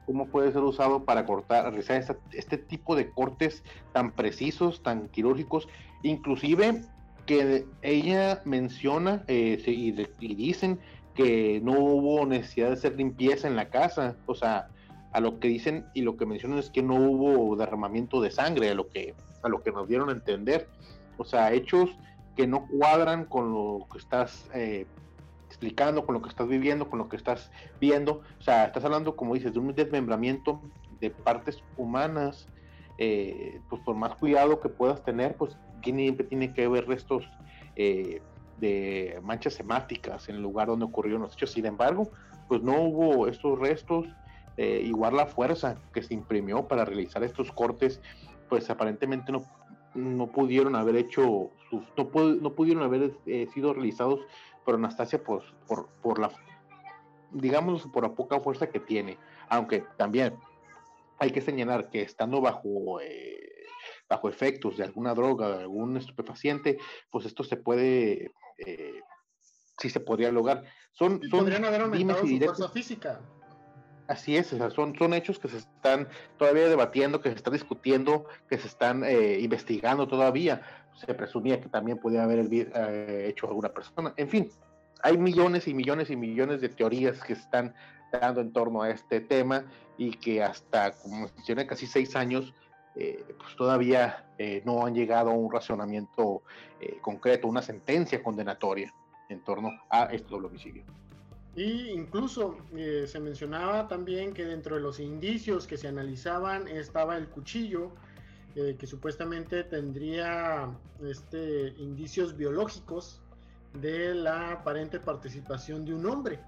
cómo 0.05 0.27
puede 0.27 0.51
ser 0.51 0.63
usado 0.63 1.05
para 1.05 1.27
cortar, 1.27 1.65
realizar 1.67 2.19
este 2.33 2.59
tipo 2.59 2.97
de 2.97 3.11
cortes 3.11 3.63
tan 3.93 4.11
precisos, 4.11 4.83
tan 4.83 5.09
quirúrgicos, 5.11 5.69
inclusive 6.03 6.83
que 7.25 7.67
ella 7.83 8.41
menciona 8.47 9.23
eh, 9.29 9.63
y, 9.65 9.95
y 10.19 10.35
dicen 10.35 10.81
que 11.19 11.61
no 11.65 11.73
hubo 11.73 12.25
necesidad 12.27 12.69
de 12.69 12.75
hacer 12.75 12.95
limpieza 12.95 13.49
en 13.49 13.57
la 13.57 13.71
casa, 13.71 14.15
o 14.27 14.37
sea, 14.37 14.69
a 15.13 15.19
lo 15.19 15.41
que 15.41 15.49
dicen 15.49 15.87
y 15.93 16.03
lo 16.03 16.17
que 16.17 16.27
mencionan 16.27 16.61
es 16.61 16.71
que 16.71 16.81
no 16.81 16.95
hubo 16.95 17.57
derramamiento 17.57 18.21
de 18.21 18.31
sangre, 18.31 18.71
a 18.71 18.75
lo 18.77 18.89
que, 18.89 19.17
a 19.43 19.49
lo 19.49 19.61
que 19.61 19.73
nos 19.73 19.89
dieron 19.89 20.11
a 20.11 20.13
entender, 20.13 20.69
o 21.17 21.25
sea, 21.25 21.53
hechos 21.53 21.91
que 22.37 22.47
no 22.47 22.69
cuadran 22.69 23.25
con 23.25 23.53
lo 23.53 23.89
que 23.91 23.99
estás 23.99 24.49
eh, 24.55 24.87
explicando, 25.49 26.07
con 26.07 26.15
lo 26.15 26.23
que 26.23 26.29
estás 26.29 26.47
viviendo, 26.47 26.89
con 26.89 27.01
lo 27.01 27.09
que 27.09 27.17
estás 27.17 27.51
viendo, 27.81 28.23
o 28.39 28.43
sea, 28.43 28.67
estás 28.67 28.85
hablando, 28.85 29.17
como 29.17 29.35
dices, 29.35 29.53
de 29.53 29.59
un 29.59 29.75
desmembramiento 29.75 30.63
de 31.01 31.11
partes 31.11 31.65
humanas, 31.77 32.47
eh, 32.97 33.61
pues 33.69 33.83
por 33.83 33.97
más 33.97 34.15
cuidado 34.15 34.61
que 34.61 34.69
puedas 34.69 35.03
tener, 35.03 35.35
pues 35.35 35.57
siempre 35.83 36.27
tiene 36.29 36.55
que 36.55 36.67
haber 36.67 36.87
restos 36.87 37.29
eh, 37.75 38.23
de 38.59 39.19
manchas 39.23 39.59
hemáticas 39.61 40.29
en 40.29 40.37
el 40.37 40.43
lugar 40.43 40.69
donde 40.69 40.85
ocurrieron 40.85 41.23
los 41.23 41.35
hechos. 41.35 41.53
Sin 41.53 41.67
embargo, 41.67 42.11
pues 42.49 42.63
no 42.63 42.81
hubo 42.83 43.29
estos 43.29 43.59
restos, 43.59 44.07
eh, 44.57 44.83
igual 44.85 45.17
la 45.17 45.27
fuerza 45.27 45.77
que 45.93 46.03
se 46.03 46.15
imprimió 46.15 46.67
para 46.67 46.85
realizar 46.85 47.23
estos 47.23 47.53
cortes, 47.53 48.01
pues 48.49 48.69
aparentemente 48.71 49.31
no, 49.33 49.45
no 49.95 50.27
pudieron 50.29 50.75
haber 50.75 50.97
hecho, 50.97 51.51
sus, 51.71 51.83
no, 51.97 52.11
no 52.41 52.53
pudieron 52.55 52.83
haber 52.83 53.13
eh, 53.27 53.47
sido 53.53 53.75
realizados 53.75 54.21
por 54.65 54.75
Anastasia 54.75 55.23
pues, 55.23 55.45
por, 55.67 55.89
por 56.03 56.19
la, 56.19 56.31
digamos, 57.31 57.87
por 57.87 58.03
la 58.03 58.15
poca 58.15 58.41
fuerza 58.41 58.69
que 58.69 58.81
tiene. 58.81 59.19
Aunque 59.49 59.85
también 59.97 60.35
hay 61.19 61.31
que 61.31 61.41
señalar 61.41 61.91
que 61.91 62.03
estando 62.03 62.41
bajo, 62.41 63.01
eh, 63.01 63.67
bajo 64.09 64.29
efectos 64.29 64.77
de 64.77 64.85
alguna 64.85 65.15
droga, 65.15 65.49
de 65.57 65.63
algún 65.63 65.97
estupefaciente, 65.97 66.79
pues 67.11 67.27
esto 67.27 67.45
se 67.45 67.57
puede, 67.57 68.33
eh, 68.59 69.01
sí 69.79 69.91
se 69.91 70.01
podría 70.01 70.31
lograr. 70.33 70.65
Son, 70.93 71.21
son 71.31 71.41
podrían 71.41 71.65
haber 71.65 71.83
aumentado 71.83 72.27
su 72.27 72.39
fuerza 72.39 72.69
física. 72.69 73.21
Así 74.09 74.37
es, 74.37 74.47
son, 74.75 74.97
son 74.97 75.13
hechos 75.13 75.39
que 75.39 75.49
se 75.49 75.59
están 75.59 76.09
todavía 76.39 76.69
debatiendo, 76.69 77.21
que 77.21 77.29
se 77.29 77.37
están 77.37 77.53
discutiendo, 77.53 78.27
que 78.49 78.57
se 78.57 78.67
están 78.67 79.05
eh, 79.05 79.39
investigando 79.41 80.09
todavía. 80.09 80.63
Se 80.95 81.13
presumía 81.13 81.61
que 81.61 81.69
también 81.69 81.99
podía 81.99 82.25
haber 82.25 82.49
eh, 82.51 83.27
hecho 83.29 83.47
alguna 83.49 83.69
persona. 83.69 84.15
En 84.17 84.29
fin, 84.29 84.51
hay 85.03 85.19
millones 85.19 85.69
y 85.69 85.75
millones 85.75 86.11
y 86.11 86.17
millones 86.17 86.63
de 86.63 86.71
teorías 86.71 87.23
que 87.23 87.35
se 87.35 87.43
están 87.43 87.75
dando 88.11 88.41
en 88.41 88.53
torno 88.53 88.83
a 88.83 88.91
este 88.91 89.21
tema 89.21 89.67
y 89.99 90.13
que 90.13 90.43
hasta, 90.43 90.93
como 90.93 91.29
mencioné, 91.37 91.67
casi 91.67 91.87
seis 91.87 92.17
años, 92.17 92.55
eh, 92.99 93.25
pues 93.39 93.57
todavía 93.57 94.25
no 94.65 94.87
han 94.87 94.95
llegado 94.95 95.31
a 95.31 95.33
un 95.33 95.51
racionamiento 95.51 96.43
concreto, 97.01 97.49
una 97.49 97.61
sentencia 97.61 98.23
condenatoria 98.23 98.95
en 99.29 99.43
torno 99.43 99.71
a 99.91 100.05
este 100.05 100.29
doble 100.29 100.47
homicidio. 100.47 100.85
Y 101.59 101.91
incluso 101.91 102.57
eh, 102.77 103.07
se 103.09 103.19
mencionaba 103.19 103.89
también 103.89 104.33
que 104.33 104.45
dentro 104.45 104.77
de 104.77 104.81
los 104.81 105.01
indicios 105.01 105.67
que 105.67 105.77
se 105.77 105.89
analizaban 105.89 106.69
estaba 106.69 107.17
el 107.17 107.27
cuchillo, 107.29 107.91
eh, 108.55 108.77
que 108.79 108.87
supuestamente 108.87 109.65
tendría 109.65 110.71
este, 111.03 111.75
indicios 111.79 112.37
biológicos 112.37 113.21
de 113.75 114.15
la 114.15 114.53
aparente 114.53 115.01
participación 115.01 115.85
de 115.85 115.95
un 115.95 116.07
hombre, 116.07 116.39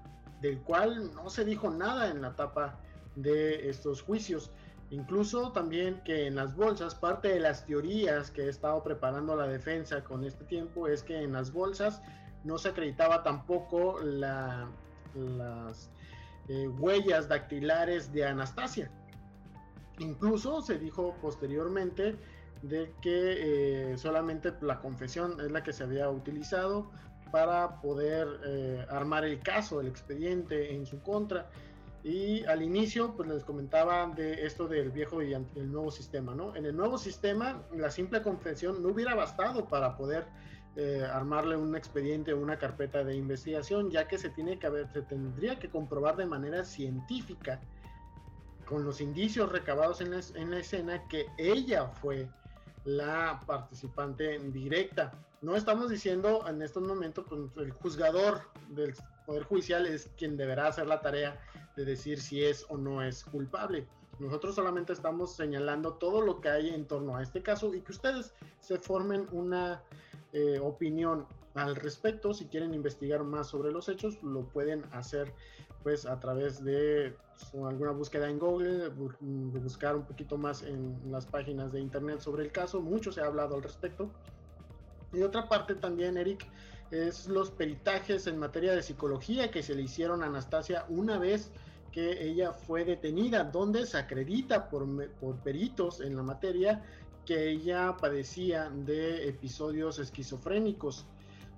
del 0.41 0.59
cual 0.59 1.13
no 1.13 1.29
se 1.29 1.43
dijo 1.43 1.69
nada 1.69 2.09
en 2.09 2.21
la 2.21 2.33
tapa 2.35 2.79
de 3.17 3.69
estos 3.69 4.01
juicios. 4.01 4.49
Incluso 4.91 5.51
también 5.51 6.01
que 6.03 6.27
en 6.27 6.35
las 6.35 6.55
bolsas, 6.55 6.93
parte 6.95 7.29
de 7.29 7.39
las 7.39 7.65
teorías 7.65 8.29
que 8.29 8.43
he 8.43 8.49
estado 8.49 8.83
preparando 8.83 9.35
la 9.35 9.47
defensa 9.47 10.03
con 10.03 10.23
este 10.23 10.43
tiempo 10.45 10.87
es 10.87 11.01
que 11.01 11.21
en 11.21 11.33
las 11.33 11.51
bolsas 11.51 12.01
no 12.43 12.57
se 12.57 12.69
acreditaba 12.69 13.23
tampoco 13.23 13.99
la 14.01 14.69
las 15.15 15.89
eh, 16.47 16.67
huellas 16.67 17.27
dactilares 17.27 18.11
de 18.11 18.25
Anastasia. 18.25 18.91
Incluso 19.99 20.61
se 20.61 20.77
dijo 20.77 21.15
posteriormente 21.21 22.15
de 22.61 22.93
que 23.01 23.91
eh, 23.91 23.97
solamente 23.97 24.53
la 24.61 24.79
confesión 24.79 25.39
es 25.39 25.51
la 25.51 25.63
que 25.63 25.73
se 25.73 25.83
había 25.83 26.09
utilizado 26.09 26.91
para 27.31 27.81
poder 27.81 28.27
eh, 28.45 28.85
armar 28.89 29.23
el 29.25 29.39
caso, 29.39 29.79
el 29.81 29.87
expediente 29.87 30.73
en 30.73 30.85
su 30.85 31.01
contra. 31.01 31.49
Y 32.03 32.43
al 32.45 32.63
inicio, 32.63 33.13
pues 33.15 33.29
les 33.29 33.43
comentaba 33.43 34.07
de 34.07 34.45
esto 34.45 34.67
del 34.67 34.89
viejo 34.89 35.21
y 35.21 35.33
el 35.33 35.71
nuevo 35.71 35.91
sistema, 35.91 36.33
¿no? 36.33 36.55
En 36.55 36.65
el 36.65 36.75
nuevo 36.75 36.97
sistema, 36.97 37.61
la 37.75 37.91
simple 37.91 38.23
confesión 38.23 38.81
no 38.81 38.89
hubiera 38.89 39.13
bastado 39.13 39.67
para 39.67 39.95
poder 39.95 40.25
eh, 40.77 41.05
armarle 41.05 41.57
un 41.57 41.75
expediente 41.75 42.31
o 42.31 42.39
una 42.39 42.57
carpeta 42.57 43.03
de 43.03 43.13
investigación, 43.13 43.91
ya 43.91 44.07
que 44.07 44.17
se 44.17 44.29
tiene 44.29 44.57
que 44.57 44.67
haber, 44.67 44.87
se 44.93 45.01
tendría 45.01 45.59
que 45.59 45.69
comprobar 45.69 46.15
de 46.15 46.25
manera 46.25 46.63
científica 46.63 47.59
con 48.65 48.85
los 48.85 49.01
indicios 49.01 49.51
recabados 49.51 49.99
en 49.99 50.11
la, 50.11 50.59
escena 50.59 51.05
que 51.09 51.25
ella 51.37 51.87
fue 51.87 52.29
la 52.85 53.41
participante 53.45 54.39
directa. 54.39 55.11
No 55.41 55.57
estamos 55.57 55.89
diciendo 55.89 56.47
en 56.47 56.61
estos 56.61 56.83
momentos, 56.83 57.25
pues, 57.27 57.41
el 57.57 57.71
juzgador 57.71 58.41
del 58.69 58.95
Poder 59.25 59.43
Judicial 59.43 59.85
es 59.85 60.09
quien 60.17 60.37
deberá 60.37 60.67
hacer 60.67 60.87
la 60.87 61.01
tarea 61.01 61.39
de 61.75 61.85
decir 61.85 62.19
si 62.21 62.43
es 62.43 62.65
o 62.69 62.77
no 62.77 63.01
es 63.03 63.23
culpable. 63.23 63.87
Nosotros 64.19 64.55
solamente 64.55 64.93
estamos 64.93 65.35
señalando 65.35 65.93
todo 65.93 66.21
lo 66.21 66.41
que 66.41 66.49
hay 66.49 66.69
en 66.69 66.85
torno 66.85 67.15
a 67.15 67.23
este 67.23 67.41
caso 67.41 67.73
y 67.73 67.81
que 67.81 67.91
ustedes 67.91 68.33
se 68.59 68.77
formen 68.77 69.27
una 69.31 69.81
eh, 70.33 70.59
opinión 70.59 71.25
al 71.55 71.75
respecto. 71.75 72.33
Si 72.33 72.45
quieren 72.45 72.73
investigar 72.73 73.23
más 73.23 73.47
sobre 73.47 73.71
los 73.71 73.89
hechos, 73.89 74.21
lo 74.21 74.43
pueden 74.43 74.85
hacer 74.91 75.33
pues 75.83 76.05
a 76.05 76.19
través 76.19 76.63
de 76.63 77.15
alguna 77.53 77.91
búsqueda 77.91 78.29
en 78.29 78.37
Google, 78.37 78.89
de 78.91 79.59
buscar 79.59 79.95
un 79.95 80.05
poquito 80.05 80.37
más 80.37 80.61
en 80.61 80.99
las 81.11 81.25
páginas 81.25 81.71
de 81.71 81.79
internet 81.79 82.19
sobre 82.19 82.43
el 82.43 82.51
caso. 82.51 82.79
Mucho 82.79 83.11
se 83.11 83.21
ha 83.21 83.25
hablado 83.25 83.55
al 83.55 83.63
respecto. 83.63 84.11
Y 85.11 85.23
otra 85.23 85.49
parte 85.49 85.75
también, 85.75 86.17
Eric, 86.17 86.47
es 86.91 87.27
los 87.27 87.51
peritajes 87.51 88.27
en 88.27 88.37
materia 88.37 88.75
de 88.75 88.83
psicología 88.83 89.49
que 89.49 89.63
se 89.63 89.75
le 89.75 89.83
hicieron 89.83 90.21
a 90.21 90.27
Anastasia 90.27 90.85
una 90.89 91.17
vez 91.17 91.51
que 91.91 92.23
ella 92.23 92.53
fue 92.53 92.85
detenida, 92.85 93.43
donde 93.43 93.85
se 93.85 93.97
acredita 93.97 94.69
por, 94.69 95.09
por 95.15 95.37
peritos 95.37 96.01
en 96.01 96.15
la 96.15 96.23
materia 96.23 96.83
que 97.25 97.49
ella 97.49 97.95
padecía 97.99 98.69
de 98.69 99.27
episodios 99.27 99.99
esquizofrénicos, 99.99 101.05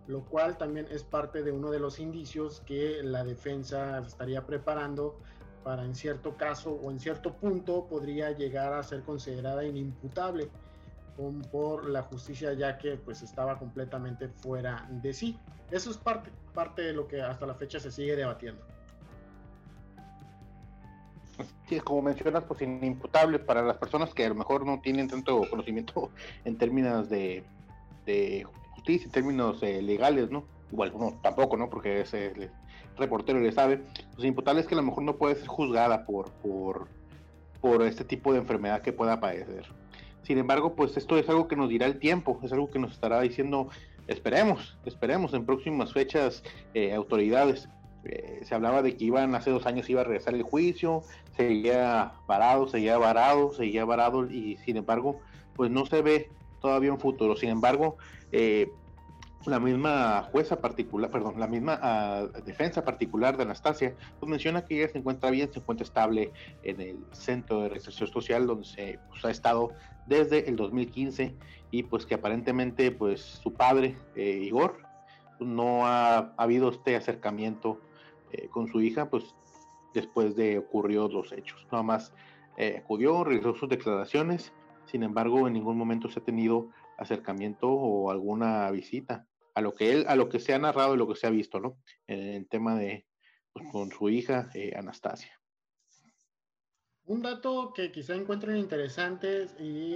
lo 0.08 0.26
cual 0.26 0.58
también 0.58 0.88
es 0.90 1.04
parte 1.04 1.44
de 1.44 1.52
uno 1.52 1.72
de 1.72 1.80
los 1.80 2.00
indicios 2.00 2.62
que 2.62 3.02
la 3.04 3.24
defensa 3.24 4.00
estaría 4.00 4.46
preparando 4.46 5.20
para 5.64 5.86
en 5.86 5.96
cierto 5.96 6.36
caso 6.36 6.72
o 6.72 6.92
en 6.92 7.00
cierto 7.00 7.34
punto 7.34 7.88
podría 7.88 8.32
llegar 8.32 8.74
a 8.74 8.84
ser 8.84 9.02
considerada 9.04 9.64
inimputable 9.64 10.50
por 11.52 11.90
la 11.90 12.02
justicia 12.04 12.54
ya 12.54 12.78
que 12.78 12.98
pues 12.98 13.22
estaba 13.22 13.58
completamente 13.60 14.28
fuera 14.28 14.88
de 14.90 15.14
sí. 15.14 15.38
Eso 15.72 15.92
es 15.92 15.98
parte, 15.98 16.32
parte 16.54 16.82
de 16.82 16.94
lo 16.94 17.08
que 17.08 17.22
hasta 17.22 17.46
la 17.46 17.56
fecha 17.56 17.80
se 17.80 17.92
sigue 17.92 18.16
debatiendo. 18.16 18.64
Sí, 21.68 21.80
como 21.80 22.04
mencionas, 22.04 22.44
pues 22.44 22.62
inimputable 22.62 23.40
para 23.40 23.64
las 23.64 23.78
personas 23.78 24.14
que 24.14 24.26
a 24.26 24.30
lo 24.30 24.36
mejor 24.36 24.66
no 24.66 24.80
tienen 24.82 25.08
tanto 25.08 25.42
conocimiento 25.50 26.12
en 26.46 26.58
términos 26.58 27.10
de, 27.10 27.44
justicia, 28.72 29.06
en 29.06 29.12
términos 29.12 29.64
eh, 29.64 29.82
legales, 29.82 30.30
¿no? 30.30 30.46
Igual 30.72 30.92
uno 30.94 31.20
tampoco, 31.22 31.58
¿no? 31.58 31.70
Porque 31.70 32.02
ese 32.02 32.52
reportero 32.98 33.40
le 33.40 33.52
sabe. 33.52 33.84
Pues 34.16 34.26
imputable 34.26 34.62
es 34.62 34.68
que 34.68 34.76
a 34.76 34.78
lo 34.78 34.84
mejor 34.84 35.04
no 35.04 35.16
puede 35.16 35.36
ser 35.36 35.48
juzgada 35.48 36.06
por, 36.06 36.32
por, 36.34 36.88
por 37.62 37.82
este 37.84 38.04
tipo 38.04 38.34
de 38.34 38.40
enfermedad 38.40 38.82
que 38.82 38.94
pueda 38.94 39.20
padecer. 39.20 39.66
Sin 40.24 40.38
embargo, 40.38 40.76
pues 40.76 40.96
esto 40.98 41.18
es 41.18 41.28
algo 41.30 41.48
que 41.48 41.56
nos 41.56 41.70
dirá 41.70 41.86
el 41.86 42.00
tiempo, 42.00 42.40
es 42.44 42.52
algo 42.54 42.70
que 42.70 42.80
nos 42.80 42.94
estará 42.94 43.22
diciendo, 43.22 43.70
esperemos, 44.08 44.78
esperemos 44.86 45.34
en 45.34 45.46
próximas 45.46 45.94
fechas 45.94 46.44
eh, 46.74 46.94
autoridades. 46.94 47.70
Eh, 48.06 48.42
se 48.44 48.56
hablaba 48.56 48.82
de 48.82 48.96
que 48.98 49.06
iban 49.06 49.36
hace 49.36 49.50
dos 49.50 49.66
años 49.66 49.90
iba 49.90 50.02
a 50.02 50.04
regresar 50.04 50.34
el 50.34 50.44
juicio, 50.44 51.04
seguía 51.38 52.14
varado, 52.28 52.68
seguía 52.68 52.98
varado, 52.98 53.54
seguía 53.54 53.86
varado 53.86 54.30
y 54.30 54.58
sin 54.58 54.78
embargo, 54.78 55.20
pues 55.56 55.72
no 55.72 55.86
se 55.86 56.02
ve 56.02 56.30
todavía 56.62 56.92
un 56.92 57.00
futuro. 57.00 57.36
Sin 57.36 57.50
embargo, 57.50 57.98
eh, 58.32 58.70
la 59.46 59.60
misma 59.60 60.24
jueza 60.32 60.62
particular, 60.62 61.12
perdón, 61.12 61.40
la 61.40 61.48
misma 61.48 61.80
ah, 61.82 62.28
defensa 62.46 62.84
particular 62.84 63.38
de 63.38 63.44
Anastasia, 63.44 63.96
pues 64.20 64.30
menciona 64.30 64.66
que 64.66 64.80
ella 64.80 64.92
se 64.92 64.98
encuentra 64.98 65.30
bien, 65.32 65.52
se 65.52 65.60
encuentra 65.60 65.84
estable 65.84 66.32
en 66.64 66.82
el 66.82 66.98
centro 67.12 67.62
de 67.62 67.70
reinserción 67.70 68.10
social 68.10 68.48
donde 68.48 68.66
se 68.66 69.00
pues, 69.10 69.26
ha 69.26 69.32
estado 69.32 69.72
desde 70.08 70.50
el 70.50 70.56
2015 70.56 71.36
y 71.72 71.84
pues 71.84 72.06
que 72.06 72.16
aparentemente 72.16 72.92
pues 72.92 73.22
su 73.22 73.54
padre, 73.54 73.98
eh, 74.16 74.40
Igor, 74.44 74.78
no 75.40 75.86
ha, 75.86 76.34
habido 76.38 76.70
este 76.70 76.96
acercamiento 76.96 77.80
eh, 78.32 78.48
con 78.50 78.68
su 78.68 78.82
hija, 78.82 79.10
pues 79.10 79.36
después 79.94 80.36
de 80.36 80.58
ocurrió 80.58 81.08
los 81.08 81.32
hechos. 81.32 81.66
Nada 81.72 81.84
más 81.84 82.14
eh, 82.58 82.82
acudió, 82.84 83.24
realizó 83.24 83.56
sus 83.56 83.70
declaraciones, 83.70 84.54
sin 84.86 85.04
embargo, 85.04 85.48
en 85.48 85.54
ningún 85.54 85.78
momento 85.78 86.10
se 86.10 86.20
ha 86.20 86.24
tenido 86.24 86.70
acercamiento 86.98 87.70
o 87.70 88.12
alguna 88.12 88.70
visita 88.72 89.26
a 89.56 89.62
lo 89.62 89.74
que 89.74 89.92
él, 89.92 90.06
a 90.08 90.16
lo 90.16 90.30
que 90.30 90.40
se 90.40 90.54
ha 90.54 90.60
narrado 90.60 90.96
y 90.96 90.98
lo 90.98 91.08
que 91.08 91.16
se 91.16 91.28
ha 91.28 91.30
visto, 91.30 91.60
¿no? 91.60 91.78
En 92.08 92.20
el 92.20 92.48
tema 92.48 92.76
de 92.76 93.06
pues, 93.54 93.66
con 93.72 93.92
su 93.92 94.10
hija 94.10 94.50
eh, 94.54 94.74
Anastasia. 94.76 95.40
Un 97.06 97.22
dato 97.22 97.74
que 97.74 97.92
quizá 97.92 98.16
encuentren 98.16 98.56
interesante 98.56 99.48
y 99.60 99.96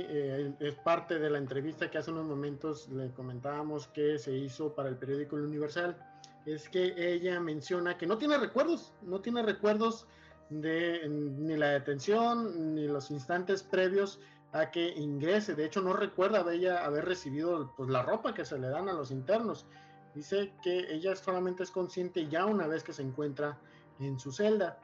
es 0.59 0.75
parte 0.83 1.19
de 1.19 1.29
la 1.29 1.37
entrevista 1.37 1.89
que 1.89 1.97
hace 1.97 2.11
unos 2.11 2.25
momentos 2.25 2.89
le 2.89 3.11
comentábamos 3.11 3.87
que 3.87 4.19
se 4.19 4.33
hizo 4.33 4.75
para 4.75 4.89
el 4.89 4.97
periódico 4.97 5.37
El 5.37 5.43
Universal 5.43 5.97
es 6.45 6.67
que 6.67 6.93
ella 6.97 7.39
menciona 7.39 7.97
que 7.97 8.07
no 8.07 8.17
tiene 8.17 8.37
recuerdos, 8.37 8.93
no 9.01 9.21
tiene 9.21 9.41
recuerdos 9.41 10.05
de 10.49 11.07
ni 11.07 11.55
la 11.55 11.71
detención 11.71 12.75
ni 12.75 12.87
los 12.87 13.09
instantes 13.09 13.63
previos 13.63 14.19
a 14.51 14.71
que 14.71 14.89
ingrese. 14.89 15.55
De 15.55 15.65
hecho, 15.65 15.81
no 15.81 15.93
recuerda 15.93 16.51
ella 16.53 16.85
haber 16.85 17.05
recibido 17.05 17.73
pues, 17.75 17.89
la 17.89 18.03
ropa 18.03 18.33
que 18.33 18.45
se 18.45 18.57
le 18.57 18.67
dan 18.69 18.89
a 18.89 18.93
los 18.93 19.11
internos. 19.11 19.65
Dice 20.13 20.53
que 20.63 20.93
ella 20.93 21.15
solamente 21.15 21.63
es 21.63 21.71
consciente 21.71 22.27
ya 22.27 22.45
una 22.45 22.67
vez 22.67 22.83
que 22.83 22.93
se 22.93 23.01
encuentra 23.01 23.57
en 23.99 24.19
su 24.19 24.31
celda, 24.31 24.79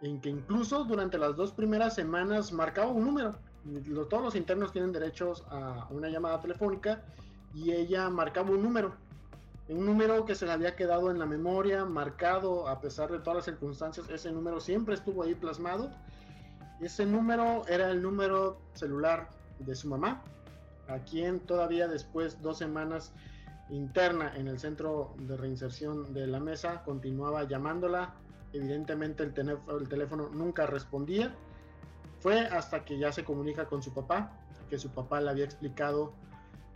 en 0.00 0.20
que 0.20 0.28
incluso 0.28 0.84
durante 0.84 1.18
las 1.18 1.36
dos 1.36 1.52
primeras 1.52 1.94
semanas 1.94 2.52
marcaba 2.52 2.88
un 2.88 3.04
número. 3.04 3.34
Todos 4.08 4.22
los 4.22 4.34
internos 4.34 4.72
tienen 4.72 4.92
derechos 4.92 5.44
a 5.50 5.86
una 5.90 6.08
llamada 6.08 6.40
telefónica 6.40 7.02
y 7.54 7.72
ella 7.72 8.08
marcaba 8.08 8.50
un 8.50 8.62
número. 8.62 8.94
Un 9.68 9.84
número 9.84 10.24
que 10.24 10.34
se 10.34 10.46
le 10.46 10.52
había 10.52 10.74
quedado 10.76 11.10
en 11.10 11.18
la 11.18 11.26
memoria, 11.26 11.84
marcado 11.84 12.68
a 12.68 12.80
pesar 12.80 13.10
de 13.10 13.18
todas 13.18 13.36
las 13.36 13.44
circunstancias. 13.44 14.08
Ese 14.08 14.32
número 14.32 14.60
siempre 14.60 14.94
estuvo 14.94 15.22
ahí 15.22 15.34
plasmado. 15.34 15.90
Ese 16.80 17.04
número 17.04 17.66
era 17.66 17.90
el 17.90 18.00
número 18.00 18.58
celular 18.74 19.28
de 19.58 19.74
su 19.74 19.88
mamá, 19.88 20.22
a 20.86 20.98
quien 21.00 21.40
todavía 21.40 21.88
después, 21.88 22.40
dos 22.40 22.56
semanas 22.56 23.12
interna 23.68 24.32
en 24.36 24.48
el 24.48 24.58
centro 24.58 25.14
de 25.18 25.36
reinserción 25.36 26.14
de 26.14 26.26
la 26.26 26.40
mesa, 26.40 26.82
continuaba 26.84 27.44
llamándola. 27.44 28.14
Evidentemente 28.52 29.22
el, 29.22 29.34
el 29.80 29.88
teléfono 29.88 30.28
nunca 30.30 30.66
respondía. 30.66 31.34
Fue 32.20 32.40
hasta 32.40 32.84
que 32.84 32.98
ya 32.98 33.12
se 33.12 33.24
comunica 33.24 33.66
con 33.66 33.82
su 33.82 33.92
papá, 33.92 34.32
que 34.68 34.78
su 34.78 34.90
papá 34.90 35.20
le 35.20 35.30
había 35.30 35.44
explicado 35.44 36.12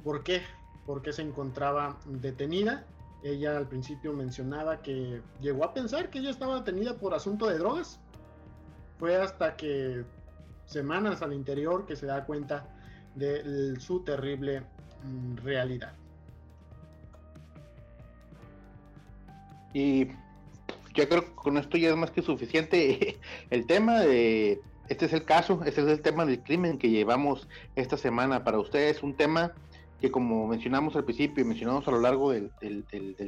por 0.04 0.22
qué, 0.22 0.42
por 0.86 1.02
qué 1.02 1.12
se 1.12 1.22
encontraba 1.22 1.96
detenida. 2.06 2.84
Ella 3.22 3.56
al 3.56 3.68
principio 3.68 4.12
mencionaba 4.12 4.82
que 4.82 5.22
llegó 5.40 5.64
a 5.64 5.72
pensar 5.72 6.10
que 6.10 6.18
ella 6.18 6.30
estaba 6.30 6.56
detenida 6.56 6.96
por 6.96 7.14
asunto 7.14 7.46
de 7.46 7.58
drogas. 7.58 8.00
Fue 8.98 9.16
hasta 9.16 9.56
que 9.56 10.04
semanas 10.66 11.22
al 11.22 11.32
interior 11.32 11.86
que 11.86 11.96
se 11.96 12.06
da 12.06 12.24
cuenta 12.24 12.66
de 13.14 13.76
su 13.78 14.00
terrible 14.00 14.62
mm, 15.04 15.36
realidad. 15.36 15.92
Y 19.74 20.08
yo 20.94 21.08
creo 21.08 21.24
que 21.24 21.34
con 21.34 21.56
esto 21.58 21.76
ya 21.76 21.90
es 21.90 21.96
más 21.96 22.10
que 22.10 22.22
suficiente. 22.22 23.18
El 23.50 23.66
tema 23.66 24.00
de, 24.00 24.60
este 24.88 25.06
es 25.06 25.12
el 25.12 25.24
caso, 25.24 25.60
este 25.64 25.80
es 25.80 25.86
el 25.86 26.02
tema 26.02 26.26
del 26.26 26.42
crimen 26.42 26.78
que 26.78 26.90
llevamos 26.90 27.48
esta 27.76 27.96
semana 27.96 28.44
para 28.44 28.58
ustedes, 28.58 29.02
un 29.02 29.14
tema 29.14 29.54
que 30.00 30.10
como 30.10 30.48
mencionamos 30.48 30.96
al 30.96 31.04
principio 31.04 31.44
y 31.44 31.46
mencionamos 31.46 31.86
a 31.86 31.92
lo 31.92 32.00
largo 32.00 32.32
del, 32.32 32.50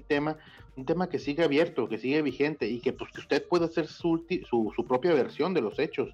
tema, 0.08 0.36
un 0.76 0.84
tema 0.84 1.08
que 1.08 1.20
sigue 1.20 1.44
abierto, 1.44 1.88
que 1.88 1.98
sigue 1.98 2.20
vigente 2.20 2.66
y 2.66 2.80
que 2.80 2.92
pues 2.92 3.12
que 3.12 3.20
usted 3.20 3.46
puede 3.46 3.66
hacer 3.66 3.86
su, 3.86 4.26
su, 4.50 4.84
propia 4.84 5.14
versión 5.14 5.54
de 5.54 5.60
los 5.60 5.78
hechos, 5.78 6.12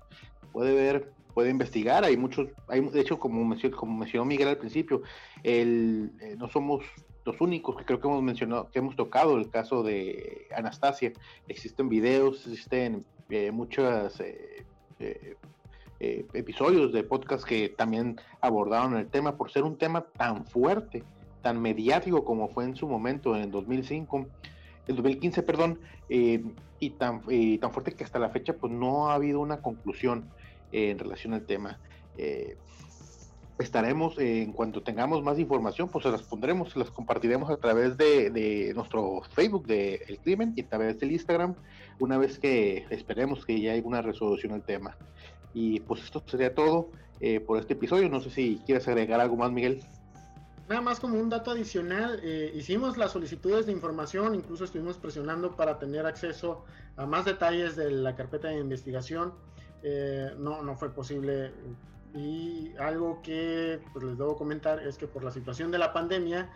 puede 0.52 0.74
ver, 0.74 1.10
puede 1.32 1.48
investigar, 1.48 2.04
hay 2.04 2.18
muchos, 2.18 2.48
hay, 2.68 2.82
de 2.82 3.00
hecho 3.00 3.18
como 3.18 3.42
mencionó, 3.42 3.76
como 3.76 3.96
mencionó 3.96 4.26
Miguel 4.26 4.48
al 4.48 4.58
principio, 4.58 5.00
el, 5.42 6.12
eh, 6.20 6.36
no 6.38 6.50
somos 6.50 6.84
los 7.24 7.40
únicos 7.40 7.76
que 7.76 7.84
creo 7.84 8.00
que 8.00 8.08
hemos 8.08 8.22
mencionado, 8.22 8.70
que 8.70 8.78
hemos 8.78 8.96
tocado 8.96 9.36
el 9.36 9.50
caso 9.50 9.82
de 9.82 10.46
Anastasia. 10.54 11.12
Existen 11.48 11.88
videos, 11.88 12.46
existen 12.46 13.04
eh, 13.28 13.50
muchos 13.50 14.20
eh, 14.20 14.64
eh, 14.98 16.26
episodios 16.32 16.92
de 16.92 17.02
podcast 17.04 17.44
que 17.44 17.68
también 17.68 18.20
abordaron 18.40 18.96
el 18.96 19.08
tema 19.08 19.36
por 19.36 19.50
ser 19.50 19.64
un 19.64 19.76
tema 19.76 20.02
tan 20.02 20.46
fuerte, 20.46 21.02
tan 21.42 21.60
mediático 21.60 22.24
como 22.24 22.48
fue 22.48 22.64
en 22.64 22.76
su 22.76 22.88
momento 22.88 23.36
en 23.36 23.42
el 23.42 23.50
2005, 23.50 24.26
el 24.88 24.96
2015, 24.96 25.42
perdón, 25.42 25.78
y 26.08 26.90
tan, 26.90 27.22
tan 27.60 27.72
fuerte 27.72 27.92
que 27.92 28.02
hasta 28.02 28.18
la 28.18 28.30
fecha 28.30 28.54
pues 28.54 28.72
no 28.72 29.10
ha 29.10 29.14
habido 29.14 29.38
una 29.40 29.60
conclusión 29.62 30.28
en 30.72 30.98
relación 30.98 31.34
al 31.34 31.46
tema 31.46 31.78
estaremos 33.60 34.18
eh, 34.18 34.42
en 34.42 34.52
cuanto 34.52 34.82
tengamos 34.82 35.22
más 35.22 35.38
información, 35.38 35.88
pues 35.88 36.04
se 36.04 36.10
las 36.10 36.22
pondremos, 36.22 36.72
se 36.72 36.78
las 36.78 36.90
compartiremos 36.90 37.50
a 37.50 37.56
través 37.56 37.96
de, 37.96 38.72
nuestro 38.74 39.22
Facebook 39.32 39.66
de 39.66 39.96
El 40.08 40.18
Crimen 40.18 40.52
y 40.56 40.62
a 40.62 40.68
través 40.68 40.98
del 40.98 41.12
Instagram, 41.12 41.54
una 41.98 42.18
vez 42.18 42.38
que 42.38 42.86
esperemos 42.90 43.44
que 43.44 43.60
ya 43.60 43.72
haya 43.72 43.82
una 43.84 44.02
resolución 44.02 44.52
al 44.52 44.62
tema. 44.62 44.96
Y 45.52 45.80
pues 45.80 46.02
esto 46.02 46.22
sería 46.26 46.54
todo 46.54 46.90
eh, 47.20 47.40
por 47.40 47.58
este 47.58 47.74
episodio. 47.74 48.08
No 48.08 48.20
sé 48.20 48.30
si 48.30 48.60
quieres 48.64 48.86
agregar 48.88 49.20
algo 49.20 49.36
más, 49.36 49.50
Miguel. 49.50 49.82
Nada 50.68 50.80
más 50.80 51.00
como 51.00 51.18
un 51.18 51.28
dato 51.28 51.50
adicional, 51.50 52.20
eh, 52.22 52.52
hicimos 52.54 52.96
las 52.96 53.10
solicitudes 53.10 53.66
de 53.66 53.72
información, 53.72 54.36
incluso 54.36 54.64
estuvimos 54.64 54.98
presionando 54.98 55.56
para 55.56 55.80
tener 55.80 56.06
acceso 56.06 56.64
a 56.96 57.06
más 57.06 57.24
detalles 57.24 57.74
de 57.74 57.90
la 57.90 58.14
carpeta 58.14 58.48
de 58.48 58.58
investigación. 58.58 59.34
no, 60.38 60.62
no 60.62 60.76
fue 60.76 60.90
posible 60.90 61.52
y 62.14 62.72
algo 62.78 63.20
que 63.22 63.80
pues, 63.92 64.04
les 64.04 64.18
debo 64.18 64.36
comentar 64.36 64.82
es 64.82 64.98
que 64.98 65.06
por 65.06 65.22
la 65.22 65.30
situación 65.30 65.70
de 65.70 65.78
la 65.78 65.92
pandemia, 65.92 66.50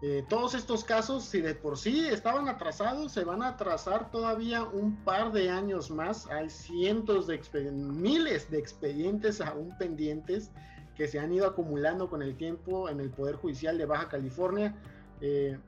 eh, 0.00 0.24
todos 0.28 0.54
estos 0.54 0.84
casos, 0.84 1.24
si 1.24 1.40
de 1.40 1.54
por 1.54 1.76
sí 1.76 2.06
estaban 2.06 2.48
atrasados, 2.48 3.12
se 3.12 3.24
van 3.24 3.42
a 3.42 3.48
atrasar 3.48 4.10
todavía 4.10 4.62
un 4.62 4.96
par 4.96 5.32
de 5.32 5.50
años 5.50 5.90
más. 5.90 6.28
Hay 6.30 6.50
cientos 6.50 7.26
de 7.26 7.40
miles 7.72 8.50
de 8.50 8.58
expedientes 8.58 9.40
aún 9.40 9.76
pendientes 9.78 10.50
que 10.96 11.08
se 11.08 11.18
han 11.18 11.32
ido 11.32 11.46
acumulando 11.46 12.08
con 12.08 12.22
el 12.22 12.36
tiempo 12.36 12.88
en 12.88 13.00
el 13.00 13.10
Poder 13.10 13.36
Judicial 13.36 13.76
de 13.76 13.86
Baja 13.86 14.08
California. 14.08 14.74
Eh, 15.20 15.58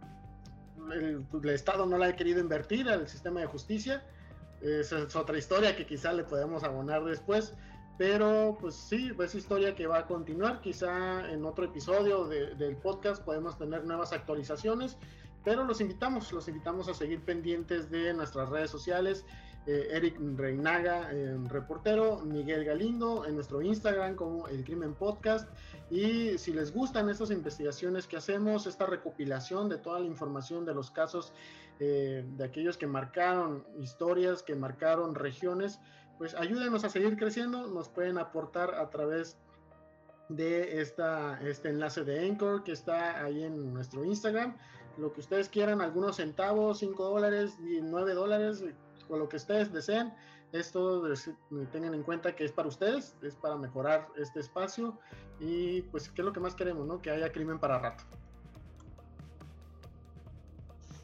el, 0.93 1.27
el, 1.33 1.49
Estado 1.51 1.87
no 1.87 1.99
la 1.99 2.07
ha 2.07 2.17
querido 2.17 2.41
invertir 2.41 2.89
al 2.89 3.09
sistema 3.09 3.41
de 3.41 3.47
justicia. 3.47 4.05
Esa 4.61 4.99
es 5.01 5.17
otra 5.17 5.39
historia 5.39 5.75
que 5.75 5.87
quizá 5.87 6.13
le 6.13 6.25
podemos 6.25 6.63
abonar 6.63 7.05
después. 7.05 7.55
Pero 8.01 8.57
pues 8.59 8.77
sí, 8.77 9.13
es 9.23 9.35
historia 9.35 9.75
que 9.75 9.87
va 9.87 9.99
a 9.99 10.07
continuar. 10.07 10.63
Quizá 10.63 11.31
en 11.31 11.45
otro 11.45 11.67
episodio 11.67 12.27
del 12.27 12.79
podcast 12.79 13.23
podemos 13.23 13.59
tener 13.59 13.85
nuevas 13.85 14.15
actualizaciones. 14.15 14.97
Pero 15.45 15.65
los 15.65 15.83
invitamos, 15.83 16.33
los 16.33 16.49
invitamos 16.49 16.89
a 16.89 16.95
seguir 16.95 17.21
pendientes 17.21 17.91
de 17.91 18.15
nuestras 18.15 18.49
redes 18.49 18.71
sociales. 18.71 19.27
Eh, 19.67 19.89
Eric 19.91 20.19
Reinaga, 20.19 21.11
eh, 21.13 21.37
reportero, 21.49 22.21
Miguel 22.21 22.65
Galindo 22.65 23.27
en 23.27 23.35
nuestro 23.35 23.61
Instagram 23.61 24.17
como 24.17 24.49
El 24.49 24.65
Crimen 24.65 24.95
Podcast. 24.95 25.47
Y 25.91 26.39
si 26.39 26.55
les 26.55 26.73
gustan 26.73 27.11
estas 27.11 27.31
investigaciones 27.31 28.07
que 28.07 28.17
hacemos, 28.17 28.67
esta 28.67 28.87
recopilación 28.87 29.69
de 29.69 29.77
toda 29.77 30.01
la 30.01 30.07
información 30.07 30.65
de 30.65 30.73
los 30.73 30.91
casos 30.91 31.35
eh, 31.81 32.25
de 32.37 32.45
aquellos 32.45 32.79
que 32.79 32.87
marcaron 32.87 33.67
historias, 33.79 34.43
que 34.43 34.55
marcaron 34.55 35.15
regiones, 35.15 35.81
pues 36.21 36.35
ayúdenos 36.35 36.85
a 36.85 36.91
seguir 36.91 37.17
creciendo, 37.17 37.67
nos 37.69 37.89
pueden 37.89 38.19
aportar 38.19 38.75
a 38.75 38.91
través 38.91 39.39
de 40.29 40.83
esta, 40.83 41.41
este 41.41 41.71
enlace 41.71 42.05
de 42.05 42.29
Anchor 42.29 42.63
que 42.63 42.73
está 42.73 43.25
ahí 43.25 43.43
en 43.43 43.73
nuestro 43.73 44.05
Instagram. 44.05 44.55
Lo 44.99 45.15
que 45.15 45.21
ustedes 45.21 45.49
quieran, 45.49 45.81
algunos 45.81 46.17
centavos, 46.17 46.81
5 46.81 47.05
dólares, 47.05 47.57
9 47.59 48.13
dólares, 48.13 48.63
o 49.09 49.17
lo 49.17 49.31
que 49.31 49.37
ustedes 49.37 49.73
deseen. 49.73 50.13
Esto 50.53 51.03
tengan 51.73 51.95
en 51.95 52.03
cuenta 52.03 52.37
que 52.37 52.45
es 52.45 52.53
para 52.53 52.69
ustedes, 52.69 53.17
es 53.23 53.35
para 53.37 53.57
mejorar 53.57 54.07
este 54.19 54.41
espacio 54.41 54.99
y 55.39 55.81
pues 55.81 56.11
qué 56.11 56.21
es 56.21 56.27
lo 56.27 56.35
que 56.35 56.41
más 56.41 56.55
queremos, 56.55 56.87
¿no? 56.87 57.01
Que 57.01 57.13
haya 57.13 57.33
crimen 57.33 57.59
para 57.59 57.79
rato. 57.79 58.05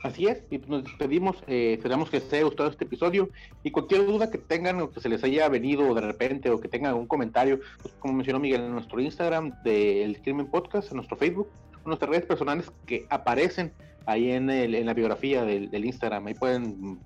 Así 0.07 0.29
es, 0.29 0.45
y 0.51 0.59
nos 0.59 0.85
despedimos, 0.85 1.43
eh, 1.49 1.73
esperamos 1.73 2.11
que 2.11 2.21
les 2.21 2.33
haya 2.33 2.45
gustado 2.45 2.69
este 2.71 2.85
episodio 2.85 3.29
y 3.65 3.73
cualquier 3.73 4.07
duda 4.07 4.31
que 4.31 4.39
tengan 4.39 4.81
o 4.81 4.93
que 4.93 5.01
se 5.01 5.09
les 5.09 5.25
haya 5.25 5.49
venido 5.49 5.93
de 5.95 6.01
repente 6.01 6.49
o 6.49 6.61
que 6.61 6.69
tengan 6.69 6.91
algún 6.91 7.09
comentario, 7.09 7.59
pues, 7.83 7.93
como 7.99 8.15
mencionó 8.15 8.39
Miguel, 8.39 8.61
en 8.61 8.71
nuestro 8.71 9.01
Instagram 9.01 9.61
del 9.65 10.23
Crimen 10.23 10.47
Podcast, 10.47 10.93
en 10.93 10.99
nuestro 10.99 11.17
Facebook, 11.17 11.49
en 11.79 11.87
nuestras 11.87 12.09
redes 12.09 12.25
personales 12.25 12.71
que 12.87 13.05
aparecen 13.11 13.73
ahí 14.07 14.31
en, 14.31 14.49
en 14.49 14.87
la 14.87 14.95
biografía 14.95 15.45
del, 15.45 15.85
Instagram, 15.85 16.29
ahí 16.29 16.35
pueden 16.35 17.01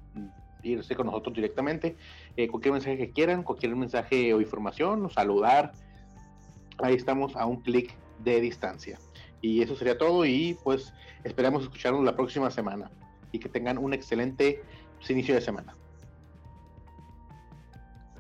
irse 0.63 0.95
con 0.95 1.07
nosotros 1.07 1.35
directamente, 1.35 1.97
eh, 2.37 2.49
cualquier 2.49 2.75
mensaje 2.75 2.99
que 2.99 3.13
quieran, 3.13 3.45
cualquier 3.45 3.75
mensaje 3.77 4.35
o 4.35 4.43
información, 4.43 5.07
o 5.07 5.09
saludar, 5.09 5.73
ahí 6.83 6.97
estamos 6.97 7.35
a 7.35 7.47
un 7.47 7.63
clic 7.63 7.95
de 8.23 8.43
distancia. 8.43 8.99
Y 9.41 9.63
eso 9.63 9.75
sería 9.75 9.97
todo 9.97 10.25
y 10.25 10.59
pues 10.63 10.93
esperamos 11.25 11.63
escucharnos 11.63 12.05
la 12.05 12.17
próxima 12.17 12.51
semana 12.51 12.91
y 13.33 13.39
que 13.39 13.49
tengan 13.49 13.79
un 13.79 13.95
excelente 13.95 14.63
inicio 15.09 15.35
de 15.35 15.41
semana. 15.41 15.77